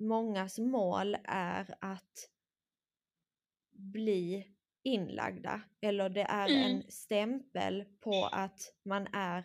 mångas 0.00 0.58
mål 0.58 1.16
är 1.24 1.74
att 1.80 2.30
bli 3.72 4.46
inlagda. 4.82 5.62
Eller 5.80 6.08
det 6.08 6.22
är 6.22 6.48
Mm. 6.48 6.62
en 6.76 6.90
stämpel 6.90 7.84
på 8.00 8.28
att 8.32 8.60
man 8.82 9.06
är 9.12 9.44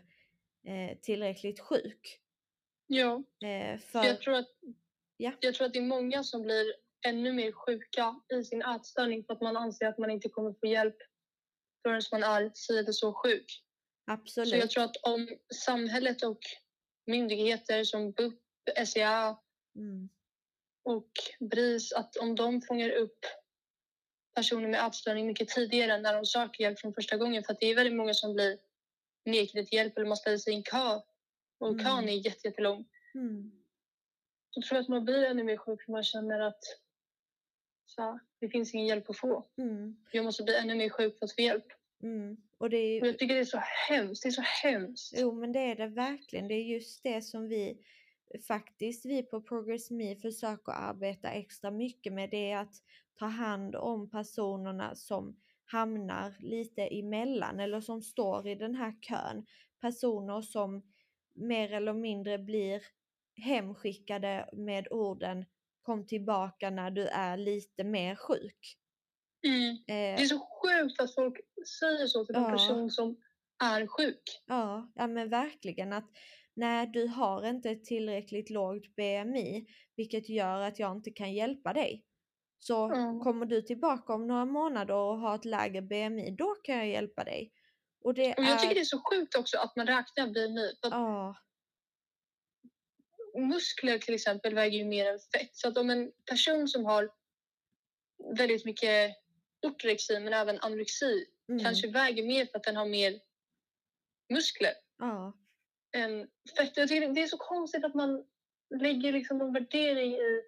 eh, 0.67 0.97
tillräckligt 1.01 1.59
sjuk. 1.59 2.19
Ja. 2.87 3.23
Eh, 3.43 3.79
För 3.79 4.03
jag, 4.03 4.21
tror 4.21 4.33
att, 4.35 4.49
Ja. 5.17 5.31
jag 5.39 5.55
tror 5.55 5.67
att 5.67 5.73
det 5.73 5.79
är 5.79 5.83
många 5.83 6.23
som 6.23 6.41
blir 6.41 6.73
ännu 7.07 7.33
mer 7.33 7.51
sjuka 7.51 8.15
i 8.33 8.43
sin 8.43 8.61
ätstörning 8.61 9.23
för 9.23 9.33
att 9.33 9.41
man 9.41 9.57
anser 9.57 9.85
att 9.85 9.97
man 9.97 10.09
inte 10.11 10.29
kommer 10.29 10.53
få 10.53 10.67
hjälp 10.67 10.97
förrän 11.83 12.01
man 12.11 12.23
är 12.23 12.51
si 12.53 12.77
eller 12.77 12.91
så 12.91 13.13
sjuk. 13.13 13.63
absolut. 14.05 14.49
Så 14.49 14.55
jag 14.55 14.69
tror 14.69 14.83
att 14.83 14.97
om 14.97 15.29
samhället 15.53 16.23
och 16.23 16.39
myndigheter 17.05 17.83
som 17.83 18.11
BUP, 18.11 18.39
SCA 18.85 19.37
Mm. 19.75 20.09
och 20.83 21.11
BRIS, 21.39 21.93
att 21.93 22.17
om 22.17 22.35
de 22.35 22.61
fångar 22.61 22.89
upp 22.89 23.19
personer 24.35 24.67
med 24.67 24.87
ätstörning 24.87 25.27
mycket 25.27 25.47
tidigare 25.47 25.97
när 25.97 26.13
de 26.13 26.25
söker 26.25 26.63
hjälp 26.63 26.79
från 26.79 26.93
första 26.93 27.17
gången. 27.17 27.43
För 27.43 27.53
att 27.53 27.59
det 27.59 27.65
är 27.65 27.75
väldigt 27.75 27.95
många 27.95 28.13
som 28.13 28.33
blir 28.33 28.57
nekade 29.31 29.65
till 29.65 29.75
hjälp 29.77 29.97
eller 29.97 30.07
man 30.07 30.17
ställer 30.17 30.37
sig 30.37 30.53
i 30.53 30.55
en 30.55 30.63
kö 30.63 30.99
och 31.57 31.69
Mm. 31.69 31.85
kön 31.85 32.09
är 32.09 32.13
jätte- 32.25 32.47
jättelång. 32.47 32.85
Mm. 33.15 33.51
Då 34.55 34.61
tror 34.61 34.75
jag 34.77 34.81
att 34.83 34.89
man 34.89 35.05
blir 35.05 35.23
ännu 35.25 35.43
mer 35.43 35.57
sjuk 35.57 35.81
för 35.85 35.91
man 35.91 36.03
känner 36.03 36.39
att 36.39 36.63
så, 37.85 38.19
det 38.39 38.49
finns 38.49 38.73
ingen 38.73 38.87
hjälp 38.87 39.09
att 39.09 39.17
få. 39.17 39.45
Mm. 39.57 39.97
Jag 40.11 40.25
måste 40.25 40.43
bli 40.43 40.55
ännu 40.55 40.75
mer 40.75 40.89
sjuk 40.89 41.19
för 41.19 41.25
att 41.25 41.35
få 41.35 41.41
hjälp. 41.41 41.65
Mm. 42.03 42.37
Och 42.57 42.69
det 42.69 42.77
är 42.77 43.01
Och 43.01 43.07
jag 43.07 43.19
tycker 43.19 43.33
det 43.35 43.39
är 43.41 43.45
så 43.45 43.61
hemskt. 43.89 44.23
Det 44.23 44.29
är 44.29 44.31
så 44.31 44.41
hemskt. 44.41 45.13
jo 45.17 45.31
men 45.33 45.51
det 45.51 45.59
är 45.59 45.75
det 45.75 45.87
verkligen. 45.87 46.47
Det 46.47 46.53
är 46.53 46.63
just 46.63 47.03
det 47.03 47.21
som 47.21 47.47
vi 47.47 47.77
faktiskt, 48.47 49.05
vi 49.05 49.23
på 49.23 49.41
Progress 49.41 49.91
Me 49.91 50.15
försöker 50.15 50.71
arbeta 50.71 51.29
extra 51.29 51.71
mycket 51.71 52.13
med. 52.13 52.29
Det 52.29 52.51
är 52.51 52.57
att 52.57 52.73
ta 53.19 53.25
hand 53.25 53.75
om 53.75 54.09
personerna 54.09 54.95
som 54.95 55.39
hamnar 55.71 56.35
lite 56.39 56.81
emellan 56.87 57.59
eller 57.59 57.81
som 57.81 58.01
står 58.01 58.47
i 58.47 58.55
den 58.55 58.75
här 58.75 58.93
kön. 59.01 59.45
Personer 59.81 60.41
som 60.41 60.83
mer 61.35 61.73
eller 61.73 61.93
mindre 61.93 62.37
blir 62.39 62.83
hemskickade 63.35 64.49
med 64.53 64.87
orden 64.91 65.45
kom 65.81 66.07
tillbaka 66.07 66.69
när 66.69 66.91
du 66.91 67.07
är 67.07 67.37
lite 67.37 67.83
mer 67.83 68.15
sjuk. 68.15 68.77
Mm. 69.47 69.71
Eh, 69.87 70.17
Det 70.17 70.23
är 70.23 70.25
så 70.25 70.39
sjukt 70.39 71.01
att 71.01 71.15
folk 71.15 71.37
säger 71.79 72.07
så 72.07 72.25
till 72.25 72.35
en 72.35 72.41
Ja. 72.41 72.49
person 72.51 72.89
som 72.91 73.17
är 73.63 73.87
sjuk. 73.87 74.23
Ja, 74.45 74.91
ja 74.95 75.07
men 75.07 75.29
verkligen 75.29 75.93
att 75.93 76.09
nej, 76.53 76.87
du 76.87 77.07
har 77.07 77.47
inte 77.49 77.75
tillräckligt 77.75 78.49
lågt 78.49 78.95
BMI, 78.95 79.65
vilket 79.95 80.29
gör 80.29 80.61
att 80.61 80.79
jag 80.79 80.91
inte 80.97 81.11
kan 81.11 81.33
hjälpa 81.33 81.73
dig. 81.73 82.05
Så 82.59 82.73
Ja. 82.73 83.19
kommer 83.23 83.45
du 83.45 83.61
tillbaka 83.61 84.13
om 84.13 84.27
några 84.27 84.45
månader 84.45 84.93
och 84.93 85.19
har 85.19 85.35
ett 85.35 85.45
lägre 85.45 85.81
BMI, 85.81 86.31
då 86.31 86.55
kan 86.63 86.77
jag 86.77 86.87
hjälpa 86.87 87.23
dig. 87.23 87.53
Och 88.01 88.13
det 88.13 88.33
Och 88.33 88.43
jag 88.43 88.59
tycker 88.59 88.71
är... 88.71 88.75
det 88.75 88.81
är 88.81 88.85
så 88.85 89.01
sjukt 89.11 89.35
också 89.35 89.57
att 89.57 89.75
man 89.75 89.87
räknar 89.87 90.27
BMI. 90.27 90.73
Ja, 90.81 91.35
muskler 93.33 93.97
till 93.97 94.13
exempel 94.13 94.55
väger 94.55 94.77
ju 94.77 94.85
mer 94.85 95.05
än 95.05 95.19
fett. 95.19 95.49
Så 95.57 95.67
att 95.67 95.77
om 95.77 95.89
en 95.89 96.11
person 96.29 96.67
som 96.67 96.85
har 96.85 97.11
väldigt 98.37 98.65
mycket 98.65 99.15
ortorexi 99.61 100.19
men 100.19 100.33
även 100.33 100.59
anorexi 100.59 101.25
mm, 101.49 101.63
kanske 101.63 101.87
väger 101.91 102.27
mer 102.27 102.45
för 102.45 102.57
att 102.57 102.63
den 102.63 102.75
har 102.75 102.85
mer 102.85 103.19
muskler 104.29 104.73
ja, 104.97 105.33
än 105.97 106.27
fett. 106.57 106.77
Jag 106.77 106.89
tycker 106.89 107.09
det 107.09 107.21
är 107.21 107.27
så 107.27 107.37
konstigt 107.37 107.85
att 107.85 107.95
man 107.95 108.25
lägger 108.81 109.13
liksom 109.13 109.37
någon 109.37 109.53
värdering 109.53 110.13
i 110.13 110.43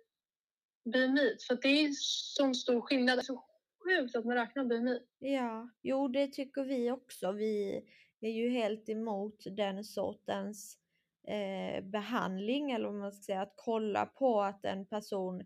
BMI. 0.84 1.38
För 1.48 1.60
det 1.62 1.68
är 1.68 1.90
sån 2.38 2.56
stor 2.56 2.82
skillnad. 2.82 3.18
Det 3.18 3.22
är 3.22 3.24
så 3.24 3.44
sjukt 3.84 4.16
att 4.16 4.26
man 4.26 4.36
räknar 4.36 4.66
BMI. 4.66 5.00
ja, 5.20 5.70
jo 5.82 6.08
det 6.08 6.28
tycker 6.28 6.64
vi 6.64 6.92
också. 6.92 7.32
Vi 7.32 7.84
är 8.22 8.30
ju 8.30 8.50
helt 8.50 8.90
emot 8.90 9.44
den 9.46 9.84
sortens 9.84 10.78
eh, 11.28 11.84
behandling 11.84 12.72
eller 12.72 12.86
vad 12.86 13.00
man 13.00 13.12
ska 13.12 13.24
säga, 13.24 13.42
att 13.42 13.54
kolla 13.56 14.06
på 14.06 14.42
att 14.42 14.66
en 14.66 14.86
person, 14.86 15.42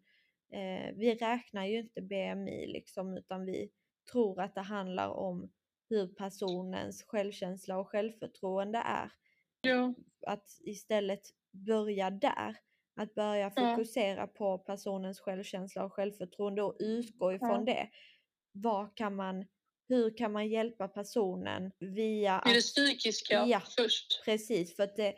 eh, 0.52 0.96
vi 0.96 1.16
räknar 1.16 1.66
ju 1.66 1.80
inte 1.80 2.02
BMI 2.02 2.68
liksom 2.68 3.18
utan 3.18 3.46
vi 3.46 3.72
tror 4.12 4.42
att 4.42 4.56
det 4.56 4.62
handlar 4.62 5.10
om 5.10 5.52
hur 5.90 6.08
personens 6.08 7.04
självkänsla 7.04 7.78
och 7.78 7.88
självförtroende 7.88 8.78
är. 8.78 9.12
Ja. 9.62 9.94
Att 10.28 10.60
istället 10.64 11.22
börja 11.52 12.10
där. 12.10 12.58
Att 12.96 13.16
börja 13.16 13.52
Ja. 13.56 13.76
fokusera 13.76 14.28
på 14.28 14.58
personens 14.58 15.20
självkänsla 15.20 15.86
och 15.86 15.94
självförtroende 15.94 16.62
och 16.64 16.76
utgå 16.80 17.34
ifrån 17.34 17.50
Ja. 17.68 17.74
det. 17.74 17.90
Vad 18.52 18.96
kan 18.98 19.16
man, 19.16 19.46
hur 19.90 20.18
kan 20.18 20.32
man 20.32 20.48
hjälpa 20.50 20.88
personen 20.88 21.72
via 21.80 22.42
Det 22.46 22.52
är 22.52 22.54
det 22.56 22.62
psykiska 22.62 23.46
Ja. 23.48 23.62
först. 23.78 24.22
Precis, 24.26 24.76
för 24.76 24.90
det, 24.96 25.16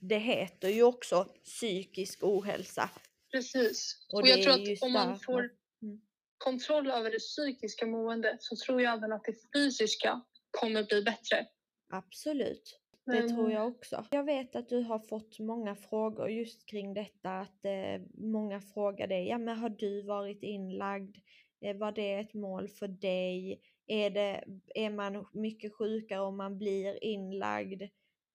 det 0.00 0.18
heter 0.18 0.68
ju 0.68 0.82
också 0.82 1.24
psykisk 1.44 2.18
ohälsa. 2.22 2.90
Precis. 3.32 4.06
Och 4.12 4.20
Och, 4.20 4.28
jag 4.28 4.42
tror 4.42 4.52
att 4.52 4.82
om 4.82 4.92
man 4.92 5.20
får 5.20 5.50
Mm. 5.82 6.00
kontroll 6.38 6.90
över 6.90 7.10
det 7.10 7.18
psykiska 7.18 7.86
måendet 7.86 8.42
så 8.42 8.56
tror 8.56 8.82
jag 8.82 8.94
även 8.98 9.12
att 9.12 9.24
det 9.24 9.34
fysiska 9.58 10.20
kommer 10.50 10.82
bli 10.84 11.02
bättre. 11.02 11.46
Absolut, 11.92 12.80
det 13.06 13.20
Men- 13.20 13.28
tror 13.36 13.52
jag 13.52 13.66
också. 13.68 14.04
Jag 14.10 14.24
vet 14.24 14.56
att 14.56 14.68
du 14.68 14.80
har 14.82 14.98
fått 14.98 15.38
många 15.38 15.74
frågor 15.76 16.30
just 16.30 16.66
kring 16.66 16.94
detta, 16.94 17.30
att 17.40 17.64
eh, 17.64 18.00
många 18.14 18.60
frågar 18.60 19.06
dig, 19.06 19.28
ja 19.28 19.38
men 19.38 19.58
har 19.58 19.68
du 19.68 20.02
varit 20.02 20.42
inlagd? 20.42 21.16
Eh, 21.60 21.76
var 21.76 21.92
det 21.92 22.12
ett 22.14 22.34
mål 22.34 22.68
för 22.68 22.88
dig? 22.88 23.60
Är, 23.86 24.10
det, 24.10 24.44
är 24.74 24.90
man 24.90 25.26
mycket 25.32 25.74
sjukare 25.74 26.20
om 26.20 26.36
man 26.36 26.58
blir 26.58 27.04
inlagd? 27.04 27.82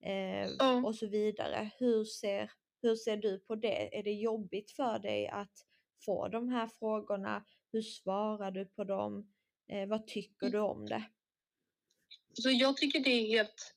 Eh, 0.03 0.47
Ja. 0.59 0.83
och 0.85 0.95
så 0.95 1.07
vidare. 1.07 1.71
Hur 1.79 2.03
ser, 2.05 2.51
hur 2.81 2.95
ser 2.95 3.17
du 3.17 3.39
på 3.39 3.55
det? 3.55 3.97
Är 3.97 4.03
det 4.03 4.13
jobbigt 4.13 4.71
för 4.71 4.99
dig 4.99 5.27
att 5.27 5.65
få 6.05 6.27
de 6.27 6.49
här 6.49 6.67
frågorna? 6.67 7.45
Hur 7.71 7.81
svarar 7.81 8.51
du 8.51 8.65
på 8.65 8.83
dem? 8.83 9.31
Eh, 9.67 9.87
vad 9.89 10.07
tycker 10.07 10.45
Mm. 10.47 10.51
du 10.51 10.59
om 10.59 10.85
det? 10.85 11.03
Så 12.33 12.49
jag 12.49 12.77
tycker 12.77 12.99
det 12.99 13.09
är 13.09 13.27
helt 13.37 13.75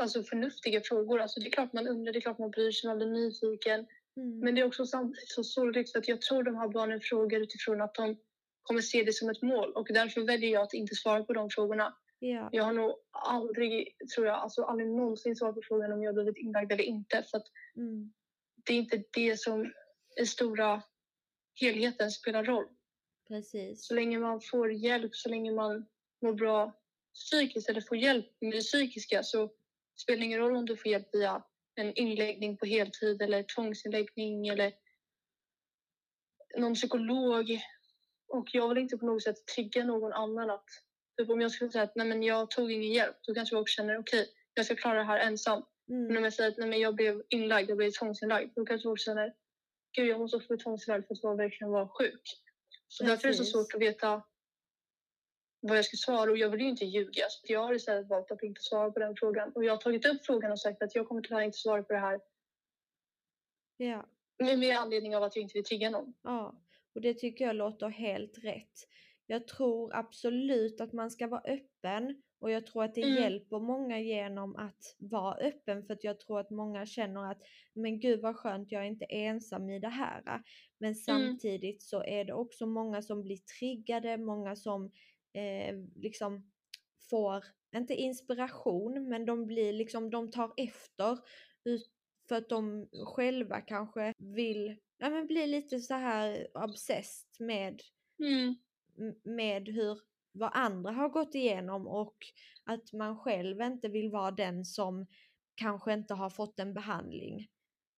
alltså, 0.00 0.22
förnuftiga 0.22 0.80
frågor. 0.80 1.20
Alltså, 1.20 1.40
det 1.40 1.46
är 1.46 1.50
klart 1.50 1.72
man 1.72 1.88
undrar, 1.88 2.12
det 2.12 2.18
är 2.18 2.20
klart 2.20 2.38
man 2.38 2.50
bryr 2.50 2.72
sig, 2.72 2.88
man 2.88 2.96
blir 2.98 3.08
nyfiken. 3.08 3.86
Mm. 4.16 4.38
Men 4.38 4.54
det 4.54 4.60
är 4.60 4.66
också 4.66 4.86
samtidigt 4.86 5.30
så 5.30 5.44
sorgligt 5.44 5.96
att 5.96 6.08
jag 6.08 6.20
tror 6.22 6.42
de 6.42 6.56
här 6.56 6.68
barnen 6.68 7.00
frågar 7.00 7.40
utifrån 7.40 7.80
att 7.80 7.94
de 7.94 8.16
kommer 8.62 8.80
se 8.80 9.02
det 9.02 9.12
som 9.12 9.30
ett 9.30 9.42
mål 9.42 9.72
och 9.72 9.86
därför 9.90 10.20
väljer 10.20 10.50
jag 10.50 10.62
att 10.62 10.74
inte 10.74 10.94
svara 10.94 11.24
på 11.24 11.32
de 11.32 11.50
frågorna. 11.50 11.96
Ja, 12.18 12.48
Jag 12.52 12.64
har 12.64 12.72
nog 12.72 12.94
aldrig, 13.10 13.96
tror 14.14 14.26
jag, 14.26 14.38
alltså 14.38 14.62
aldrig 14.62 14.88
någonsin 14.88 15.36
svarat 15.36 15.54
på 15.54 15.60
frågan 15.64 15.92
om 15.92 16.02
jag 16.02 16.14
blivit 16.14 16.36
inlagd 16.36 16.72
eller 16.72 16.84
inte 16.84 17.22
för 17.30 17.42
mm. 17.76 18.12
det 18.64 18.72
är 18.72 18.76
inte 18.76 19.02
det 19.12 19.40
som 19.40 19.72
i 20.20 20.26
stora 20.26 20.82
helheten 21.60 22.10
spelar 22.10 22.44
roll. 22.44 22.66
precis. 23.28 23.86
Så 23.86 23.94
länge 23.94 24.18
man 24.18 24.40
får 24.40 24.72
hjälp, 24.72 25.14
så 25.14 25.28
länge 25.28 25.52
man 25.52 25.86
mår 26.22 26.32
bra 26.32 26.72
psykiskt 27.14 27.68
eller 27.68 27.80
får 27.80 27.96
hjälp 27.96 28.26
med 28.40 28.52
det 28.52 28.60
psykiska 28.60 29.22
så 29.22 29.50
spelar 30.02 30.22
ingen 30.22 30.38
roll 30.38 30.56
om 30.56 30.66
du 30.66 30.76
får 30.76 30.92
hjälp 30.92 31.08
via 31.12 31.42
en 31.74 31.94
inläggning 31.94 32.56
på 32.56 32.66
heltid 32.66 33.22
eller 33.22 33.42
tvångsinläggning 33.42 34.48
eller 34.48 34.72
någon 36.58 36.74
psykolog. 36.74 37.60
Och 38.28 38.46
jag 38.52 38.68
vill 38.68 38.78
inte 38.78 38.96
på 38.96 39.06
något 39.06 39.22
sätt 39.22 39.46
trigga 39.54 39.84
någon 39.84 40.12
annan 40.12 40.50
att 40.50 40.68
typ 41.18 41.30
om 41.30 41.40
jag 41.40 41.50
skulle 41.50 41.70
säga 41.70 41.84
att 41.84 41.96
nej 41.96 42.06
men 42.06 42.22
jag 42.22 42.50
tog 42.50 42.72
ingen 42.72 42.92
hjälp 42.92 43.16
då 43.22 43.34
kanske 43.34 43.56
folk 43.56 43.68
känner 43.68 43.98
okej 43.98 44.20
okay, 44.20 44.32
jag 44.54 44.66
ska 44.66 44.76
klara 44.76 44.98
det 44.98 45.04
här 45.04 45.18
ensam. 45.18 45.62
Mm. 45.90 46.06
Men 46.06 46.16
om 46.16 46.24
jag 46.24 46.32
säger 46.32 46.50
att 46.50 46.58
nej 46.58 46.68
men 46.68 46.80
jag 46.80 46.94
blev 46.94 47.22
inlagd, 47.28 47.70
jag 47.70 47.76
blev 47.76 47.90
tvångsinlagd 47.90 48.52
då 48.54 48.66
kanske 48.66 48.88
folk 48.88 49.00
känner 49.00 49.34
gud 49.96 50.08
jag 50.08 50.20
måste 50.20 50.40
få 50.40 50.56
tvångsinlagd 50.56 51.06
för 51.06 51.14
att 51.14 51.22
jag 51.22 51.36
verkligen 51.36 51.70
vara 51.70 51.88
sjuk. 51.88 52.22
Så 52.88 53.04
därför 53.04 53.28
är 53.28 53.32
det 53.32 53.38
så 53.38 53.44
svårt 53.44 53.74
att 53.74 53.80
veta 53.80 54.22
vad 55.60 55.78
jag 55.78 55.84
ska 55.84 55.96
svara 55.96 56.30
och 56.30 56.36
jag 56.38 56.48
vill 56.50 56.60
ju 56.60 56.68
inte 56.68 56.84
ljuga. 56.84 57.24
Så 57.28 57.52
jag 57.52 57.60
har 57.60 57.74
istället 57.74 58.08
valt 58.08 58.30
att 58.30 58.42
inte 58.42 58.60
svara 58.62 58.90
på 58.90 58.98
den 58.98 59.16
frågan. 59.16 59.52
Och 59.54 59.64
jag 59.64 59.72
har 59.72 59.76
tagit 59.78 60.06
upp 60.06 60.26
frågan 60.26 60.52
och 60.52 60.60
sagt 60.60 60.82
att 60.82 60.94
jag 60.94 61.08
kommer 61.08 61.22
tyvärr 61.22 61.40
inte 61.42 61.58
svara 61.58 61.82
på 61.82 61.92
det 61.92 61.98
här 61.98 62.20
Ja. 63.76 64.06
med, 64.38 64.58
med 64.58 64.78
anledning 64.78 65.16
av 65.16 65.22
att 65.22 65.36
jag 65.36 65.42
inte 65.42 65.54
vill 65.54 65.64
trigga 65.64 65.90
någon. 65.90 66.14
Ja, 66.22 66.62
och 66.94 67.00
det 67.00 67.14
tycker 67.14 67.44
jag 67.44 67.56
låter 67.56 67.88
helt 67.88 68.38
rätt. 68.44 68.72
Jag 69.26 69.48
tror 69.48 69.94
absolut 69.94 70.80
att 70.80 70.92
man 70.92 71.10
ska 71.10 71.26
vara 71.26 71.40
öppen 71.40 72.22
och 72.38 72.50
jag 72.50 72.66
tror 72.66 72.84
att 72.84 72.94
det 72.94 73.02
Mm. 73.02 73.22
hjälper 73.22 73.58
många 73.58 74.00
genom 74.00 74.56
att 74.56 74.96
vara 74.98 75.34
öppen 75.34 75.84
för 75.86 75.94
att 75.94 76.04
jag 76.04 76.20
tror 76.20 76.40
att 76.40 76.50
många 76.50 76.86
känner 76.86 77.30
att 77.30 77.42
men 77.74 78.00
gud 78.00 78.20
vad 78.20 78.36
skönt, 78.36 78.72
jag 78.72 78.82
är 78.82 78.86
inte 78.86 79.04
ensam 79.04 79.70
i 79.70 79.78
det 79.78 79.88
här. 79.88 80.42
Men 80.78 80.94
samtidigt 80.94 81.82
så 81.82 82.04
är 82.04 82.24
det 82.24 82.32
också 82.32 82.66
många 82.66 83.02
som 83.02 83.22
blir 83.22 83.36
triggade, 83.58 84.16
många 84.16 84.56
som 84.56 84.90
eh, 85.32 85.76
liksom 85.94 86.50
får, 87.10 87.44
inte 87.76 87.94
inspiration, 87.94 89.08
men 89.08 89.24
de 89.26 89.46
blir 89.46 89.72
liksom, 89.72 90.10
de 90.10 90.30
tar 90.30 90.52
efter 90.56 91.18
för 92.28 92.36
att 92.36 92.48
de 92.48 92.88
själva 93.06 93.60
kanske 93.60 94.12
vill 94.18 94.76
ja, 94.98 95.10
men 95.10 95.26
bli 95.26 95.46
lite 95.46 95.80
så 95.80 95.94
här 95.94 96.48
obsessed 96.54 97.46
med, 97.46 97.80
Mm. 98.18 98.54
med 99.24 99.68
hur, 99.68 100.00
vad 100.32 100.50
andra 100.54 100.92
har 100.92 101.08
gått 101.08 101.34
igenom 101.34 101.86
och 101.86 102.16
att 102.64 102.92
man 102.92 103.18
själv 103.18 103.60
inte 103.60 103.88
vill 103.88 104.10
vara 104.10 104.30
den 104.30 104.64
som 104.64 105.06
kanske 105.54 105.92
inte 105.92 106.14
har 106.14 106.30
fått 106.30 106.58
en 106.60 106.74
behandling. 106.74 107.48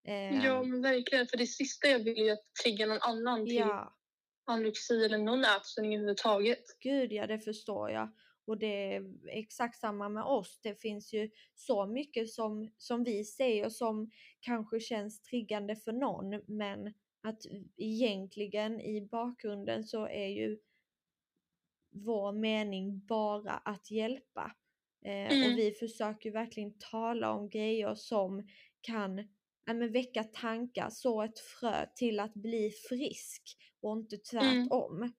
Eh, 0.08 0.44
Ja, 0.44 0.62
men 0.62 0.82
verkligen. 0.82 1.26
För 1.26 1.36
det 1.36 1.46
sista 1.46 1.88
jag 1.88 1.98
vill 1.98 2.28
är 2.28 2.32
att 2.32 2.54
trigga 2.64 2.86
någon 2.86 3.02
annan 3.02 3.46
till 3.46 3.54
ja, 3.54 3.96
anorexi 4.44 5.04
eller 5.04 5.18
någon 5.18 5.44
ätstörning 5.44 5.94
överhuvudtaget. 5.94 6.64
gud 6.80 7.12
ja, 7.12 7.26
det 7.26 7.38
förstår 7.38 7.90
jag. 7.90 8.08
Och 8.44 8.58
det 8.58 8.94
är 8.94 9.04
exakt 9.28 9.78
samma 9.78 10.08
med 10.08 10.24
oss. 10.24 10.60
Det 10.62 10.74
finns 10.74 11.12
ju 11.12 11.30
så 11.54 11.86
mycket 11.86 12.30
som, 12.30 12.70
som 12.76 13.04
vi 13.04 13.24
säger 13.24 13.68
som 13.68 14.10
kanske 14.40 14.80
känns 14.80 15.22
triggande 15.22 15.76
för 15.76 15.92
någon 15.92 16.40
men 16.46 16.94
att 17.22 17.42
egentligen 17.76 18.80
i 18.80 19.08
bakgrunden 19.10 19.84
så 19.84 20.06
är 20.06 20.26
ju 20.26 20.58
vår 21.90 22.32
mening 22.32 23.06
bara 23.06 23.52
att 23.52 23.90
hjälpa. 23.90 24.52
Eh, 25.04 25.32
Mm. 25.32 25.52
Och 25.52 25.58
vi 25.58 25.72
försöker 25.72 26.30
verkligen 26.30 26.78
tala 26.78 27.32
om 27.32 27.50
grejer 27.50 27.94
som 27.94 28.48
kan 28.80 29.18
ja, 29.66 29.74
men 29.74 29.92
väcka 29.92 30.24
tankar, 30.24 30.90
så 30.90 31.22
ett 31.22 31.38
frö 31.38 31.86
till 31.94 32.20
att 32.20 32.34
bli 32.34 32.70
frisk 32.88 33.56
och 33.82 33.96
inte 33.96 34.16
tvärtom. 34.16 34.96
Mm. 34.96 35.12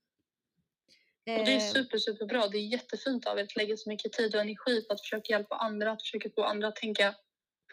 Och 1.25 1.45
det 1.45 1.51
är 1.53 1.55
Eh, 1.55 1.59
super, 1.59 1.97
superbra. 1.97 2.47
Det 2.47 2.57
är 2.57 2.67
jättefint 2.67 3.27
av 3.27 3.39
er 3.39 3.43
att 3.43 3.55
lägga 3.55 3.77
så 3.77 3.89
mycket 3.89 4.13
tid 4.13 4.35
och 4.35 4.41
energi 4.41 4.81
på 4.87 4.93
att 4.93 5.01
försöka 5.01 5.33
hjälpa 5.33 5.55
andra, 5.55 5.91
att 5.91 6.01
försöka 6.01 6.29
få 6.35 6.43
andra 6.43 6.67
att 6.67 6.75
tänka 6.75 7.15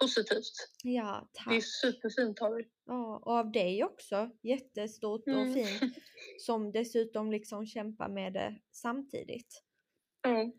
positivt. 0.01 0.53
Ja, 0.83 1.29
Det 1.33 1.41
är 1.41 1.55
tack. 1.55 1.65
superfint 1.65 2.43
av 2.43 2.59
er. 2.61 2.67
Ja, 2.87 3.17
och 3.25 3.33
av 3.33 3.53
dig 3.53 3.85
också. 3.85 4.31
Jättestort 4.43 5.23
och 5.27 5.33
Mm. 5.35 5.55
fint. 5.55 5.95
Som 6.39 6.73
dessutom 6.73 7.31
liksom 7.31 7.67
kämpar 7.67 8.09
med 8.09 8.33
det 8.33 8.61
samtidigt. 8.71 9.63
Ja, 10.23 10.51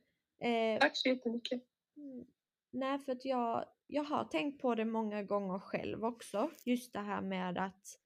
Eh, 0.47 0.79
tack 0.79 0.91
så 0.97 1.09
jättemycket. 1.09 1.61
Mm. 1.97 2.25
Nej, 2.71 2.99
för 2.99 3.11
att 3.11 3.25
jag, 3.25 3.65
jag 3.87 4.03
har 4.03 4.23
tänkt 4.25 4.61
på 4.61 4.75
det 4.75 4.85
många 4.85 5.23
gånger 5.23 5.59
själv 5.59 6.05
också. 6.05 6.51
Just 6.65 6.93
det 6.93 6.99
här 6.99 7.21
med 7.21 7.57
att 7.57 7.99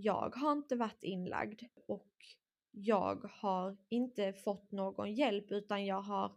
jag 0.00 0.36
har 0.36 0.52
inte 0.52 0.76
varit 0.76 1.02
inlagd 1.04 1.62
och 1.86 2.12
jag 2.70 3.30
har 3.32 3.76
inte 3.88 4.32
fått 4.32 4.72
någon 4.72 5.14
hjälp 5.14 5.50
utan 5.52 5.86
jag 5.86 6.02
har 6.02 6.32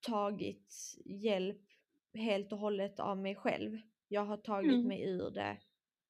tagit 0.00 0.74
hjälp 1.04 1.62
helt 2.14 2.52
och 2.52 2.58
hållet 2.58 3.00
av 3.00 3.18
mig 3.18 3.34
själv. 3.34 3.78
Jag 4.08 4.24
har 4.24 4.36
tagit 4.36 4.72
Mm. 4.72 4.88
mig 4.88 5.02
ur 5.02 5.30
det 5.30 5.58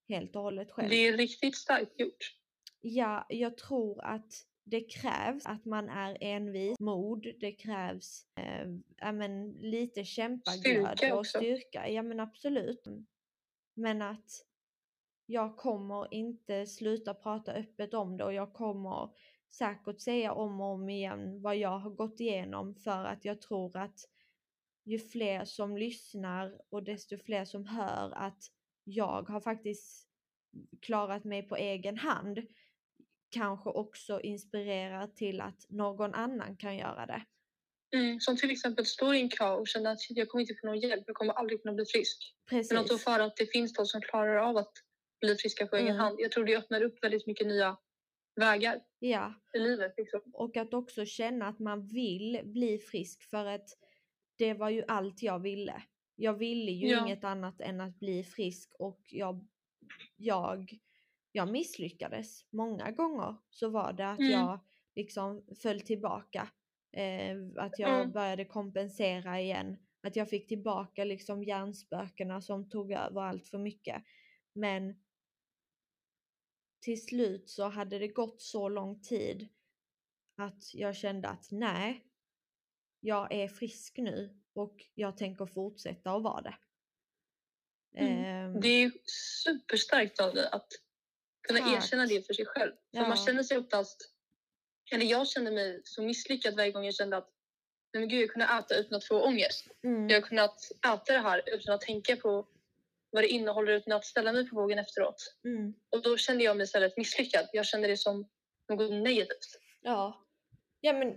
helt 0.09 0.37
och 0.37 0.43
hållet 0.43 0.71
själv. 0.71 0.89
Det 0.91 1.07
är 1.07 1.17
riktigt 1.17 1.57
starkt 1.57 2.01
gjort. 2.01 2.35
Ja, 2.81 3.27
jag 3.29 3.57
tror 3.57 4.05
att 4.05 4.47
det 4.65 4.81
krävs 4.81 5.47
att 5.47 5.65
man 5.65 5.89
är 5.89 6.19
envis, 6.21 6.81
mod, 6.81 7.27
det 7.41 7.53
krävs 7.53 8.27
eh, 8.37 9.13
men, 9.13 9.53
lite 9.53 10.05
kämpaglöd 10.05 11.13
och 11.13 11.27
styrka. 11.27 11.89
Ja 11.89 12.03
men 12.03 12.21
absolut. 12.21 12.85
Men 13.75 14.03
att 14.03 14.48
jag 15.31 15.57
kommer 15.57 16.15
inte 16.15 16.67
sluta 16.67 17.15
prata 17.15 17.53
öppet 17.53 17.95
om 17.95 18.17
det 18.17 18.25
och 18.25 18.33
jag 18.33 18.53
kommer 18.53 19.11
säkert 19.51 20.01
säga 20.01 20.33
om 20.33 20.61
och 20.61 20.67
om 20.67 20.89
igen 20.89 21.43
vad 21.43 21.57
jag 21.57 21.79
har 21.79 21.91
gått 21.91 22.21
igenom 22.21 22.75
för 22.75 23.05
att 23.05 23.25
jag 23.25 23.41
tror 23.41 23.77
att 23.77 23.99
ju 24.85 24.99
fler 24.99 25.45
som 25.45 25.77
lyssnar 25.77 26.61
och 26.71 26.83
desto 26.83 27.19
fler 27.19 27.45
som 27.45 27.67
hör 27.67 28.13
att 28.15 28.43
jag 28.85 29.29
har 29.29 29.41
faktiskt 29.41 30.09
klarat 30.81 31.25
mig 31.25 31.43
på 31.43 31.57
egen 31.57 31.99
hand 31.99 32.39
kanske 33.31 33.71
också 33.71 34.21
inspirerar 34.21 35.07
till 35.07 35.41
att 35.41 35.67
någon 35.69 36.15
annan 36.15 36.57
kan 36.57 36.77
göra 36.77 37.07
det. 37.07 37.25
Mm, 37.97 38.21
som 38.21 38.37
till 38.37 38.51
exempel 38.51 38.87
står 38.87 39.15
i 39.15 39.21
en 39.21 39.29
kö 39.31 39.51
och 39.51 39.69
känner 39.69 39.93
att 39.93 39.99
jag 40.09 40.29
kommer 40.29 40.43
inte 40.43 40.55
få 40.61 40.67
någon 40.67 40.81
hjälp, 40.81 41.05
jag 41.07 41.17
kommer 41.17 41.33
aldrig 41.33 41.63
kunna 41.63 41.75
bli 41.75 41.85
frisk. 41.85 42.35
Precis. 42.51 42.73
Men 42.73 42.81
att 42.81 42.89
då 42.89 42.99
föra 42.99 43.25
att 43.25 43.37
det 43.37 43.53
finns 43.53 43.73
de 43.73 43.87
som 43.87 44.01
klarar 44.01 44.37
av 44.37 44.57
att 44.57 44.73
bli 45.21 45.35
friska 45.37 45.67
på 45.67 45.77
egen 45.77 45.87
Mm. 45.89 45.99
hand. 46.01 46.17
Jag 46.21 46.33
tror 46.33 46.45
det 46.45 46.57
öppnar 46.57 46.83
upp 46.83 47.05
väldigt 47.05 47.27
mycket 47.27 47.47
nya 47.47 47.77
vägar 48.37 48.81
Ja, 48.99 49.35
i 49.55 49.59
livet. 49.59 49.95
Liksom. 49.97 50.21
och 50.33 50.57
att 50.57 50.75
också 50.75 51.05
känna 51.07 51.47
att 51.49 51.59
man 51.59 51.87
vill 51.87 52.41
bli 52.45 52.79
frisk 52.79 53.23
för 53.23 53.47
att 53.47 53.69
det 54.37 54.55
var 54.55 54.71
ju 54.71 54.85
allt 54.89 55.23
jag 55.23 55.39
ville. 55.39 55.83
Jag 56.17 56.35
ville 56.35 56.71
ju 56.73 56.89
Ja. 56.89 57.05
inget 57.07 57.25
annat 57.25 57.61
än 57.61 57.81
att 57.81 57.99
bli 57.99 58.25
frisk 58.25 58.73
och 58.79 59.01
jag, 59.11 59.47
jag, 60.17 60.79
jag 61.33 61.49
misslyckades. 61.53 62.53
Många 62.53 62.91
gånger 62.91 63.37
så 63.51 63.69
var 63.69 63.93
det 63.93 64.11
att 64.11 64.19
Mm. 64.19 64.33
jag 64.33 64.61
liksom 64.95 65.45
föll 65.63 65.81
tillbaka. 65.81 66.49
Eh, 66.93 67.37
att 67.57 67.79
jag 67.79 67.91
Mm. 68.01 68.13
började 68.13 68.45
kompensera 68.45 69.41
igen. 69.41 69.77
Att 70.03 70.17
jag 70.17 70.29
fick 70.31 70.49
tillbaka 70.49 71.05
liksom 71.05 71.45
hjärnspökena 71.45 72.41
som 72.41 72.69
tog 72.71 72.93
över 72.93 73.21
allt 73.21 73.49
för 73.49 73.59
mycket. 73.59 74.03
Men 74.53 74.95
till 76.81 77.03
slut 77.05 77.51
så 77.51 77.69
hade 77.69 77.99
det 77.99 78.09
gått 78.09 78.43
så 78.43 78.69
lång 78.69 79.03
tid 79.03 79.49
att 80.37 80.75
jag 80.75 80.97
kände 80.97 81.29
att 81.29 81.49
nej, 81.51 82.05
jag 83.01 83.33
är 83.33 83.49
frisk 83.49 83.95
nu 83.99 84.41
och 84.55 84.77
jag 84.95 85.17
tänker 85.17 85.47
fortsätta 85.47 86.11
att 86.13 86.23
vara 86.23 86.41
det. 86.43 86.55
Mm. 87.97 88.25
Ehm, 88.25 88.61
Det 88.61 88.69
är 88.69 88.93
superstarkt 89.45 90.21
av 90.21 90.35
dig 90.35 90.49
att 90.53 90.67
kunna 91.49 91.61
Tack. 91.61 91.77
erkänna 91.77 92.07
det 92.07 92.27
för 92.27 92.35
sig 92.35 92.47
själv. 92.47 92.73
För 92.73 92.79
Ja. 93.03 93.09
man 93.09 93.17
känner 93.17 93.43
sig 93.43 93.59
oftast, 93.59 94.11
eller 94.93 95.05
jag 95.05 95.29
kände 95.29 95.51
mig 95.51 95.81
så 95.85 96.03
misslyckad 96.03 96.57
varje 96.57 96.73
gång 96.73 96.85
jag 96.85 96.95
kände 96.95 97.17
att 97.17 97.31
nej 97.93 98.01
men 98.01 98.09
gud, 98.09 98.21
jag 98.23 98.31
kunde 98.31 98.45
äta 98.47 98.75
utan 98.77 98.95
att 98.97 99.05
få 99.05 99.23
ångest. 99.23 99.69
mm, 99.85 100.09
Jag 100.09 100.21
har 100.21 100.29
kunnat 100.29 100.57
äta 100.87 101.13
det 101.13 101.19
här 101.19 101.43
utan 101.47 101.75
att 101.75 101.81
tänka 101.81 102.17
på 102.17 102.49
vad 103.11 103.23
det 103.23 103.29
innehåller 103.29 103.73
utan 103.73 103.93
att 103.93 104.05
ställa 104.05 104.33
mig 104.33 104.49
på 104.49 104.57
vågen 104.57 104.79
efteråt. 104.79 105.35
mm, 105.45 105.75
Och 105.91 106.03
då 106.03 106.17
kände 106.17 106.45
jag 106.45 106.57
mig 106.57 106.65
istället 106.65 106.97
misslyckad. 106.97 107.49
Jag 107.53 107.67
kände 107.67 107.89
det 107.89 107.97
som 107.97 108.29
något 108.69 108.91
negativt. 108.91 109.59
ja. 109.83 110.27
ja, 110.81 110.93
men 110.93 111.17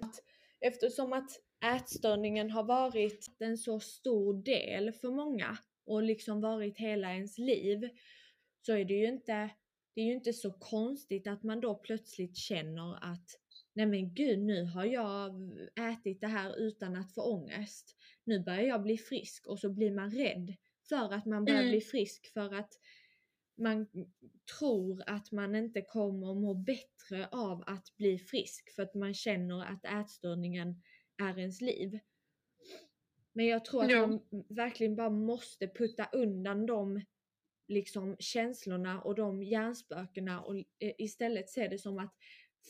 eftersom 0.60 1.14
att 1.14 1.30
ätstörningen 1.66 2.52
har 2.52 2.64
varit 2.64 3.26
en 3.39 3.58
så 3.58 3.80
stor 3.80 4.44
del 4.44 4.92
för 4.92 5.10
många 5.12 5.58
och 5.86 6.04
liksom 6.04 6.42
varit 6.42 6.78
hela 6.78 7.14
ens 7.14 7.38
liv 7.38 7.89
så 8.66 8.74
är 8.74 8.86
det 8.86 8.94
ju 8.94 9.08
inte, 9.08 9.50
det 9.96 10.02
är 10.02 10.06
ju 10.06 10.14
inte 10.14 10.34
så 10.34 10.52
konstigt 10.52 11.28
att 11.28 11.44
man 11.44 11.62
då 11.62 11.76
plötsligt 11.76 12.38
känner 12.38 13.12
att 13.14 13.26
nej 13.74 13.86
men 13.86 14.14
gud, 14.14 14.39
nu 14.39 14.64
har 14.64 14.86
jag 14.86 15.34
ätit 15.80 16.22
det 16.22 16.28
här 16.28 16.56
utan 16.58 16.96
att 16.96 17.14
få 17.14 17.22
ångest. 17.22 17.96
Nu 18.24 18.39
börjar 18.39 18.62
jag 18.62 18.82
bli 18.82 18.98
frisk 18.98 19.48
och 19.48 19.60
så 19.60 19.70
blir 19.70 19.92
man 19.92 20.12
rädd 20.12 20.56
för 20.92 21.14
att 21.14 21.26
man 21.26 21.46
börjar 21.46 21.60
Mm. 21.60 21.72
bli 21.72 21.82
frisk 21.82 22.34
för 22.34 22.54
att 22.54 22.74
man 23.58 23.88
tror 24.60 25.04
att 25.08 25.32
man 25.32 25.56
inte 25.56 25.82
kommer 25.82 26.34
må 26.36 26.54
bättre 26.54 27.28
av 27.32 27.64
att 27.68 27.96
bli 27.98 28.18
frisk 28.20 28.76
för 28.76 28.84
att 28.84 28.94
man 28.96 29.14
känner 29.14 29.66
att 29.66 29.86
ätstörningen 29.86 30.82
är 31.22 31.39
ens 31.39 31.62
liv. 31.62 32.00
Men 33.34 33.46
jag 33.46 33.66
tror 33.66 33.84
att 33.84 33.92
Ja. 33.92 34.08
man 34.08 34.20
verkligen 34.50 34.96
bara 34.96 35.10
måste 35.10 35.68
putta 35.68 36.10
undan 36.14 36.66
de 36.66 37.02
liksom 37.68 38.16
känslorna 38.20 39.02
och 39.02 39.16
de 39.16 39.44
hjärnspökena 39.44 40.42
och 40.42 40.56
eh, 40.58 40.94
istället 40.98 41.50
se 41.50 41.68
det 41.68 41.78
som 41.78 41.98
att 42.00 42.16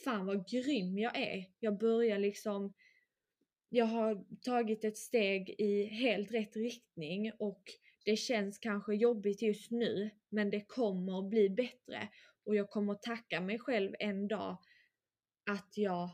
fan 0.05 0.25
vad 0.25 0.47
grym 0.49 0.97
jag 0.97 1.17
är. 1.19 1.45
Jag 1.59 1.77
börjar 1.77 2.19
liksom 2.19 2.73
jag 3.73 3.85
har 3.85 4.25
tagit 4.41 4.83
ett 4.83 4.97
steg 4.97 5.49
i 5.57 5.83
helt 5.83 6.31
rätt 6.31 6.55
riktning 6.55 7.31
och 7.39 7.63
det 8.05 8.15
känns 8.15 8.59
kanske 8.59 8.95
jobbigt 8.95 9.41
just 9.41 9.71
nu 9.71 10.09
men 10.29 10.49
det 10.49 10.61
kommer 10.61 11.19
att 11.19 11.29
bli 11.29 11.49
bättre 11.49 12.09
och 12.45 12.55
jag 12.55 12.69
kommer 12.69 12.93
att 12.93 13.01
tacka 13.01 13.41
mig 13.41 13.59
själv 13.59 13.95
en 13.99 14.27
dag 14.27 14.57
att 15.51 15.77
jag, 15.77 16.09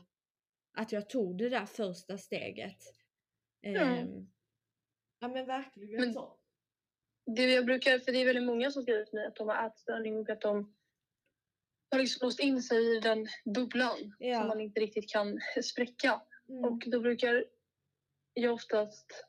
att 0.72 0.92
jag 0.92 1.08
tog 1.10 1.38
det 1.38 1.48
där 1.48 1.66
första 1.66 2.18
steget. 2.18 2.76
Ja. 3.60 3.80
Ehm, 3.80 4.30
ja 5.18 5.28
men 5.28 5.46
verkligen 5.46 6.00
Men- 6.00 6.12
så. 6.12 6.34
Det 7.36 7.52
jag 7.54 7.66
brukar, 7.66 7.98
för 7.98 8.12
det 8.12 8.18
är 8.18 8.26
väldigt 8.26 8.44
många 8.44 8.70
som 8.70 8.82
skriver 8.82 9.04
till 9.04 9.14
mig 9.14 9.26
att 9.26 9.36
de 9.36 9.48
har 9.48 9.66
ätstörning 9.66 10.18
och 10.18 10.30
att 10.30 10.40
de 10.40 10.76
har 11.90 11.98
liksom 11.98 12.26
låst 12.26 12.40
in 12.40 12.62
sig 12.62 12.96
i 12.96 13.00
den 13.00 13.26
bubblan 13.54 14.14
Ja. 14.18 14.38
som 14.38 14.48
man 14.48 14.60
inte 14.60 14.80
riktigt 14.80 15.10
kan 15.10 15.40
spräcka. 15.62 16.22
Mm. 16.48 16.64
Och 16.64 16.82
då 16.86 17.00
brukar 17.00 17.44
jag 18.34 18.54
oftast 18.54 19.24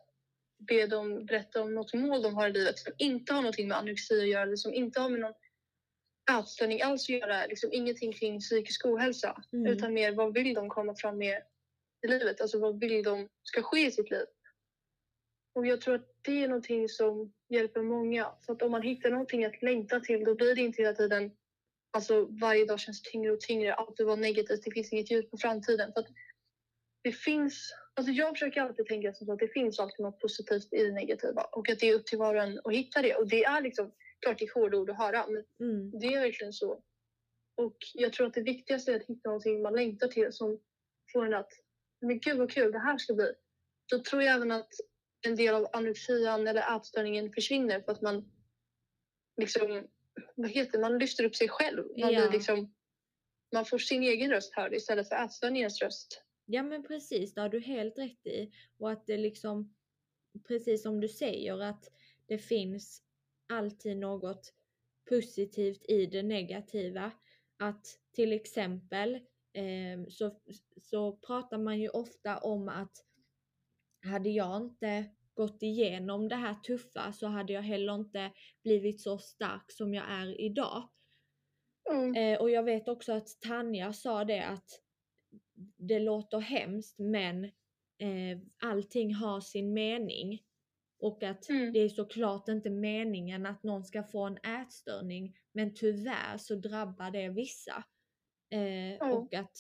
be 0.60 0.88
dem 0.88 1.26
berätta 1.26 1.62
om 1.62 1.76
något 1.76 1.94
mål 1.94 2.22
de 2.22 2.36
har 2.36 2.50
i 2.50 2.52
livet 2.52 2.80
som 2.80 2.94
inte 2.98 3.34
har 3.34 3.42
någonting 3.42 3.68
med 3.68 3.78
anorexi 3.78 4.22
att 4.22 4.28
göra 4.28 4.44
eller 4.44 4.56
som 4.56 4.74
inte 4.74 5.00
har 5.00 5.10
med 5.10 5.20
någon 5.20 5.34
ätstörning 6.40 6.82
alls 6.82 7.04
att 7.04 7.10
göra. 7.10 7.46
Liksom 7.46 7.70
ingenting 7.74 8.14
kring 8.14 8.40
psykisk 8.40 8.86
ohälsa. 8.86 9.44
Mm. 9.54 9.72
Utan 9.72 9.94
mer 9.94 10.12
vad 10.12 10.34
vill 10.34 10.54
de 10.54 10.70
komma 10.70 10.96
fram 10.96 11.18
med 11.18 11.42
i 12.02 12.08
livet? 12.08 12.42
Alltså 12.42 12.60
vad 12.60 12.80
vill 12.80 13.04
de 13.04 13.30
ska 13.44 13.62
ske 13.62 13.88
i 13.88 13.92
sitt 13.92 14.12
liv? 14.12 14.26
Och 15.56 15.68
jag 15.68 15.82
tror 15.82 15.96
att 15.96 16.16
det 16.22 16.44
är 16.44 16.48
någonting 16.48 16.90
som 16.90 17.34
hjälper 17.50 17.82
många. 17.82 18.32
För 18.46 18.54
att 18.54 18.62
om 18.62 18.72
man 18.72 18.82
hittar 18.82 19.10
någonting 19.10 19.46
att 19.46 19.62
längta 19.62 20.00
till 20.00 20.24
då 20.24 20.36
blir 20.36 20.56
det 20.56 20.62
inte 20.62 20.82
hela 20.82 20.94
tiden 20.94 21.32
Alltså 21.92 22.26
varje 22.26 22.66
dag 22.66 22.80
känns 22.80 23.02
tyngre 23.02 23.32
och 23.32 23.40
tyngre. 23.40 23.74
Allt 23.74 23.98
det 23.98 24.04
var 24.04 24.18
negativt. 24.18 24.64
Det 24.64 24.72
finns 24.72 24.94
inget 24.94 25.12
ljus 25.12 25.30
på 25.30 25.38
framtiden. 25.38 25.94
För 25.94 26.06
det 27.04 27.12
finns, 27.12 27.74
alltså 27.94 28.12
jag 28.12 28.30
försöker 28.30 28.62
alltid 28.62 28.86
tänka 28.86 29.14
som 29.14 29.28
så 29.28 29.34
att 29.34 29.40
det 29.40 29.48
finns 29.48 29.80
alltid 29.80 30.00
något 30.00 30.20
positivt 30.20 30.74
i 30.74 30.84
det 30.84 30.92
negativa 30.92 31.42
och 31.42 31.70
att 31.70 31.80
det 31.80 31.90
är 31.90 31.96
upp 31.96 32.06
till 32.06 32.18
var 32.18 32.36
och 32.36 32.42
en 32.44 32.62
att 32.64 32.74
hitta 32.74 33.02
det. 33.02 33.16
Och 33.16 33.28
det 33.28 33.44
är 33.44 33.62
liksom, 33.62 33.92
klart 34.22 34.40
det 34.40 34.46
är 34.46 34.54
hårda 34.54 34.78
ord 34.78 34.90
att 34.90 34.98
höra, 34.98 35.28
men 35.28 35.44
Mm. 35.60 36.00
det 36.00 36.08
är 36.08 36.20
verkligen 36.20 36.54
så. 36.54 36.84
Och 37.58 37.78
jag 37.94 38.14
tror 38.14 38.28
att 38.28 38.34
det 38.34 38.42
viktigaste 38.42 38.92
är 38.92 38.96
att 38.96 39.06
hitta 39.06 39.30
någonting 39.30 39.62
man 39.62 39.76
längtar 39.76 40.08
till 40.08 40.34
som 40.34 40.60
får 41.14 41.26
en 41.26 41.34
att, 41.34 41.52
men 42.02 42.20
gud 42.20 42.38
vad 42.38 42.52
kul 42.52 42.72
det 42.72 42.80
här 42.80 42.98
ska 42.98 43.14
bli. 43.14 43.34
Då 43.92 44.00
tror 44.00 44.24
jag 44.24 44.36
även 44.36 44.52
att 44.52 44.74
en 45.28 45.36
del 45.36 45.56
av 45.56 45.68
anorexian 45.74 46.48
eller 46.48 46.78
ätstörningen 46.78 47.34
försvinner 47.34 47.82
för 47.82 47.92
att 47.92 48.02
man 48.02 48.32
liksom, 49.38 49.88
vad 50.36 50.50
heter 50.50 50.72
det? 50.72 50.80
man 50.80 51.00
lyfter 51.00 51.24
upp 51.24 51.36
sig 51.36 51.50
själv. 51.50 51.84
Man, 51.98 52.10
blir 52.10 52.30
liksom, 52.32 52.74
man 53.54 53.66
får 53.66 53.78
sin 53.78 54.04
egen 54.04 54.30
röst 54.30 54.54
hörd 54.56 54.74
istället 54.74 55.10
för 55.10 55.16
ätstörningens 55.16 55.82
röst. 55.82 56.22
Ja 56.52 56.64
men 56.64 56.84
precis, 56.84 57.34
det 57.34 57.42
har 57.42 57.50
du 57.50 57.60
helt 57.60 57.98
rätt 57.98 58.28
i. 58.28 58.52
Och 58.78 58.92
att 58.92 59.08
det 59.08 59.18
liksom, 59.18 59.76
precis 60.48 60.82
som 60.82 61.00
du 61.00 61.08
säger, 61.08 61.62
att 61.62 61.92
det 62.26 62.38
finns 62.38 63.04
alltid 63.54 63.98
något 63.98 64.54
positivt 65.10 65.86
i 65.90 66.06
det 66.06 66.24
negativa. 66.24 67.12
Att 67.58 67.86
till 68.12 68.34
exempel 68.34 69.16
eh, 69.54 70.08
så, 70.10 70.40
så 70.82 71.12
pratar 71.12 71.58
man 71.58 71.80
ju 71.80 71.90
ofta 71.90 72.38
om 72.38 72.70
att 72.70 73.06
hade 74.06 74.30
jag 74.30 74.62
inte 74.62 75.06
gått 75.34 75.64
igenom 75.64 76.28
det 76.28 76.36
här 76.36 76.56
tuffa 76.56 77.14
så 77.14 77.28
hade 77.28 77.54
jag 77.54 77.62
heller 77.62 77.96
inte 77.96 78.32
blivit 78.64 79.02
så 79.02 79.18
stark 79.18 79.72
som 79.72 79.94
jag 79.94 80.06
är 80.10 80.42
idag. 80.42 80.90
Mm. 81.92 82.16
Eh, 82.16 82.42
och 82.42 82.50
jag 82.50 82.64
vet 82.64 82.88
också 82.88 83.14
att 83.14 83.42
Tanja 83.42 83.94
sa 83.94 84.26
det 84.26 84.46
att 84.46 84.82
det 85.78 86.00
låter 86.00 86.40
hemskt 86.40 87.00
men 87.00 87.44
eh, 88.00 88.40
allting 88.64 89.14
har 89.16 89.42
sin 89.42 89.74
mening. 89.74 90.40
Och 91.02 91.24
att 91.24 91.50
Mm. 91.50 91.74
det 91.74 91.80
är 91.80 91.90
såklart 91.90 92.48
inte 92.48 92.70
meningen 92.70 93.46
att 93.46 93.64
någon 93.64 93.84
ska 93.86 94.04
få 94.04 94.24
en 94.26 94.38
ätstörning 94.38 95.36
men 95.54 95.74
tyvärr 95.76 96.38
så 96.38 96.56
drabbar 96.56 97.12
det 97.12 97.30
vissa. 97.30 97.84
Eh, 98.54 98.94
Ja. 98.94 99.14
och 99.14 99.34
att, 99.34 99.52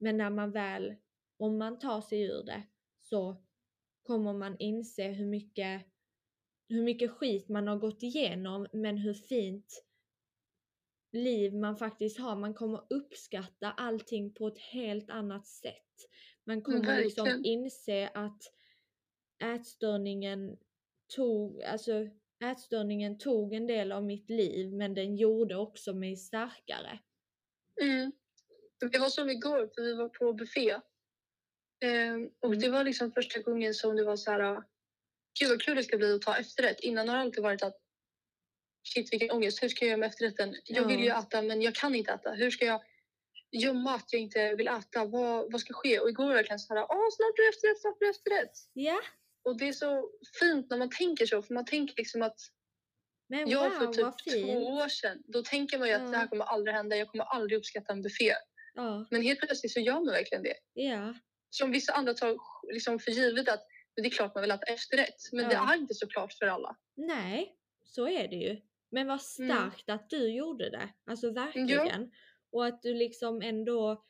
men 0.00 0.16
när 0.16 0.30
man 0.30 0.52
väl, 0.52 0.94
om 1.38 1.58
man 1.58 1.78
tar 1.78 2.00
sig 2.00 2.22
ur 2.22 2.44
det 2.44 2.62
så 2.98 3.44
kommer 4.02 4.32
man 4.32 4.56
inse 4.58 5.08
hur 5.08 5.26
mycket, 5.26 5.82
hur 6.68 6.82
mycket 6.82 7.10
skit 7.10 7.48
man 7.48 7.68
har 7.68 7.76
gått 7.76 8.02
igenom 8.02 8.66
men 8.72 8.98
hur 8.98 9.14
fint 9.14 9.84
liv 11.12 11.54
man 11.54 11.76
faktiskt 11.76 12.18
har. 12.18 12.36
Man 12.36 12.54
kommer 12.54 12.84
uppskatta 12.90 13.72
allting 13.72 14.34
på 14.34 14.48
ett 14.48 14.58
helt 14.58 15.10
annat 15.10 15.46
sätt. 15.46 15.84
Man 16.44 16.62
kommer 16.62 17.02
liksom 17.02 17.24
verkligen. 17.24 17.44
inse 17.44 18.08
att 18.14 18.42
ätstörningen 19.44 20.56
tog, 21.16 21.62
alltså 21.62 21.92
ätstörningen 22.44 23.18
tog 23.18 23.54
en 23.54 23.66
del 23.66 23.92
av 23.92 24.04
mitt 24.04 24.30
liv 24.30 24.72
men 24.72 24.94
den 24.94 25.16
gjorde 25.16 25.56
också 25.56 25.94
mig 25.94 26.16
starkare. 26.16 26.98
Mm. 27.82 28.12
Det 28.92 28.98
var 28.98 29.08
som 29.08 29.30
igår, 29.30 29.70
för 29.74 29.82
vi 29.82 29.94
var 29.94 30.08
på 30.08 30.32
buffé. 30.32 30.80
Ehm, 31.80 32.30
och 32.40 32.48
Mm. 32.48 32.58
det 32.60 32.70
var 32.70 32.84
liksom 32.84 33.12
första 33.12 33.40
gången 33.42 33.74
som 33.74 33.96
det 33.96 34.04
var 34.04 34.16
så 34.16 34.30
här... 34.30 34.62
Gud 35.40 35.48
vad 35.48 35.62
kul 35.62 35.76
det 35.76 35.82
ska 35.82 35.96
bli 35.98 36.14
att 36.14 36.22
ta 36.22 36.36
efterrätt. 36.36 36.80
Innan 36.80 37.08
har 37.08 37.16
det 37.16 37.22
alltid 37.22 37.42
varit 37.42 37.62
att 37.62 37.76
shit 38.94 39.12
vilken 39.12 39.30
ångest, 39.30 39.62
hur 39.62 39.68
ska 39.68 39.84
jag 39.84 39.88
göra 39.88 39.98
med 39.98 40.06
efterrätten? 40.08 40.54
Jag 40.64 40.86
vill 40.88 41.00
ju 41.00 41.08
äta 41.08 41.42
men 41.42 41.62
jag 41.62 41.74
kan 41.74 41.94
inte 41.94 42.12
äta. 42.12 42.30
Hur 42.30 42.50
ska 42.50 42.64
jag 42.64 42.82
gömma 43.52 43.94
att 43.94 44.12
jag 44.12 44.22
inte 44.22 44.54
vill 44.54 44.68
äta? 44.68 45.04
Vad, 45.04 45.52
vad 45.52 45.60
ska 45.60 45.74
ske? 45.74 45.98
Och 46.00 46.08
igår 46.08 46.24
var 46.24 46.30
det 46.30 46.36
verkligen 46.36 46.58
så 46.58 46.74
här, 46.74 46.82
åh 46.82 47.08
snart 47.16 47.38
är 47.38 47.42
det 47.42 47.48
efterrätt, 47.48 47.80
snart 47.80 47.96
är 48.00 48.04
det 48.04 48.10
efterrätt. 48.10 48.56
Ja, 48.72 49.00
Och 49.44 49.58
det 49.58 49.68
är 49.68 49.72
så 49.72 50.10
fint 50.40 50.70
när 50.70 50.76
man 50.78 50.90
tänker 50.90 51.26
så, 51.26 51.42
för 51.42 51.54
man 51.54 51.64
tänker 51.64 51.94
liksom 51.96 52.22
att 52.22 52.36
men 53.30 53.48
jag 53.48 53.70
wow 53.70 53.78
för 53.78 53.86
typ 53.92 54.44
två 54.44 54.66
år 54.66 54.88
sedan, 54.88 55.22
då 55.26 55.42
tänker 55.42 55.78
man 55.78 55.88
ju 55.88 55.94
att 55.94 56.02
Ja. 56.02 56.08
det 56.08 56.16
här 56.16 56.26
kommer 56.26 56.44
aldrig 56.44 56.74
hända, 56.76 56.96
jag 56.96 57.08
kommer 57.08 57.24
aldrig 57.24 57.58
uppskatta 57.58 57.92
en 57.92 58.02
buffé. 58.02 58.32
Ja, 58.74 59.06
Men 59.10 59.22
helt 59.22 59.40
plötsligt 59.40 59.72
så 59.72 59.80
gör 59.80 59.94
man 59.94 60.06
verkligen 60.06 60.42
det. 60.42 60.54
ja, 60.72 61.14
Som 61.50 61.70
vissa 61.72 61.92
andra 61.92 62.14
tar 62.14 62.36
liksom 62.72 62.98
för 62.98 63.10
givet 63.10 63.48
att 63.48 63.64
men 63.96 64.02
det 64.02 64.08
är 64.08 64.10
klart 64.10 64.34
man 64.34 64.42
vill 64.42 64.50
äta 64.50 64.66
efterrätt. 64.66 65.16
Men 65.32 65.48
det 65.48 65.54
Ja. 65.54 65.72
är 65.72 65.76
inte 65.78 65.94
så 65.94 66.06
klart 66.06 66.32
för 66.32 66.46
alla. 66.46 66.76
nej, 66.96 67.54
så 67.84 68.08
är 68.08 68.28
det 68.28 68.36
ju. 68.36 68.60
Men 68.90 69.06
vad 69.06 69.20
Mm. 69.38 69.60
starkt 69.60 69.90
att 69.90 70.10
du 70.10 70.30
gjorde 70.32 70.70
det, 70.70 70.88
alltså 71.06 71.30
verkligen. 71.30 72.10
Och 72.52 72.66
att 72.66 72.82
du 72.82 72.94
liksom 72.94 73.42
ändå, 73.42 74.04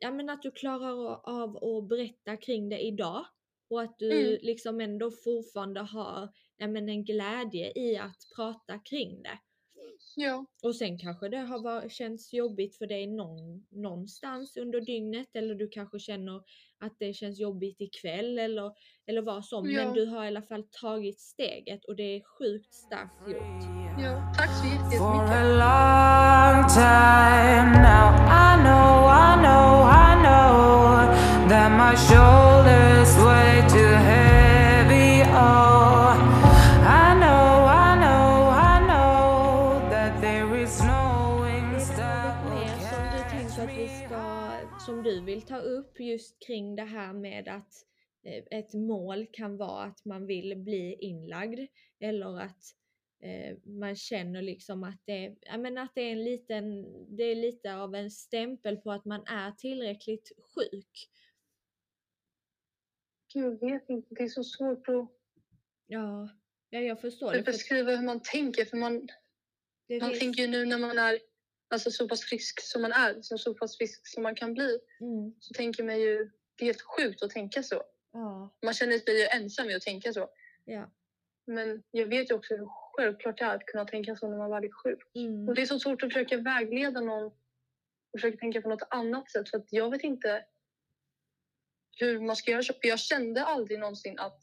ja 0.00 0.10
men 0.10 0.30
att 0.30 0.42
du 0.42 0.50
klarar 0.50 1.20
av 1.28 1.56
att 1.64 1.88
berätta 1.88 2.36
kring 2.36 2.68
det 2.68 2.80
idag. 2.80 3.26
Och 3.70 3.82
att 3.82 3.98
du 3.98 4.28
Mm. 4.28 4.38
liksom 4.42 4.80
ändå 4.80 5.10
fortfarande 5.10 5.80
har 5.80 6.28
ja, 6.56 6.68
men 6.68 6.88
en 6.88 7.04
glädje 7.04 7.72
i 7.78 7.96
att 7.98 8.16
prata 8.36 8.78
kring 8.78 9.22
det. 9.22 9.38
Ja, 10.18 10.44
Och 10.62 10.76
sen 10.76 10.98
kanske 10.98 11.28
det 11.28 11.36
har 11.38 11.62
varit, 11.62 11.92
känts 11.92 12.32
jobbigt 12.32 12.76
för 12.78 12.86
dig 12.86 13.06
någon, 13.06 13.66
någonstans 13.70 14.56
under 14.56 14.80
dygnet 14.80 15.28
eller 15.34 15.54
du 15.54 15.68
kanske 15.68 15.98
känner 15.98 16.36
att 16.80 16.96
det 16.98 17.12
känns 17.14 17.40
jobbigt 17.40 17.80
ikväll 17.80 18.38
eller, 18.38 18.72
eller 19.06 19.22
vad 19.22 19.44
som. 19.44 19.70
Ja. 19.70 19.84
Men 19.84 19.94
du 19.94 20.06
har 20.06 20.24
i 20.24 20.28
alla 20.28 20.42
fall 20.42 20.64
tagit 20.80 21.20
steget 21.20 21.84
och 21.84 21.96
det 21.96 22.02
är 22.16 22.22
sjukt 22.38 22.74
starkt 22.74 23.28
gjort. 23.28 23.62
ja. 24.04 24.32
Tack 24.38 24.50
så 24.50 24.66
jätte- 24.66 24.96
For 24.98 25.22
a 25.22 25.26
jättemycket. 25.26 25.46
Du 45.06 45.20
vill 45.20 45.42
ta 45.42 45.58
upp 45.58 46.00
just 46.00 46.46
kring 46.46 46.76
det 46.76 46.84
här 46.84 47.12
med 47.12 47.48
att 47.48 47.86
eh, 48.22 48.44
ett 48.50 48.74
mål 48.74 49.26
kan 49.32 49.56
vara 49.56 49.84
att 49.84 50.04
man 50.04 50.26
vill 50.26 50.56
bli 50.56 50.96
inlagd 51.00 51.60
eller 52.00 52.40
att 52.40 52.62
eh, 53.22 53.56
man 53.64 53.96
känner 53.96 54.42
liksom 54.42 54.84
att 54.84 55.00
det, 55.04 55.36
jag 55.40 55.60
menar 55.60 55.82
att 55.82 55.94
det 55.94 56.00
är 56.00 56.12
en 56.12 56.24
liten, 56.24 56.84
det 57.16 57.22
är 57.22 57.34
lite 57.34 57.74
av 57.74 57.94
en 57.94 58.10
stämpel 58.10 58.76
på 58.76 58.92
att 58.92 59.04
man 59.04 59.26
är 59.26 59.52
tillräckligt 59.52 60.32
sjuk. 60.54 61.10
Gud, 63.32 63.58
jag 63.60 63.70
vet 63.70 63.90
inte. 63.90 64.14
Det 64.14 64.22
är 64.22 64.28
så 64.28 64.44
svårt 64.44 64.88
att 64.88 65.12
Ja, 65.86 66.28
ja 66.70 66.80
jag 66.80 67.00
förstår 67.00 67.32
det. 67.32 67.38
För 67.38 67.52
beskriva 67.52 67.96
hur 67.96 68.06
man 68.06 68.20
tänker. 68.20 68.64
För 68.64 68.76
man, 68.76 69.08
man 70.00 70.18
tänker 70.18 70.42
ju 70.42 70.48
nu 70.48 70.66
när 70.66 70.78
man 70.78 70.98
är 70.98 71.18
alltså, 71.68 71.90
så 71.90 72.08
pass 72.08 72.20
frisk 72.20 72.60
som 72.60 72.82
man 72.82 72.92
är, 72.92 73.14
liksom, 73.14 73.38
så 73.38 73.54
pass 73.54 73.78
frisk 73.78 74.06
som 74.06 74.22
man 74.22 74.34
kan 74.34 74.54
bli, 74.54 74.78
mm, 75.00 75.34
så 75.40 75.54
tänker 75.54 75.84
man 75.84 76.00
ju 76.00 76.30
det 76.58 76.64
är 76.64 76.66
helt 76.66 76.82
sjukt 76.82 77.22
att 77.22 77.30
tänka 77.30 77.62
så. 77.62 77.82
Ja, 78.12 78.54
Man 78.62 78.74
känner 78.74 78.98
sig 78.98 79.20
ju 79.20 79.26
ensam 79.26 79.66
med 79.66 79.76
att 79.76 79.82
tänka 79.82 80.12
så. 80.12 80.28
ja. 80.64 80.90
Men 81.48 81.82
jag 81.90 82.06
vet 82.06 82.30
ju 82.30 82.34
också 82.34 82.56
hur 82.56 82.66
självklart 82.68 83.38
det 83.38 83.44
är 83.44 83.54
att 83.54 83.66
kunna 83.66 83.84
tänka 83.84 84.16
så 84.16 84.28
när 84.28 84.38
man 84.38 84.50
väl 84.50 84.64
är 84.64 84.70
sjuk. 84.82 84.98
Mm. 85.14 85.48
Och 85.48 85.54
det 85.54 85.62
är 85.62 85.66
så 85.66 85.78
svårt 85.78 86.02
att 86.02 86.12
försöka 86.12 86.36
vägleda 86.36 87.00
någon 87.00 87.24
och 87.24 88.20
försöka 88.20 88.36
tänka 88.36 88.60
på 88.60 88.68
något 88.68 88.88
annat 88.90 89.30
sätt 89.30 89.50
för 89.50 89.58
att 89.58 89.72
jag 89.72 89.90
vet 89.90 90.02
inte 90.02 90.44
hur 91.98 92.20
man 92.20 92.36
ska 92.36 92.50
göra 92.50 92.62
så. 92.62 92.72
För 92.72 92.88
jag 92.88 92.98
kände 92.98 93.44
aldrig 93.44 93.78
någonsin 93.78 94.18
att 94.18 94.42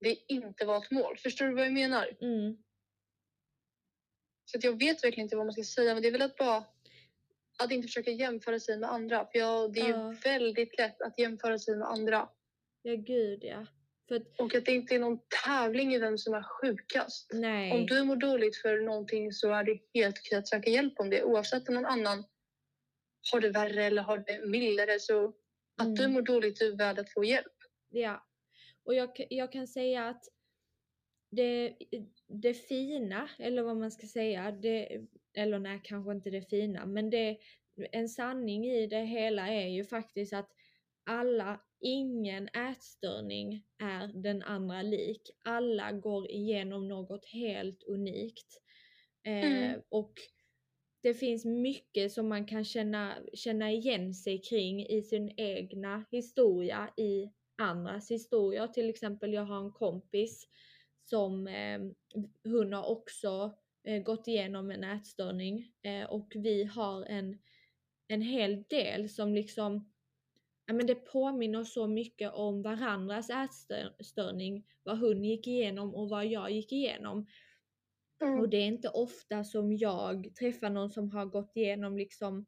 det 0.00 0.32
inte 0.32 0.66
var 0.66 0.78
ett 0.78 0.90
mål. 0.90 1.16
Förstår 1.18 1.46
du 1.46 1.54
vad 1.54 1.64
jag 1.64 1.72
menar? 1.72 2.16
Mm. 2.20 2.56
Så 4.52 4.58
jag 4.62 4.78
vet 4.78 5.04
verkligen 5.04 5.24
inte 5.26 5.36
vad 5.36 5.46
man 5.46 5.52
ska 5.52 5.62
säga 5.62 5.94
men 5.94 6.02
det 6.02 6.08
är 6.08 6.12
väl 6.12 6.22
att 6.22 6.36
bara 6.36 6.64
att 7.58 7.70
inte 7.72 7.88
försöka 7.88 8.10
jämföra 8.10 8.60
sig 8.60 8.78
med 8.78 8.90
andra. 8.90 9.26
För 9.26 9.38
jag, 9.38 9.72
det 9.72 9.80
är 9.80 9.84
ju 9.84 9.90
Ja. 9.90 10.14
väldigt 10.24 10.78
lätt 10.78 11.02
att 11.02 11.18
jämföra 11.18 11.58
sig 11.58 11.76
med 11.76 11.88
andra. 11.88 12.28
Ja, 12.82 12.94
gud 12.94 13.44
ja. 13.44 13.66
Att, 14.16 14.40
Och 14.40 14.54
att 14.54 14.64
det 14.64 14.72
inte 14.74 14.94
är 14.94 14.98
någon 14.98 15.18
tävling 15.44 15.94
i 15.94 15.98
vem 15.98 16.18
som 16.18 16.34
är 16.34 16.42
sjukast. 16.42 17.30
nej. 17.32 17.72
Om 17.72 17.86
du 17.86 18.04
mår 18.04 18.16
dåligt 18.16 18.56
för 18.56 18.80
någonting 18.80 19.32
så 19.32 19.52
är 19.52 19.64
det 19.64 19.78
helt 19.94 20.18
okej 20.18 20.38
att 20.38 20.48
söka 20.48 20.70
hjälp 20.70 21.00
om 21.00 21.10
det. 21.10 21.22
Oavsett 21.24 21.68
om 21.68 21.74
någon 21.74 21.86
annan 21.86 22.24
har 23.32 23.40
det 23.40 23.50
värre 23.50 23.84
eller 23.84 24.02
har 24.02 24.18
det 24.18 24.46
mildare. 24.46 25.00
Så 25.00 25.32
att 25.76 25.86
Mm. 25.86 25.94
du 25.94 26.08
mår 26.08 26.22
dåligt 26.22 26.60
är 26.62 26.76
värd 26.76 26.98
att 26.98 27.12
få 27.12 27.24
hjälp. 27.24 27.52
Ja. 27.90 28.26
Och 28.84 28.94
jag, 28.94 29.26
jag 29.30 29.52
kan 29.52 29.66
säga 29.66 30.08
att 30.08 30.24
det, 31.30 31.76
det 32.28 32.54
fina, 32.54 33.28
eller 33.38 33.62
vad 33.62 33.76
man 33.76 33.90
ska 33.90 34.06
säga, 34.06 34.52
det, 34.52 35.00
eller 35.36 35.58
nej, 35.58 35.80
kanske 35.84 36.12
inte 36.12 36.30
det 36.30 36.42
fina, 36.50 36.86
men 36.86 37.10
det, 37.10 37.38
en 37.92 38.08
sanning 38.08 38.66
i 38.66 38.86
det 38.86 39.04
hela 39.04 39.48
är 39.48 39.68
ju 39.68 39.84
faktiskt 39.84 40.32
att 40.32 40.50
alla, 41.06 41.60
ingen 41.80 42.48
ätstörning 42.48 43.64
är 43.82 44.08
den 44.22 44.42
andra 44.42 44.82
lik. 44.82 45.22
Alla 45.44 45.92
går 45.92 46.30
igenom 46.30 46.88
något 46.88 47.24
helt 47.26 47.82
unikt. 47.82 48.62
Eh, 49.26 49.72
Mm. 49.72 49.82
och 49.88 50.12
det 51.02 51.14
finns 51.14 51.44
mycket 51.44 52.12
som 52.12 52.28
man 52.28 52.46
kan 52.46 52.64
känna, 52.64 53.18
känna 53.34 53.72
igen 53.72 54.14
sig 54.14 54.42
kring 54.42 54.86
i 54.86 55.02
sin 55.02 55.34
egna 55.36 56.04
historia, 56.10 56.90
i 56.96 57.30
andras 57.62 58.10
historier. 58.10 58.66
Till 58.66 58.90
exempel, 58.90 59.32
jag 59.32 59.44
har 59.44 59.60
en 59.60 59.72
kompis 59.72 60.48
som 61.10 61.46
eh, 61.46 61.80
hon 62.44 62.72
har 62.72 62.90
också 62.90 63.54
eh, 63.84 64.02
gått 64.02 64.28
igenom 64.28 64.70
en 64.70 64.84
ätstörning 64.84 65.72
eh, 65.82 66.04
och 66.04 66.32
vi 66.34 66.64
har 66.64 67.04
en, 67.04 67.38
en 68.08 68.22
hel 68.22 68.64
del 68.68 69.08
som 69.08 69.34
liksom 69.34 69.90
Ja, 70.66 70.74
men 70.74 70.86
det 70.86 70.94
påminner 70.94 71.64
så 71.64 71.86
mycket 71.86 72.32
om 72.32 72.62
varandras 72.62 73.30
ätstörning, 73.30 74.66
vad 74.82 74.98
hon 74.98 75.24
gick 75.24 75.46
igenom 75.46 75.94
och 75.94 76.08
vad 76.08 76.26
jag 76.26 76.50
gick 76.50 76.72
igenom. 76.72 77.26
Och 78.40 78.48
det 78.48 78.56
är 78.56 78.66
inte 78.66 78.88
ofta 78.88 79.44
som 79.44 79.72
jag 79.72 80.34
träffar 80.38 80.70
någon 80.70 80.90
som 80.90 81.10
har 81.10 81.26
gått 81.26 81.56
igenom 81.56 81.96
liksom 81.98 82.46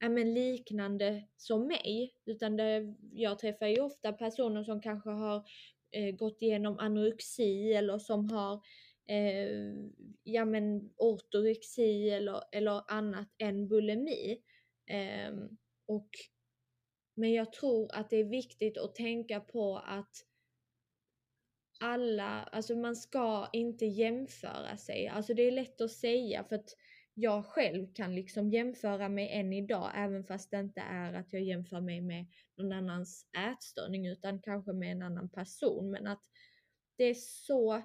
ja, 0.00 0.08
men 0.08 0.34
liknande 0.34 1.24
som 1.36 1.66
mig. 1.66 2.14
Utan 2.26 2.56
det, 2.56 2.94
jag 3.12 3.38
träffar 3.38 3.66
ju 3.66 3.80
ofta 3.80 4.12
personer 4.12 4.64
som 4.64 4.80
kanske 4.80 5.10
har 5.10 5.44
eh, 5.92 6.14
gått 6.14 6.42
igenom 6.42 6.78
anorexi 6.78 7.72
eller 7.72 7.98
som 7.98 8.30
har 8.30 8.62
eh, 9.08 9.74
ja, 10.22 10.44
men 10.44 10.90
ortorexi 10.96 12.10
eller, 12.10 12.42
eller 12.52 12.82
annat 12.92 13.28
än 13.38 13.68
bulimi. 13.68 14.42
Eh, 14.90 15.32
och, 15.86 16.08
men 17.14 17.32
jag 17.32 17.52
tror 17.52 17.94
att 17.94 18.10
det 18.10 18.16
är 18.16 18.24
viktigt 18.24 18.78
att 18.78 18.94
tänka 18.94 19.40
på 19.40 19.76
att 19.76 20.26
alla, 21.80 22.42
alltså 22.42 22.76
man 22.76 22.96
ska 22.96 23.48
inte 23.52 23.86
jämföra 23.86 24.76
sig. 24.76 25.08
Alltså 25.08 25.34
det 25.34 25.42
är 25.42 25.50
lätt 25.50 25.80
att 25.80 25.90
säga 25.90 26.44
för 26.44 26.56
att 26.56 26.76
jag 27.14 27.46
själv 27.46 27.92
kan 27.94 28.14
liksom 28.14 28.50
jämföra 28.50 29.08
mig 29.08 29.28
än 29.30 29.52
idag 29.52 29.92
även 29.94 30.24
fast 30.24 30.50
det 30.50 30.60
inte 30.60 30.80
är 30.80 31.12
att 31.12 31.32
jag 31.32 31.42
jämför 31.42 31.80
mig 31.80 32.00
med 32.00 32.26
någon 32.56 32.72
annans 32.72 33.26
ätstörning 33.52 34.06
utan 34.06 34.42
kanske 34.42 34.72
med 34.72 34.92
en 34.92 35.02
annan 35.02 35.28
person. 35.28 35.90
Men 35.90 36.06
att 36.06 36.22
det 36.96 37.04
är 37.04 37.14
så, 37.14 37.82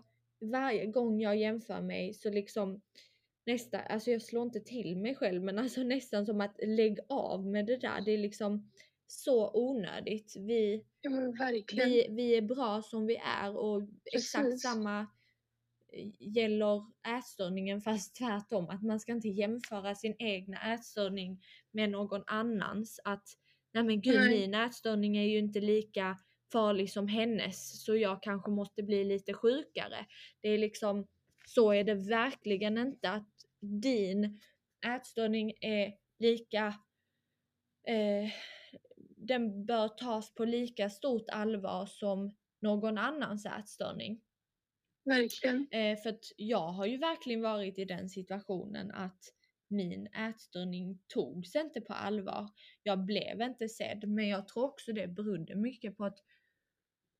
varje 0.51 0.85
gång 0.85 1.21
jag 1.21 1.37
jämför 1.37 1.81
mig 1.81 2.13
så 2.13 2.29
liksom 2.29 2.81
nästan, 3.45 3.81
alltså 3.89 4.11
jag 4.11 4.21
slår 4.21 4.43
inte 4.43 4.59
till 4.59 4.97
mig 4.97 5.15
själv 5.15 5.43
men 5.43 5.59
alltså 5.59 5.83
nästan 5.83 6.25
som 6.25 6.41
att 6.41 6.59
lägg 6.63 6.99
av 7.09 7.47
med 7.47 7.65
det 7.65 7.77
där. 7.77 8.01
Det 8.01 8.11
är 8.11 8.17
liksom 8.17 8.71
så 9.07 9.51
onödigt. 9.53 10.33
Vi, 10.37 10.85
Ja, 11.73 11.85
vi, 11.85 12.07
vi 12.09 12.37
är 12.37 12.41
bra 12.41 12.81
som 12.81 13.05
vi 13.05 13.15
är 13.15 13.57
och 13.57 13.81
exakt 14.13 14.43
Precis. 14.45 14.61
samma 14.61 14.99
eh, 15.01 15.07
gäller 16.19 16.85
ätstörningen 17.17 17.81
fast 17.81 18.15
tvärtom. 18.15 18.69
Att 18.69 18.83
man 18.83 18.99
ska 18.99 19.11
inte 19.11 19.27
jämföra 19.27 19.95
sin 19.95 20.15
egna 20.19 20.73
ätstörning 20.73 21.43
med 21.71 21.89
någon 21.89 22.23
annans. 22.27 22.99
Att 23.03 23.27
nej 23.73 23.83
men 23.83 24.01
gud 24.01 24.15
Nej. 24.15 24.39
min 24.39 24.53
ätstörning 24.53 25.17
är 25.17 25.27
ju 25.27 25.37
inte 25.37 25.59
lika 25.61 26.17
farlig 26.51 26.91
som 26.91 27.07
hennes 27.07 27.83
så 27.83 27.95
jag 27.95 28.23
kanske 28.23 28.51
måste 28.51 28.83
bli 28.83 29.03
lite 29.03 29.33
sjukare. 29.33 30.05
Det 30.41 30.49
är 30.49 30.57
liksom, 30.57 31.07
så 31.47 31.71
är 31.71 31.83
det 31.83 31.95
verkligen 31.95 32.77
inte 32.77 33.09
att 33.09 33.31
din 33.59 34.39
ätstörning 34.85 35.53
är 35.61 35.93
lika 36.19 36.67
eh, 37.87 38.31
den 39.17 39.65
bör 39.65 39.87
tas 39.87 40.35
på 40.35 40.45
lika 40.45 40.89
stort 40.89 41.29
allvar 41.29 41.85
som 41.85 42.35
någon 42.59 42.97
annans 42.97 43.45
ätstörning. 43.45 44.21
Verkligen. 45.07 45.67
Eh, 45.71 45.97
för 45.97 46.09
att 46.09 46.25
jag 46.37 46.67
har 46.67 46.85
ju 46.85 46.97
verkligen 46.97 47.41
varit 47.41 47.79
i 47.79 47.85
den 47.85 48.09
situationen 48.09 48.91
att 48.91 49.19
min 49.69 50.07
ätstörning 50.07 50.99
togs 51.07 51.55
inte 51.55 51.81
på 51.81 51.93
allvar. 51.93 52.49
Jag 52.83 53.05
blev 53.05 53.41
inte 53.41 53.69
sedd, 53.69 54.09
men 54.09 54.27
jag 54.27 54.47
tror 54.47 54.63
också 54.63 54.93
det 54.93 55.07
berodde 55.07 55.55
mycket 55.55 55.97
på 55.97 56.05
att 56.05 56.19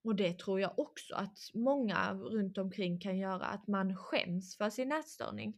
och 0.03 0.15
det 0.15 0.39
tror 0.39 0.61
jag 0.61 0.79
också 0.79 1.15
att 1.15 1.37
många 1.53 2.13
runt 2.13 2.57
omkring 2.57 2.99
kan 2.99 3.17
göra, 3.17 3.45
att 3.45 3.67
man 3.67 3.95
skäms 3.95 4.57
för 4.57 4.69
sin 4.69 4.91
ätstörning. 4.91 5.57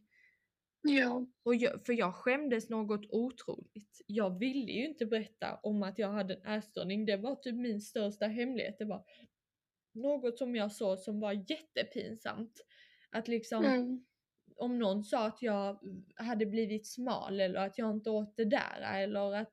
Ja. 0.82 1.26
Och 1.42 1.54
jag, 1.54 1.86
för 1.86 1.92
jag 1.92 2.14
skämdes 2.14 2.70
något 2.70 3.06
otroligt. 3.08 4.00
Jag 4.06 4.38
ville 4.38 4.72
ju 4.72 4.86
inte 4.86 5.06
berätta 5.06 5.56
om 5.62 5.82
att 5.82 5.98
jag 5.98 6.08
hade 6.08 6.34
en 6.34 6.52
ätstörning. 6.52 7.06
Det 7.06 7.16
var 7.16 7.36
typ 7.36 7.54
min 7.54 7.80
största 7.80 8.26
hemlighet. 8.26 8.78
Det 8.78 8.84
var 8.84 9.04
något 9.92 10.38
som 10.38 10.56
jag 10.56 10.72
såg 10.72 10.98
som 10.98 11.20
var 11.20 11.32
jättepinsamt. 11.50 12.60
Att 13.10 13.28
liksom, 13.28 13.64
Mm. 13.64 14.04
om 14.56 14.78
någon 14.78 15.04
sa 15.04 15.26
att 15.26 15.42
jag 15.42 15.78
hade 16.16 16.46
blivit 16.46 16.86
smal 16.86 17.40
eller 17.40 17.60
att 17.60 17.78
jag 17.78 17.90
inte 17.90 18.10
åt 18.10 18.36
det 18.36 18.44
där 18.44 18.80
eller 19.02 19.32
att 19.34 19.52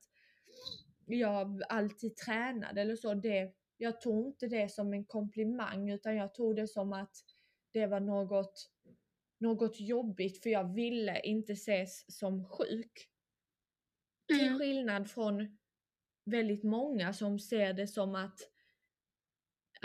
jag 1.06 1.62
alltid 1.68 2.16
tränade 2.16 2.80
eller 2.80 2.96
så. 2.96 3.14
Det, 3.14 3.54
jag 3.76 4.00
tog 4.00 4.26
inte 4.26 4.46
det 4.48 4.68
som 4.72 4.92
en 4.92 5.04
komplimang 5.04 5.90
utan 5.90 6.16
jag 6.16 6.34
tog 6.34 6.56
det 6.56 6.68
som 6.68 6.92
att 6.92 7.12
det 7.72 7.86
var 7.86 8.00
något, 8.00 8.70
något 9.38 9.80
jobbigt 9.80 10.42
för 10.42 10.50
jag 10.50 10.74
ville 10.74 11.20
inte 11.20 11.52
ses 11.52 12.18
som 12.18 12.44
sjuk. 12.44 13.08
Till 14.28 14.46
Mm. 14.46 14.58
skillnad 14.58 15.10
från 15.10 15.58
väldigt 16.24 16.64
många 16.64 17.12
som 17.12 17.38
ser 17.38 17.72
det 17.72 17.86
som 17.86 18.14
att 18.14 18.38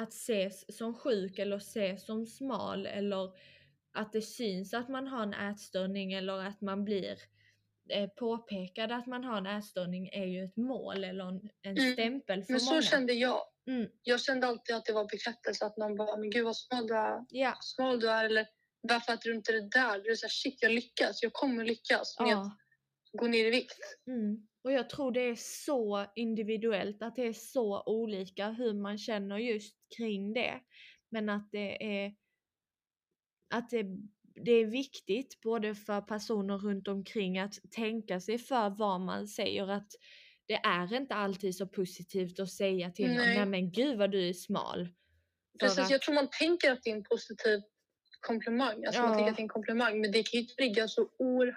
att 0.01 0.13
ses 0.13 0.77
som 0.77 0.93
sjuk 0.93 1.39
eller 1.39 1.57
ses 1.57 2.05
som 2.05 2.25
smal 2.25 2.85
eller 2.85 3.29
att 3.93 4.11
det 4.13 4.21
syns 4.21 4.73
att 4.73 4.89
man 4.89 5.07
har 5.07 5.23
en 5.23 5.33
ätstörning 5.33 6.13
eller 6.13 6.33
att 6.47 6.61
man 6.61 6.83
blir 6.83 7.17
eh, 7.89 8.09
påpekad 8.09 8.91
att 8.91 9.07
man 9.07 9.23
har 9.23 9.37
en 9.37 9.45
ätstörning 9.45 10.07
är 10.09 10.25
ju 10.25 10.43
ett 10.43 10.57
mål 10.57 11.03
eller 11.03 11.25
en, 11.25 11.49
en 11.61 11.77
Mm. 11.77 11.93
stämpel 11.93 12.43
för 12.43 12.51
Men 12.53 12.59
så 12.59 12.71
många. 12.71 12.81
kände 12.81 13.13
jag. 13.13 13.41
Mm. 13.67 13.89
Jag 14.03 14.21
kände 14.21 14.47
alltid 14.47 14.75
att 14.75 14.85
det 14.85 14.93
var 14.93 15.05
bekräftelse 15.09 15.65
att 15.65 15.77
någon 15.77 15.95
bara, 15.97 16.17
men 16.17 16.29
gud 16.29 16.45
vad 16.45 16.55
smal 16.57 16.87
du 16.87 16.95
är. 16.97 17.25
Ja, 17.29 17.53
Smal 17.61 17.99
du 17.99 18.09
är. 18.09 18.25
Eller 18.25 18.47
varför 18.81 19.13
äter 19.13 19.29
du 19.29 19.35
inte 19.35 19.51
det 19.51 19.69
där? 19.69 19.99
Du 20.03 20.11
är 20.11 20.15
så 20.15 20.25
här, 20.25 20.29
shit 20.31 20.57
jag 20.61 20.71
lyckas. 20.71 21.23
Jag 21.23 21.33
kommer 21.33 21.65
lyckas 21.65 22.19
med 22.19 22.29
ja. 22.29 22.57
Gå 23.18 23.28
ner 23.28 23.45
i 23.45 23.49
vikt. 23.49 23.78
Mm. 24.07 24.47
Och 24.64 24.72
jag 24.72 24.89
tror 24.89 25.11
det 25.11 25.22
är 25.22 25.36
så 25.38 26.05
individuellt, 26.16 27.01
att 27.01 27.16
det 27.16 27.28
är 27.28 27.34
så 27.34 27.84
olika 27.86 28.49
hur 28.49 28.74
man 28.74 28.97
känner 28.97 29.38
just 29.38 29.76
kring 29.97 30.34
det. 30.34 30.61
Men 31.09 31.30
att 31.30 31.51
det 31.51 31.84
är 32.03 32.16
att 33.49 33.70
det, 33.70 33.86
det 34.45 34.51
är 34.51 34.66
viktigt 34.66 35.41
både 35.41 35.76
för 35.76 36.01
personer 36.01 36.57
runt 36.57 36.88
omkring 36.88 37.39
att 37.39 37.53
tänka 37.72 38.20
sig 38.20 38.38
för 38.38 38.70
vad 38.70 39.01
man 39.01 39.28
säger. 39.28 39.68
Att 39.68 39.88
det 40.45 40.53
är 40.53 40.93
inte 40.95 41.16
alltid 41.16 41.55
så 41.55 41.68
positivt 41.68 42.39
att 42.39 42.49
säga 42.51 42.91
till 42.91 43.07
någon, 43.07 43.18
Nej. 43.18 43.45
men 43.45 43.72
gud 43.72 43.97
vad 43.97 44.11
du 44.11 44.30
är 44.30 44.34
smal. 44.34 44.88
Precis, 45.59 45.80
att- 45.80 45.91
jag 45.91 46.01
tror 46.01 46.16
man 46.16 46.28
tänker 46.39 46.72
att 46.72 46.84
det 46.84 46.89
är 46.89 46.95
en 46.95 47.03
positiv 47.03 47.61
komplimang. 48.22 48.86
Alltså 48.86 49.01
man 49.01 49.11
Ja. 49.11 49.16
tänker 49.18 49.32
att 49.32 49.38
det 49.38 49.41
är 49.41 49.43
en 49.43 49.49
komplimang. 49.49 50.01
Men 50.01 50.11
det 50.11 50.24
kan 50.32 50.39
ju 50.39 50.45
trigga 50.45 50.88
så 50.88 51.09
oerhört 51.20 51.55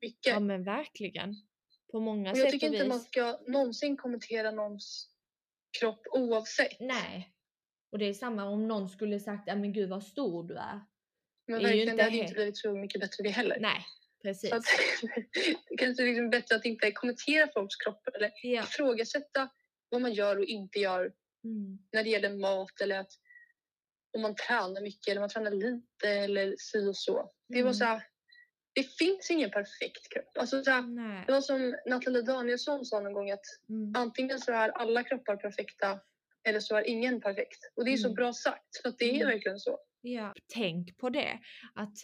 mycket. 0.00 0.26
Ja 0.32 0.40
men 0.40 0.64
verkligen. 0.64 1.34
På 1.92 2.00
många 2.00 2.30
och 2.30 2.36
jag 2.38 2.44
sätt 2.44 2.52
tycker 2.52 2.66
och 2.68 2.74
inte 2.74 2.84
vis. 2.84 2.90
man 2.90 3.00
ska 3.00 3.38
någonsin 3.46 3.96
kommentera 3.96 4.50
någons 4.50 5.10
kropp 5.80 6.06
oavsett. 6.10 6.80
Nej. 6.80 7.30
Och 7.92 7.98
det 7.98 8.04
är 8.04 8.12
samma 8.14 8.44
om 8.44 8.68
någon 8.68 8.88
skulle 8.88 9.20
sagt, 9.20 9.46
men 9.46 9.72
gud 9.72 9.88
vad 9.90 10.02
stor 10.04 10.44
du 10.48 10.54
är. 10.56 10.80
Men 11.46 11.62
det 11.62 11.68
är 11.68 11.72
ju 11.74 11.84
verkligen, 11.84 11.88
inte 11.88 11.96
det 11.96 12.02
hade 12.02 12.16
inte 12.16 12.34
blivit 12.34 12.56
så 12.56 12.72
mycket 12.72 13.00
bättre 13.00 13.22
det 13.22 13.30
heller. 13.30 13.58
Nej, 13.60 13.86
precis. 14.22 14.50
Så 14.50 14.56
att, 14.56 14.62
det 15.68 15.76
kanske 15.76 16.02
är 16.02 16.06
liksom 16.06 16.30
bättre 16.30 16.56
att 16.56 16.64
inte 16.64 16.90
kommentera 16.92 17.48
folks 17.54 17.76
kroppar 17.76 18.16
eller 18.16 18.32
Ja. 18.42 18.62
ifrågasätta 18.62 19.48
vad 19.88 20.00
man 20.02 20.12
gör 20.12 20.36
och 20.38 20.44
inte 20.44 20.78
gör 20.78 21.12
Mm. 21.44 21.78
när 21.92 22.04
det 22.04 22.10
gäller 22.10 22.30
mat 22.36 22.80
eller 22.80 22.98
att 22.98 23.12
om 24.16 24.22
man 24.22 24.34
tränar 24.36 24.80
mycket 24.80 25.08
eller 25.08 25.20
man 25.20 25.30
tränar 25.30 25.50
lite 25.50 26.08
eller 26.08 26.54
si 26.58 26.86
och 26.88 26.96
så. 26.96 27.30
Det 27.48 27.54
var 27.54 27.60
Mm. 27.60 27.74
så 27.74 27.84
här, 27.84 28.02
det 28.74 28.82
finns 28.82 29.30
ingen 29.30 29.50
perfekt 29.50 30.12
kropp. 30.14 30.38
Alltså 30.38 30.64
så 30.64 30.70
här, 30.70 31.26
det 31.26 31.32
var 31.32 31.40
som 31.40 31.76
Nathalie 31.86 32.22
Danielsson 32.22 32.84
sa 32.84 33.00
någon 33.00 33.12
gång 33.12 33.30
att 33.30 33.44
Mm. 33.68 33.92
antingen 33.96 34.38
så 34.38 34.52
är 34.52 34.68
alla 34.68 35.02
kroppar 35.04 35.36
perfekta 35.36 36.00
eller 36.48 36.60
så 36.60 36.76
är 36.76 36.82
ingen 36.88 37.20
perfekt. 37.20 37.58
Och 37.74 37.84
det 37.84 37.92
är 37.92 37.96
så 37.96 38.06
Mm. 38.08 38.14
bra 38.14 38.32
sagt 38.32 38.82
för 38.82 38.88
att 38.88 38.98
det 38.98 39.04
är 39.04 39.14
Mm. 39.14 39.26
verkligen 39.28 39.58
så. 39.58 39.78
Ja. 40.00 40.34
Tänk 40.54 40.98
på 40.98 41.10
det. 41.10 41.38
Att 41.74 41.94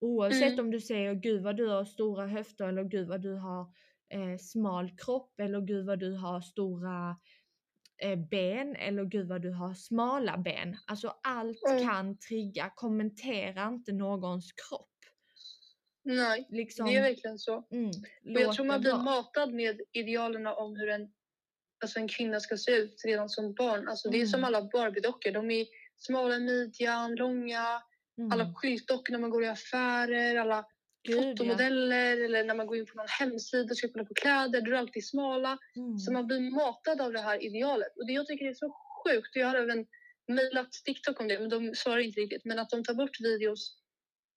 oavsett 0.00 0.52
Mm. 0.52 0.64
om 0.64 0.70
du 0.70 0.80
säger 0.80 1.14
gud 1.14 1.42
vad 1.42 1.56
du 1.56 1.66
har 1.68 1.84
stora 1.84 2.26
höfter 2.26 2.68
eller 2.68 2.84
gud 2.84 3.08
vad 3.08 3.22
du 3.22 3.34
har 3.34 3.66
eh, 4.10 4.36
smal 4.38 4.90
kropp 4.96 5.40
eller 5.40 5.60
gud 5.60 5.86
vad 5.86 5.98
du 5.98 6.12
har 6.16 6.40
stora 6.40 7.16
eh, 8.02 8.16
ben 8.18 8.76
eller 8.76 9.04
gud 9.04 9.28
vad 9.28 9.42
du 9.42 9.50
har 9.52 9.74
smala 9.74 10.38
ben. 10.38 10.76
Alltså 10.86 11.14
allt 11.22 11.58
Mm. 11.70 11.82
kan 11.88 12.18
trigga. 12.18 12.72
Kommentera 12.74 13.68
inte 13.68 13.92
någons 13.92 14.52
kropp. 14.52 14.88
Nej, 16.16 16.46
Liksom, 16.50 16.86
det 16.86 16.96
är 16.96 17.02
verkligen 17.02 17.38
så. 17.38 17.66
mm, 17.70 17.90
Och 18.34 18.40
jag 18.40 18.54
tror 18.54 18.66
man 18.66 18.80
blir 18.80 18.92
vara. 18.92 19.02
matad 19.02 19.52
med 19.54 19.80
idealerna 19.92 20.54
om 20.54 20.76
hur 20.76 20.88
en, 20.88 21.08
alltså 21.82 21.98
en 21.98 22.08
kvinna 22.08 22.40
ska 22.40 22.56
se 22.56 22.72
ut 22.72 23.02
redan 23.06 23.28
som 23.28 23.54
barn. 23.54 23.88
Alltså 23.88 24.10
det 24.10 24.20
är 24.20 24.26
som 24.26 24.40
Mm. 24.40 24.44
alla 24.54 24.62
Barbie-dockor. 24.72 25.30
De 25.32 25.50
är 25.50 25.66
smala 25.96 26.36
i 26.36 26.40
midjan, 26.40 27.14
långa, 27.14 27.82
Mm. 28.18 28.32
alla 28.32 28.54
skyltdockor 28.56 29.12
när 29.12 29.18
man 29.20 29.30
går 29.30 29.44
i 29.44 29.48
affärer, 29.48 30.36
alla 30.36 30.64
Gud, 31.08 31.16
ja. 31.16 31.22
fotomodeller 31.30 32.16
eller 32.24 32.44
när 32.44 32.54
man 32.54 32.66
går 32.66 32.76
in 32.76 32.86
på 32.86 32.96
någon 32.96 33.06
hemsida 33.20 33.70
och 33.70 33.76
ska 33.76 33.88
kolla 33.88 34.04
på 34.04 34.14
kläder. 34.14 34.60
Då 34.60 34.70
är 34.70 34.74
alltid 34.76 35.06
smala. 35.08 35.58
Mm. 35.76 35.98
Så 35.98 36.12
man 36.12 36.26
blir 36.26 36.40
matad 36.40 37.00
av 37.00 37.12
det 37.12 37.20
här 37.20 37.44
idealet. 37.44 37.96
Och 37.96 38.06
det 38.06 38.12
jag 38.12 38.26
tycker 38.26 38.46
är 38.46 38.54
så 38.54 38.74
sjukt. 39.04 39.36
Jag 39.36 39.46
har 39.46 39.54
även 39.54 39.86
mejlat 40.28 40.72
TikTok 40.72 41.20
om 41.20 41.28
det, 41.28 41.38
men 41.40 41.48
de 41.48 41.74
svarar 41.74 41.98
inte 41.98 42.20
riktigt. 42.20 42.44
Men 42.44 42.58
att 42.58 42.70
de 42.70 42.84
tar 42.84 42.94
bort 42.94 43.20
videos 43.20 43.76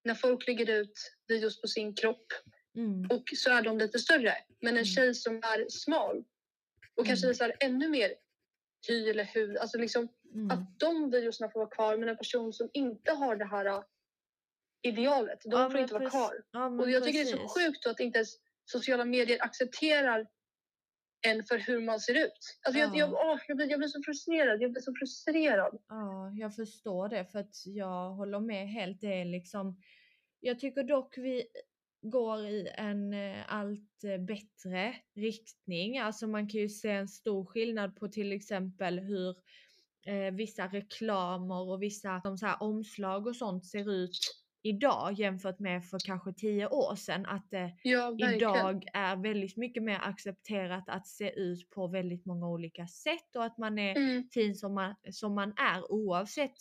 när 0.03 0.15
folk 0.15 0.47
lägger 0.47 0.69
ut 0.69 0.93
videos 1.27 1.61
på 1.61 1.67
sin 1.67 1.95
kropp 1.95 2.25
Mm. 2.75 3.07
och 3.11 3.23
så 3.35 3.51
är 3.51 3.61
de 3.61 3.77
lite 3.77 3.99
större. 3.99 4.33
Men 4.59 4.67
en 4.69 4.73
Mm. 4.73 4.85
tjej 4.85 5.15
som 5.15 5.35
är 5.35 5.69
smal 5.69 6.23
och 6.95 7.05
kanske 7.05 7.25
Mm. 7.25 7.31
visar 7.31 7.53
ännu 7.59 7.89
mer 7.89 8.13
hy 8.87 9.09
eller 9.09 9.23
hud. 9.23 9.57
Alltså 9.57 9.77
liksom 9.77 10.07
Mm. 10.33 10.51
att 10.51 10.79
de 10.79 11.11
videorna 11.11 11.51
får 11.51 11.59
vara 11.59 11.69
kvar 11.69 11.97
men 11.97 12.09
en 12.09 12.17
person 12.17 12.53
som 12.53 12.69
inte 12.73 13.11
har 13.11 13.35
det 13.35 13.45
här 13.45 13.65
uh, 13.65 13.83
idealet, 14.81 15.39
de 15.43 15.51
Ja, 15.51 15.69
får 15.69 15.79
inte 15.79 15.93
vara 15.93 16.09
kvar. 16.09 16.43
Ja, 16.51 16.65
Och 16.65 16.91
jag 16.91 17.03
tycker 17.03 17.19
det 17.23 17.29
är 17.29 17.35
så 17.35 17.37
precis. 17.37 17.53
sjukt 17.67 17.85
att 17.87 17.99
inte 17.99 18.17
ens 18.17 18.29
sociala 18.65 19.05
medier 19.05 19.43
accepterar 19.43 20.27
en 21.27 21.43
för 21.43 21.57
hur 21.57 21.81
man 21.81 21.99
ser 21.99 22.25
ut. 22.25 22.59
Alltså 22.65 22.79
jag, 22.79 22.89
Ja. 22.89 22.97
jag, 22.99 23.13
åh, 23.13 23.39
jag, 23.47 23.57
blir, 23.57 23.69
jag 23.69 23.79
blir 23.79 23.87
så 23.89 24.01
frustrerad. 24.05 24.61
Jag 24.61 24.71
blir 24.71 24.81
så 24.81 24.93
frustrerad. 24.99 25.79
Ja, 25.89 26.31
jag 26.31 26.55
förstår 26.55 27.09
det 27.09 27.25
för 27.25 27.39
att 27.39 27.65
jag 27.65 28.09
håller 28.11 28.39
med 28.39 28.67
helt. 28.67 29.01
Det 29.01 29.21
är 29.21 29.25
liksom, 29.25 29.81
jag 30.39 30.59
tycker 30.59 30.83
dock 30.83 31.17
vi 31.17 31.43
går 32.01 32.39
i 32.47 32.69
en 32.73 33.13
eh, 33.13 33.53
allt 33.53 34.03
eh, 34.03 34.17
bättre 34.17 34.95
riktning. 35.15 35.97
Alltså 35.97 36.27
man 36.27 36.49
kan 36.49 36.61
ju 36.61 36.69
se 36.69 36.89
en 36.89 37.07
stor 37.07 37.45
skillnad 37.45 37.95
på 37.95 38.07
till 38.07 38.31
exempel 38.31 38.99
hur 38.99 39.29
eh, 40.05 40.33
vissa 40.33 40.67
reklamer 40.67 41.69
och 41.69 41.83
vissa 41.83 42.21
som 42.21 42.37
så 42.37 42.45
här, 42.45 42.63
omslag 42.63 43.27
och 43.27 43.35
sånt 43.35 43.65
ser 43.65 43.91
ut 43.91 44.17
idag 44.61 45.13
jämfört 45.13 45.59
med 45.59 45.85
för 45.85 45.99
kanske 45.99 46.33
tio 46.33 46.67
år 46.67 46.95
sedan. 46.95 47.25
Att 47.25 47.51
det 47.51 47.73
Ja, 47.81 48.11
verkligen. 48.11 48.71
idag 48.75 48.85
är 48.93 49.15
väldigt 49.15 49.57
mycket 49.57 49.83
mer 49.83 49.99
accepterat 50.03 50.83
att 50.89 51.07
se 51.07 51.29
ut 51.39 51.69
på 51.69 51.87
väldigt 51.87 52.25
många 52.25 52.49
olika 52.49 52.87
sätt 52.87 53.35
och 53.35 53.43
att 53.45 53.57
man 53.57 53.79
är 53.79 53.97
Mm, 53.97 54.29
fin 54.33 54.55
som 54.55 54.73
man, 54.73 54.95
som 55.11 55.35
man 55.35 55.53
är 55.57 55.91
oavsett 55.91 56.57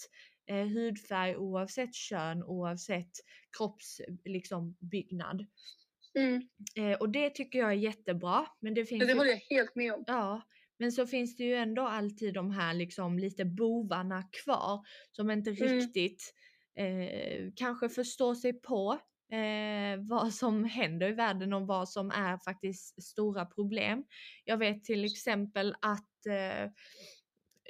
eh, 0.46 0.66
hudfärg, 0.66 1.36
oavsett 1.36 1.94
kön, 1.94 2.42
oavsett 2.44 3.10
kropps 3.58 4.00
liksom, 4.24 4.76
byggnad. 4.80 5.46
mm. 6.14 6.48
Eh, 6.78 6.98
och 6.98 7.10
det 7.10 7.30
tycker 7.30 7.58
jag 7.58 7.68
är 7.70 7.74
jättebra. 7.74 8.46
Men 8.60 8.74
det 8.74 8.84
finns 8.86 9.06
Det 9.06 9.14
ju, 9.14 9.18
håller 9.18 9.30
jag 9.30 9.56
helt 9.56 9.74
med 9.76 9.92
om. 9.94 10.06
ja, 10.06 10.42
men 10.78 10.92
så 10.92 11.06
finns 11.06 11.36
det 11.36 11.44
ju 11.44 11.54
ändå 11.54 11.82
alltid 11.82 12.34
de 12.34 12.50
här 12.50 12.74
liksom 12.74 13.18
lite 13.18 13.44
bovarna 13.44 14.22
kvar 14.44 14.80
som 15.12 15.30
inte 15.30 15.50
Mm. 15.60 15.60
riktigt 15.80 16.34
eh, 16.76 17.52
kanske 17.56 17.88
förstår 17.88 18.34
sig 18.34 18.52
på 18.52 18.98
eh, 19.32 20.00
vad 20.08 20.32
som 20.34 20.64
händer 20.64 21.08
i 21.08 21.12
världen 21.12 21.52
och 21.52 21.66
vad 21.66 21.88
som 21.88 22.10
är 22.10 22.38
faktiskt 22.38 23.02
stora 23.02 23.46
problem. 23.46 24.04
Jag 24.44 24.56
vet 24.56 24.84
till 24.84 25.04
exempel 25.04 25.74
att 25.80 26.26
eh, 26.26 26.70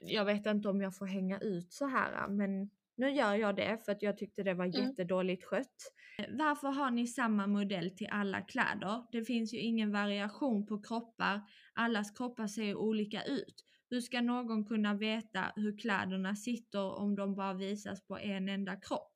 jag 0.02 0.24
vet 0.24 0.46
inte 0.46 0.68
om 0.68 0.80
jag 0.80 0.96
får 0.96 1.06
hänga 1.06 1.38
ut 1.38 1.72
så 1.72 1.86
här 1.86 2.28
men 2.28 2.70
nu 2.96 3.10
gör 3.10 3.34
jag 3.34 3.56
det 3.56 3.78
för 3.84 3.92
att 3.92 4.02
jag 4.02 4.18
tyckte 4.18 4.42
det 4.42 4.54
var 4.54 4.64
Mm. 4.64 4.80
jättedåligt 4.80 5.44
skött. 5.44 5.92
Varför 6.28 6.68
har 6.68 6.90
ni 6.90 7.06
samma 7.06 7.46
modell 7.46 7.90
till 7.96 8.08
alla 8.10 8.40
kläder? 8.40 9.02
Det 9.12 9.24
finns 9.24 9.54
ju 9.54 9.58
ingen 9.58 9.92
variation 9.92 10.66
på 10.66 10.82
kroppar. 10.82 11.40
Allas 11.74 12.10
kroppar 12.10 12.46
ser 12.46 12.74
olika 12.76 13.22
ut. 13.22 13.64
Hur 13.90 14.00
ska 14.00 14.20
någon 14.20 14.64
kunna 14.64 14.94
veta 14.94 15.52
hur 15.56 15.78
kläderna 15.78 16.36
sitter 16.36 16.98
om 16.98 17.16
de 17.16 17.34
bara 17.34 17.54
visas 17.54 18.06
på 18.06 18.18
en 18.18 18.48
enda 18.48 18.76
kropp? 18.76 19.12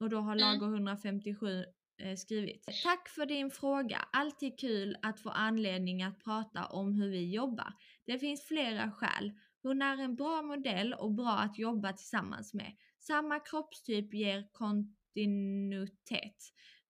Och 0.00 0.10
då 0.10 0.16
har 0.16 0.36
Mm. 0.36 0.38
Lager 0.38 0.66
157 0.66 1.64
eh, 2.02 2.16
skrivit. 2.16 2.64
Tack 2.84 3.08
för 3.08 3.26
din 3.26 3.50
fråga. 3.50 3.98
Alltid 4.12 4.58
kul 4.58 4.96
att 5.02 5.20
få 5.20 5.30
anledning 5.30 6.02
att 6.02 6.24
prata 6.24 6.66
om 6.66 6.92
hur 6.94 7.10
vi 7.10 7.30
jobbar. 7.34 7.72
Det 8.06 8.18
finns 8.18 8.44
flera 8.44 8.90
skäl. 8.90 9.32
Hon 9.62 9.82
är 9.82 9.98
en 9.98 10.14
bra 10.14 10.42
modell 10.42 10.94
och 10.94 11.12
bra 11.12 11.38
att 11.38 11.58
jobba 11.58 11.92
tillsammans 11.92 12.54
med. 12.54 12.72
Samma 12.98 13.40
kroppstyp 13.40 14.14
ger 14.14 14.48
kontinuitet. 14.52 16.36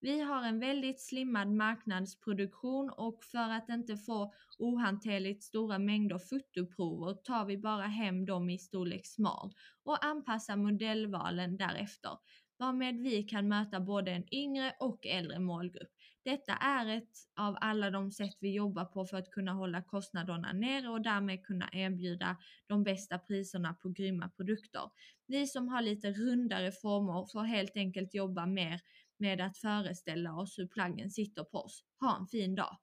Vi 0.05 0.20
har 0.20 0.42
en 0.42 0.61
väldigt 0.61 1.00
slimmad 1.00 1.48
marknadsproduktion 1.48 2.90
och 2.90 3.24
för 3.24 3.50
att 3.50 3.68
inte 3.68 3.96
få 3.96 4.34
ohanterligt 4.59 5.42
stora 5.42 5.78
mängder 5.78 6.18
fotoprover 6.18 7.14
tar 7.14 7.44
vi 7.44 7.59
bara 7.59 7.86
hem 7.86 8.26
dem 8.26 8.50
i 8.50 8.59
storlek 8.59 9.07
smal 9.07 9.52
och 9.84 10.05
anpassar 10.05 10.57
modellvalen 10.57 11.57
därefter 11.57 12.11
varmed 12.59 13.00
vi 13.00 13.22
kan 13.22 13.48
möta 13.48 13.80
både 13.80 14.11
en 14.11 14.34
yngre 14.34 14.72
och 14.80 15.07
äldre 15.07 15.38
målgrupp. 15.38 15.90
Detta 16.24 16.52
är 16.52 16.86
ett 16.86 17.12
av 17.36 17.57
alla 17.61 17.90
de 17.90 18.11
sätt 18.11 18.36
vi 18.40 18.55
jobbar 18.55 18.84
på 18.84 19.05
för 19.07 19.16
att 19.16 19.30
kunna 19.30 19.52
hålla 19.52 19.82
kostnaderna 19.82 20.52
nere 20.52 20.88
och 20.88 21.00
därmed 21.00 21.44
kunna 21.44 21.68
erbjuda 21.72 22.36
de 22.66 22.84
bästa 22.84 23.18
priserna 23.18 23.74
på 23.74 23.88
grymma 23.88 24.28
produkter. 24.28 24.90
Vi 25.26 25.46
som 25.46 25.68
har 25.68 25.82
lite 25.82 26.12
rundare 26.12 26.72
former 26.72 27.26
får 27.32 27.42
helt 27.44 27.76
enkelt 27.76 28.14
jobba 28.14 28.46
mer 28.46 28.80
med 29.24 29.40
att 29.40 29.58
föreställa 29.58 30.34
oss 30.36 30.58
hur 30.58 30.66
plaggen 30.66 31.10
sitter 31.10 31.44
på 31.44 31.58
oss. 31.58 31.84
Ha 32.00 32.18
en 32.20 32.26
fin 32.26 32.54
dag! 32.54 32.76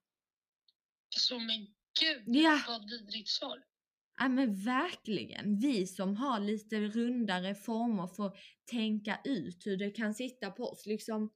Så 1.18 1.40
men 1.40 1.68
gud, 2.02 2.24
Ja. 2.26 2.60
vad 2.68 2.90
vidrigt 2.90 3.30
svar. 3.30 3.64
Ja 4.20 4.30
men 4.30 4.54
verkligen! 4.64 5.60
Vi 5.60 5.88
som 5.88 6.16
har 6.16 6.40
lite 6.40 6.80
rundare 6.80 7.56
former 7.56 8.08
får 8.08 8.38
tänka 8.72 9.20
ut 9.24 9.66
hur 9.66 9.78
det 9.78 9.92
kan 9.92 10.14
sitta 10.14 10.52
på 10.52 10.64
oss. 10.64 10.86
Liksom, 10.86 11.30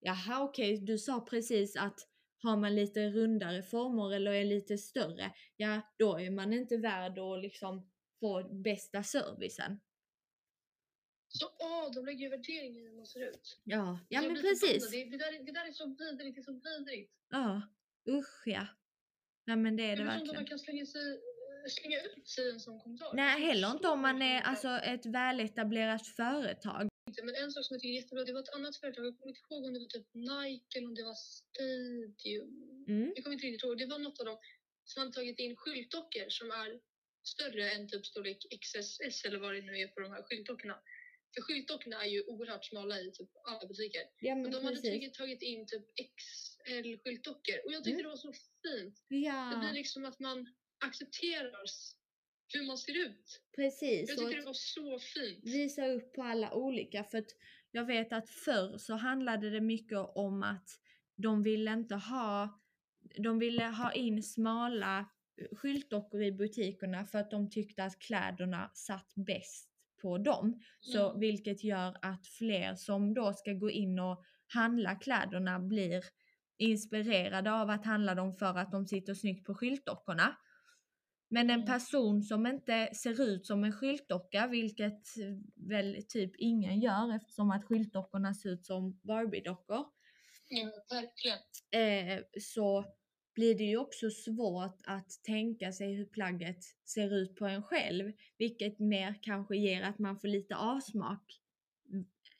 jaha 0.00 0.42
okej, 0.42 0.80
du 0.80 0.98
sa 0.98 1.20
precis 1.20 1.76
att 1.76 2.00
har 2.42 2.56
man 2.56 2.74
lite 2.74 3.10
rundare 3.10 3.62
former 3.62 4.14
eller 4.14 4.32
är 4.32 4.44
lite 4.44 4.78
större, 4.78 5.32
ja 5.56 5.80
då 5.98 6.18
är 6.18 6.30
man 6.30 6.52
inte 6.52 6.76
värd 6.76 7.18
att 7.18 7.42
liksom 7.42 7.90
få 8.20 8.48
bästa 8.62 9.02
servicen. 9.02 9.80
Så 11.28 11.46
åh, 11.58 11.90
de 11.94 12.04
lägger 12.06 12.20
ju 12.20 12.28
värdering 12.28 12.76
i 12.78 12.80
hur 12.82 12.96
man 12.96 13.06
ser 13.06 13.30
ut. 13.30 13.60
Ja, 13.64 13.98
ja 14.08 14.22
men 14.22 14.34
precis. 14.42 14.90
Det, 14.90 15.04
det, 15.04 15.16
där, 15.16 15.32
är- 15.40 15.44
det 15.44 15.52
där 15.52 15.66
är 15.68 15.72
så 15.72 15.86
vidrigt, 15.86 16.34
det 16.36 16.40
är 16.40 16.44
så 16.44 16.52
vidrigt. 16.52 17.12
Ja, 17.30 17.62
usch 18.08 18.42
ja. 18.46 18.66
Nej 19.46 19.56
men 19.56 19.76
det 19.76 19.82
är 19.82 19.86
det 19.86 19.92
inte 19.92 20.02
om 20.02 20.06
verkligen. 20.08 20.34
man 20.34 20.46
kan 20.46 20.58
slänga, 20.58 20.86
sig, 20.86 21.12
eh, 21.12 21.68
slänga 21.70 22.00
ut 22.00 22.28
sig 22.28 22.44
i 22.48 22.50
en 22.50 22.60
sån 22.60 22.80
kommentar. 22.80 23.10
Nej, 23.14 23.40
Jag 23.40 23.46
heller 23.48 23.70
inte 23.70 23.88
om 23.88 24.00
man 24.00 24.22
är 24.22 24.40
alltså 24.40 24.68
ett 24.68 25.06
väletablerat 25.06 26.06
företag. 26.06 26.88
Men 27.22 27.34
en 27.34 27.50
sak 27.52 27.64
som 27.64 27.74
jag 27.74 27.80
tycker 27.80 27.92
är 27.92 28.02
jättebra, 28.02 28.24
det 28.24 28.32
var 28.32 28.40
ett 28.40 28.54
annat 28.54 28.76
företag, 28.76 29.06
jag 29.06 29.18
kommer 29.18 29.28
inte 29.28 29.40
ihåg 29.50 29.64
om 29.64 29.72
det 29.72 29.78
var 29.78 29.86
typ 29.86 30.08
Nike 30.14 30.78
eller 30.78 30.88
om 30.88 30.94
det 30.94 31.02
var 31.04 31.14
Stadium. 31.14 32.84
Mm. 32.88 33.12
Jag 33.14 33.24
kommer 33.24 33.34
inte 33.34 33.46
riktigt 33.46 33.64
ihåg. 33.64 33.78
Det 33.78 33.86
var 33.86 33.98
något 33.98 34.20
av 34.20 34.26
dem 34.26 34.38
som 34.84 35.00
hade 35.00 35.12
tagit 35.12 35.38
in 35.38 35.56
skyltdockor 35.56 36.28
som 36.28 36.50
är 36.50 36.80
större 37.22 37.70
än 37.70 37.88
typ 37.88 38.06
storlek 38.06 38.38
XSS 38.60 39.24
eller 39.24 39.38
vad 39.38 39.54
det 39.54 39.60
nu 39.62 39.78
är 39.78 39.88
på 39.88 40.00
de 40.00 40.10
här 40.12 40.22
skyltdockorna. 40.22 40.78
För 41.36 41.42
skyltdockorna 41.42 42.04
är 42.04 42.08
ju 42.08 42.22
oerhört 42.22 42.64
smala 42.64 43.00
i 43.00 43.10
typ 43.12 43.28
alla 43.44 43.66
butiker. 43.68 44.00
Ja 44.20 44.34
Men 44.34 44.42
men 44.42 44.50
de 44.52 44.56
hade 44.64 44.76
precis. 44.76 44.90
tagit, 44.90 45.14
tagit 45.14 45.42
in 45.42 45.66
typ 45.66 45.84
XL-skyltdockor 45.96 47.54
och 47.66 47.72
jag 47.72 47.84
tyckte 47.84 47.90
Mm. 48.00 48.02
det 48.02 48.08
var 48.08 48.16
så 48.16 48.32
fint. 48.32 49.04
Det 49.08 49.16
Ja. 49.16 49.56
blir 49.60 49.72
liksom 49.72 50.04
att 50.04 50.20
man 50.20 50.54
accepterar 50.84 51.64
hur 52.54 52.66
man 52.66 52.78
ser 52.78 53.06
ut. 53.06 53.42
Precis. 53.56 54.08
Jag 54.08 54.24
att 54.24 54.30
det 54.32 54.40
var 54.44 54.52
så 54.54 54.98
fint. 54.98 55.44
visa 55.44 55.86
upp 55.86 56.12
på 56.12 56.22
alla 56.22 56.54
olika. 56.54 57.04
För 57.04 57.18
att 57.18 57.30
jag 57.70 57.84
vet 57.84 58.12
att 58.12 58.30
förr 58.30 58.78
så 58.78 58.94
handlade 58.94 59.50
det 59.50 59.60
mycket 59.60 59.98
om 59.98 60.42
att 60.42 60.68
de 61.16 61.42
ville 61.42 61.72
inte 61.72 61.94
ha, 61.94 62.60
de 63.18 63.38
ville 63.38 63.64
ha 63.64 63.92
in 63.92 64.22
smala 64.22 65.06
skyltdockor 65.52 66.22
i 66.22 66.32
butikerna 66.32 67.06
för 67.06 67.18
att 67.18 67.30
de 67.30 67.50
tyckte 67.50 67.84
att 67.84 67.98
kläderna 67.98 68.70
satt 68.74 69.12
bäst 69.14 69.75
på 70.02 70.18
dem. 70.18 70.60
Så 70.80 71.12
Mm. 71.12 71.18
vilket 71.18 71.64
gör 71.64 71.96
att 72.02 72.26
fler 72.26 72.74
som 72.74 73.14
då 73.14 73.32
ska 73.32 73.52
gå 73.52 73.70
in 73.70 73.98
och 73.98 74.22
handla 74.54 74.94
kläderna 74.94 75.58
blir 75.60 76.04
inspirerade 76.58 77.52
av 77.52 77.70
att 77.70 77.84
handla 77.84 78.14
dem 78.14 78.34
för 78.34 78.58
att 78.58 78.72
de 78.72 78.86
sitter 78.86 79.14
snyggt 79.14 79.46
på 79.46 79.54
skyltdockorna. 79.54 80.36
Men 81.28 81.50
en 81.50 81.60
Mm. 81.60 81.66
person 81.66 82.22
som 82.22 82.46
inte 82.46 82.90
ser 82.94 83.22
ut 83.22 83.46
som 83.46 83.64
en 83.64 83.72
skyltdocka, 83.72 84.46
vilket 84.46 85.02
väl 85.56 86.02
typ 86.08 86.32
ingen 86.38 86.80
gör 86.80 87.16
eftersom 87.16 87.50
att 87.50 87.64
skyltdockorna 87.64 88.34
ser 88.34 88.50
ut 88.50 88.66
som 88.66 89.00
Barbie-dockor, 89.02 89.84
Ja, 90.48 90.70
verkligen. 90.90 91.38
eh, 91.70 92.20
så 92.40 92.84
blir 93.36 93.54
det 93.54 93.64
ju 93.64 93.76
också 93.76 94.10
svårt 94.10 94.78
att 94.84 95.10
tänka 95.22 95.72
sig 95.72 95.94
hur 95.94 96.04
plagget 96.06 96.64
ser 96.84 97.14
ut 97.14 97.36
på 97.36 97.46
en 97.46 97.62
själv, 97.62 98.12
vilket 98.38 98.78
mer 98.78 99.18
kanske 99.22 99.56
ger 99.56 99.82
att 99.82 99.98
man 99.98 100.20
får 100.20 100.28
lite 100.28 100.56
avsmak 100.56 101.40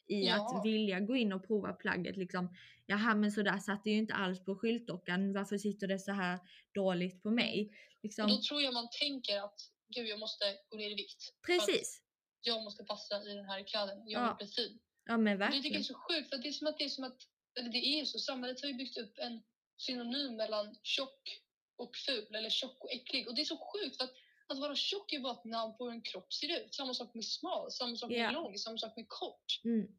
i 0.09 0.26
Ja. 0.26 0.59
att 0.59 0.64
vilja 0.66 1.01
gå 1.01 1.16
in 1.16 1.32
och 1.32 1.47
prova 1.47 1.72
plagget 1.72 2.16
liksom. 2.16 2.55
Jaha 2.86 3.14
men 3.14 3.32
så 3.32 3.42
där 3.42 3.59
satt 3.59 3.84
det 3.84 3.90
ju 3.90 3.97
inte 3.97 4.14
alls 4.14 4.44
på 4.44 4.57
skyltdockan, 4.57 5.32
varför 5.32 5.59
sitter 5.59 5.86
det 5.86 5.99
så 5.99 6.12
här 6.12 6.38
dåligt 6.74 7.22
på 7.22 7.30
mig? 7.30 7.70
Och 7.70 8.03
Liksom, 8.03 8.28
då 8.28 8.36
tror 8.42 8.62
jag 8.62 8.74
man 8.74 8.88
tänker 9.01 9.38
att 9.44 9.61
gud, 9.94 10.07
jag 10.07 10.18
måste 10.18 10.44
gå 10.68 10.76
ner 10.76 10.90
i 10.90 10.94
vikt. 10.94 11.34
precis! 11.47 12.03
Jag 12.42 12.64
måste 12.64 12.84
passa 12.84 13.22
i 13.22 13.34
den 13.34 13.44
här 13.44 13.62
kläden. 13.66 13.99
Jag 14.07 14.22
Ja, 14.22 14.36
vill 14.38 14.47
bli 14.47 14.55
fin. 14.55 14.78
Ja 15.05 15.16
men 15.16 15.32
Och 15.32 15.38
det 15.38 15.44
verkligen. 15.47 15.78
är 15.80 15.82
så 15.82 15.94
sjukt, 15.94 16.28
för 16.28 16.38
det 16.38 16.49
är 16.49 16.53
som 16.53 16.66
att 16.66 16.78
det 16.78 16.84
är 16.84 16.88
som 16.88 17.05
att, 17.05 17.18
eller 17.59 17.68
det 17.70 17.78
är 17.86 17.99
ju 18.01 18.07
så, 18.07 18.18
samhället 18.18 18.61
har 18.62 18.68
ju 18.68 18.74
byggt 18.74 18.99
upp 18.99 19.18
en 19.18 19.42
synonym 19.76 20.36
mellan 20.36 20.76
tjock 20.82 21.42
och 21.76 21.96
ful, 21.96 22.34
eller 22.34 22.50
tjock 22.50 22.84
och 22.84 22.92
äcklig. 22.92 23.28
Och 23.28 23.34
det 23.34 23.40
är 23.40 23.44
så 23.44 23.56
sjukt, 23.56 23.96
för 23.96 24.04
att, 24.04 24.14
att 24.46 24.58
vara 24.58 24.74
tjock 24.74 25.12
är 25.12 25.20
bara 25.20 25.32
ett 25.32 25.44
namn 25.44 25.76
på 25.76 25.84
hur 25.84 25.92
en 25.92 26.02
kropp 26.02 26.32
ser 26.32 26.60
ut. 26.60 26.74
Samma 26.74 26.94
sak 26.94 27.14
med 27.14 27.24
smal, 27.24 27.72
samma 27.72 27.96
sak 27.96 28.10
med 28.10 28.18
Ja. 28.18 28.30
lång, 28.30 28.58
samma 28.58 28.78
sak 28.78 28.96
med 28.96 29.08
kort. 29.08 29.60
Mm. 29.64 29.98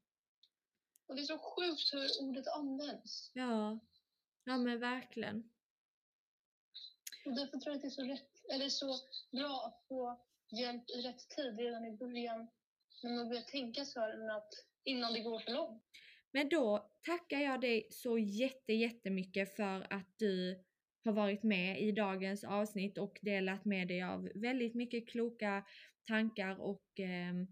Och 1.08 1.16
det 1.16 1.22
är 1.22 1.26
så 1.26 1.38
sjukt 1.38 1.94
hur 1.94 2.10
ordet 2.22 2.48
används. 2.48 3.32
Ja. 3.34 3.80
ja 4.44 4.58
men 4.58 4.80
verkligen. 4.80 5.50
Och 7.26 7.36
därför 7.36 7.58
tror 7.58 7.74
jag 7.74 7.76
att 7.76 7.82
det 7.82 7.88
är 7.88 7.90
så, 7.90 8.04
rätt, 8.04 8.46
eller 8.54 8.70
så 8.70 9.00
bra 9.32 9.66
att 9.66 9.88
få 9.88 10.26
hjälp 10.52 10.90
i 10.90 11.02
rätt 11.02 11.30
tid 11.30 11.60
redan 11.60 11.86
i 11.86 11.92
början. 11.92 12.48
När 13.04 13.12
man 13.16 13.30
börjar 13.30 13.44
tänka 13.44 13.86
så 13.86 14.00
här, 14.00 14.38
att, 14.38 14.54
innan 14.84 15.14
det 15.14 15.20
går 15.20 15.40
för 15.40 15.52
långt. 15.52 15.84
Men 16.38 16.50
då 16.50 16.90
tackar 17.06 17.40
jag 17.40 17.62
dig 17.62 17.88
så 17.92 18.18
jätte, 18.18 18.74
jättemycket 18.74 19.56
för 19.56 19.94
att 19.94 20.14
du 20.18 20.64
har 21.06 21.12
varit 21.12 21.44
med 21.44 21.82
i 21.82 21.92
dagens 21.92 22.44
avsnitt 22.44 22.98
och 22.98 23.20
delat 23.22 23.66
med 23.66 23.88
dig 23.88 24.04
av 24.04 24.30
väldigt 24.36 24.76
mycket 24.76 25.10
kloka 25.10 25.66
tankar 26.08 26.62
och 26.62 27.00
ehm, 27.00 27.48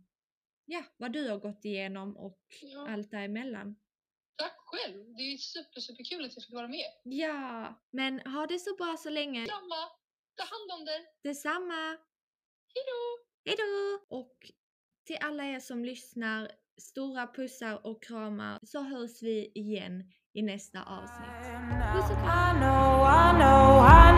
ja, 0.65 0.83
vad 0.97 1.13
du 1.13 1.29
har 1.29 1.37
gått 1.37 1.65
igenom 1.65 2.17
och 2.17 2.39
Ja. 2.61 2.89
allt 2.89 3.11
däremellan. 3.11 3.75
Tack 4.35 4.57
själv! 4.57 5.15
Det 5.15 5.21
är 5.21 5.37
super, 5.37 5.81
superkul 5.81 6.25
att 6.25 6.35
jag 6.35 6.43
fick 6.43 6.53
vara 6.53 6.67
med. 6.67 6.91
Ja, 7.03 7.75
men 7.91 8.19
ha 8.19 8.47
det 8.47 8.59
så 8.59 8.75
bra 8.75 8.97
så 8.97 9.09
länge. 9.09 9.45
Samma! 9.45 9.89
Ta 10.35 10.43
hand 10.43 10.79
om 10.79 10.85
dig! 10.85 11.05
Detsamma! 11.23 11.97
Hejdå! 12.73 13.01
Hejdå! 13.45 14.05
Och 14.09 14.51
till 15.05 15.17
alla 15.21 15.45
er 15.45 15.59
som 15.59 15.85
lyssnar, 15.85 16.51
stora 16.77 17.27
pussar 17.27 17.87
och 17.87 18.03
kramar 18.03 18.59
så 18.63 18.83
hörs 18.83 19.21
vi 19.21 19.51
igen 19.55 20.03
i 20.33 20.41
nästa 20.41 20.83
avsnitt. 20.83 21.29
Puss 21.93 22.09
och 22.11 22.17
kram! 22.17 22.57
I 22.57 22.59
know, 22.59 23.05
I 23.05 23.31
know, 23.39 23.81
I 23.81 24.11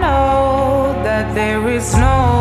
know 0.00 1.02
that 1.04 1.26
oh, 1.30 1.34
there 1.34 1.76
is 1.76 1.96
no 1.96 2.31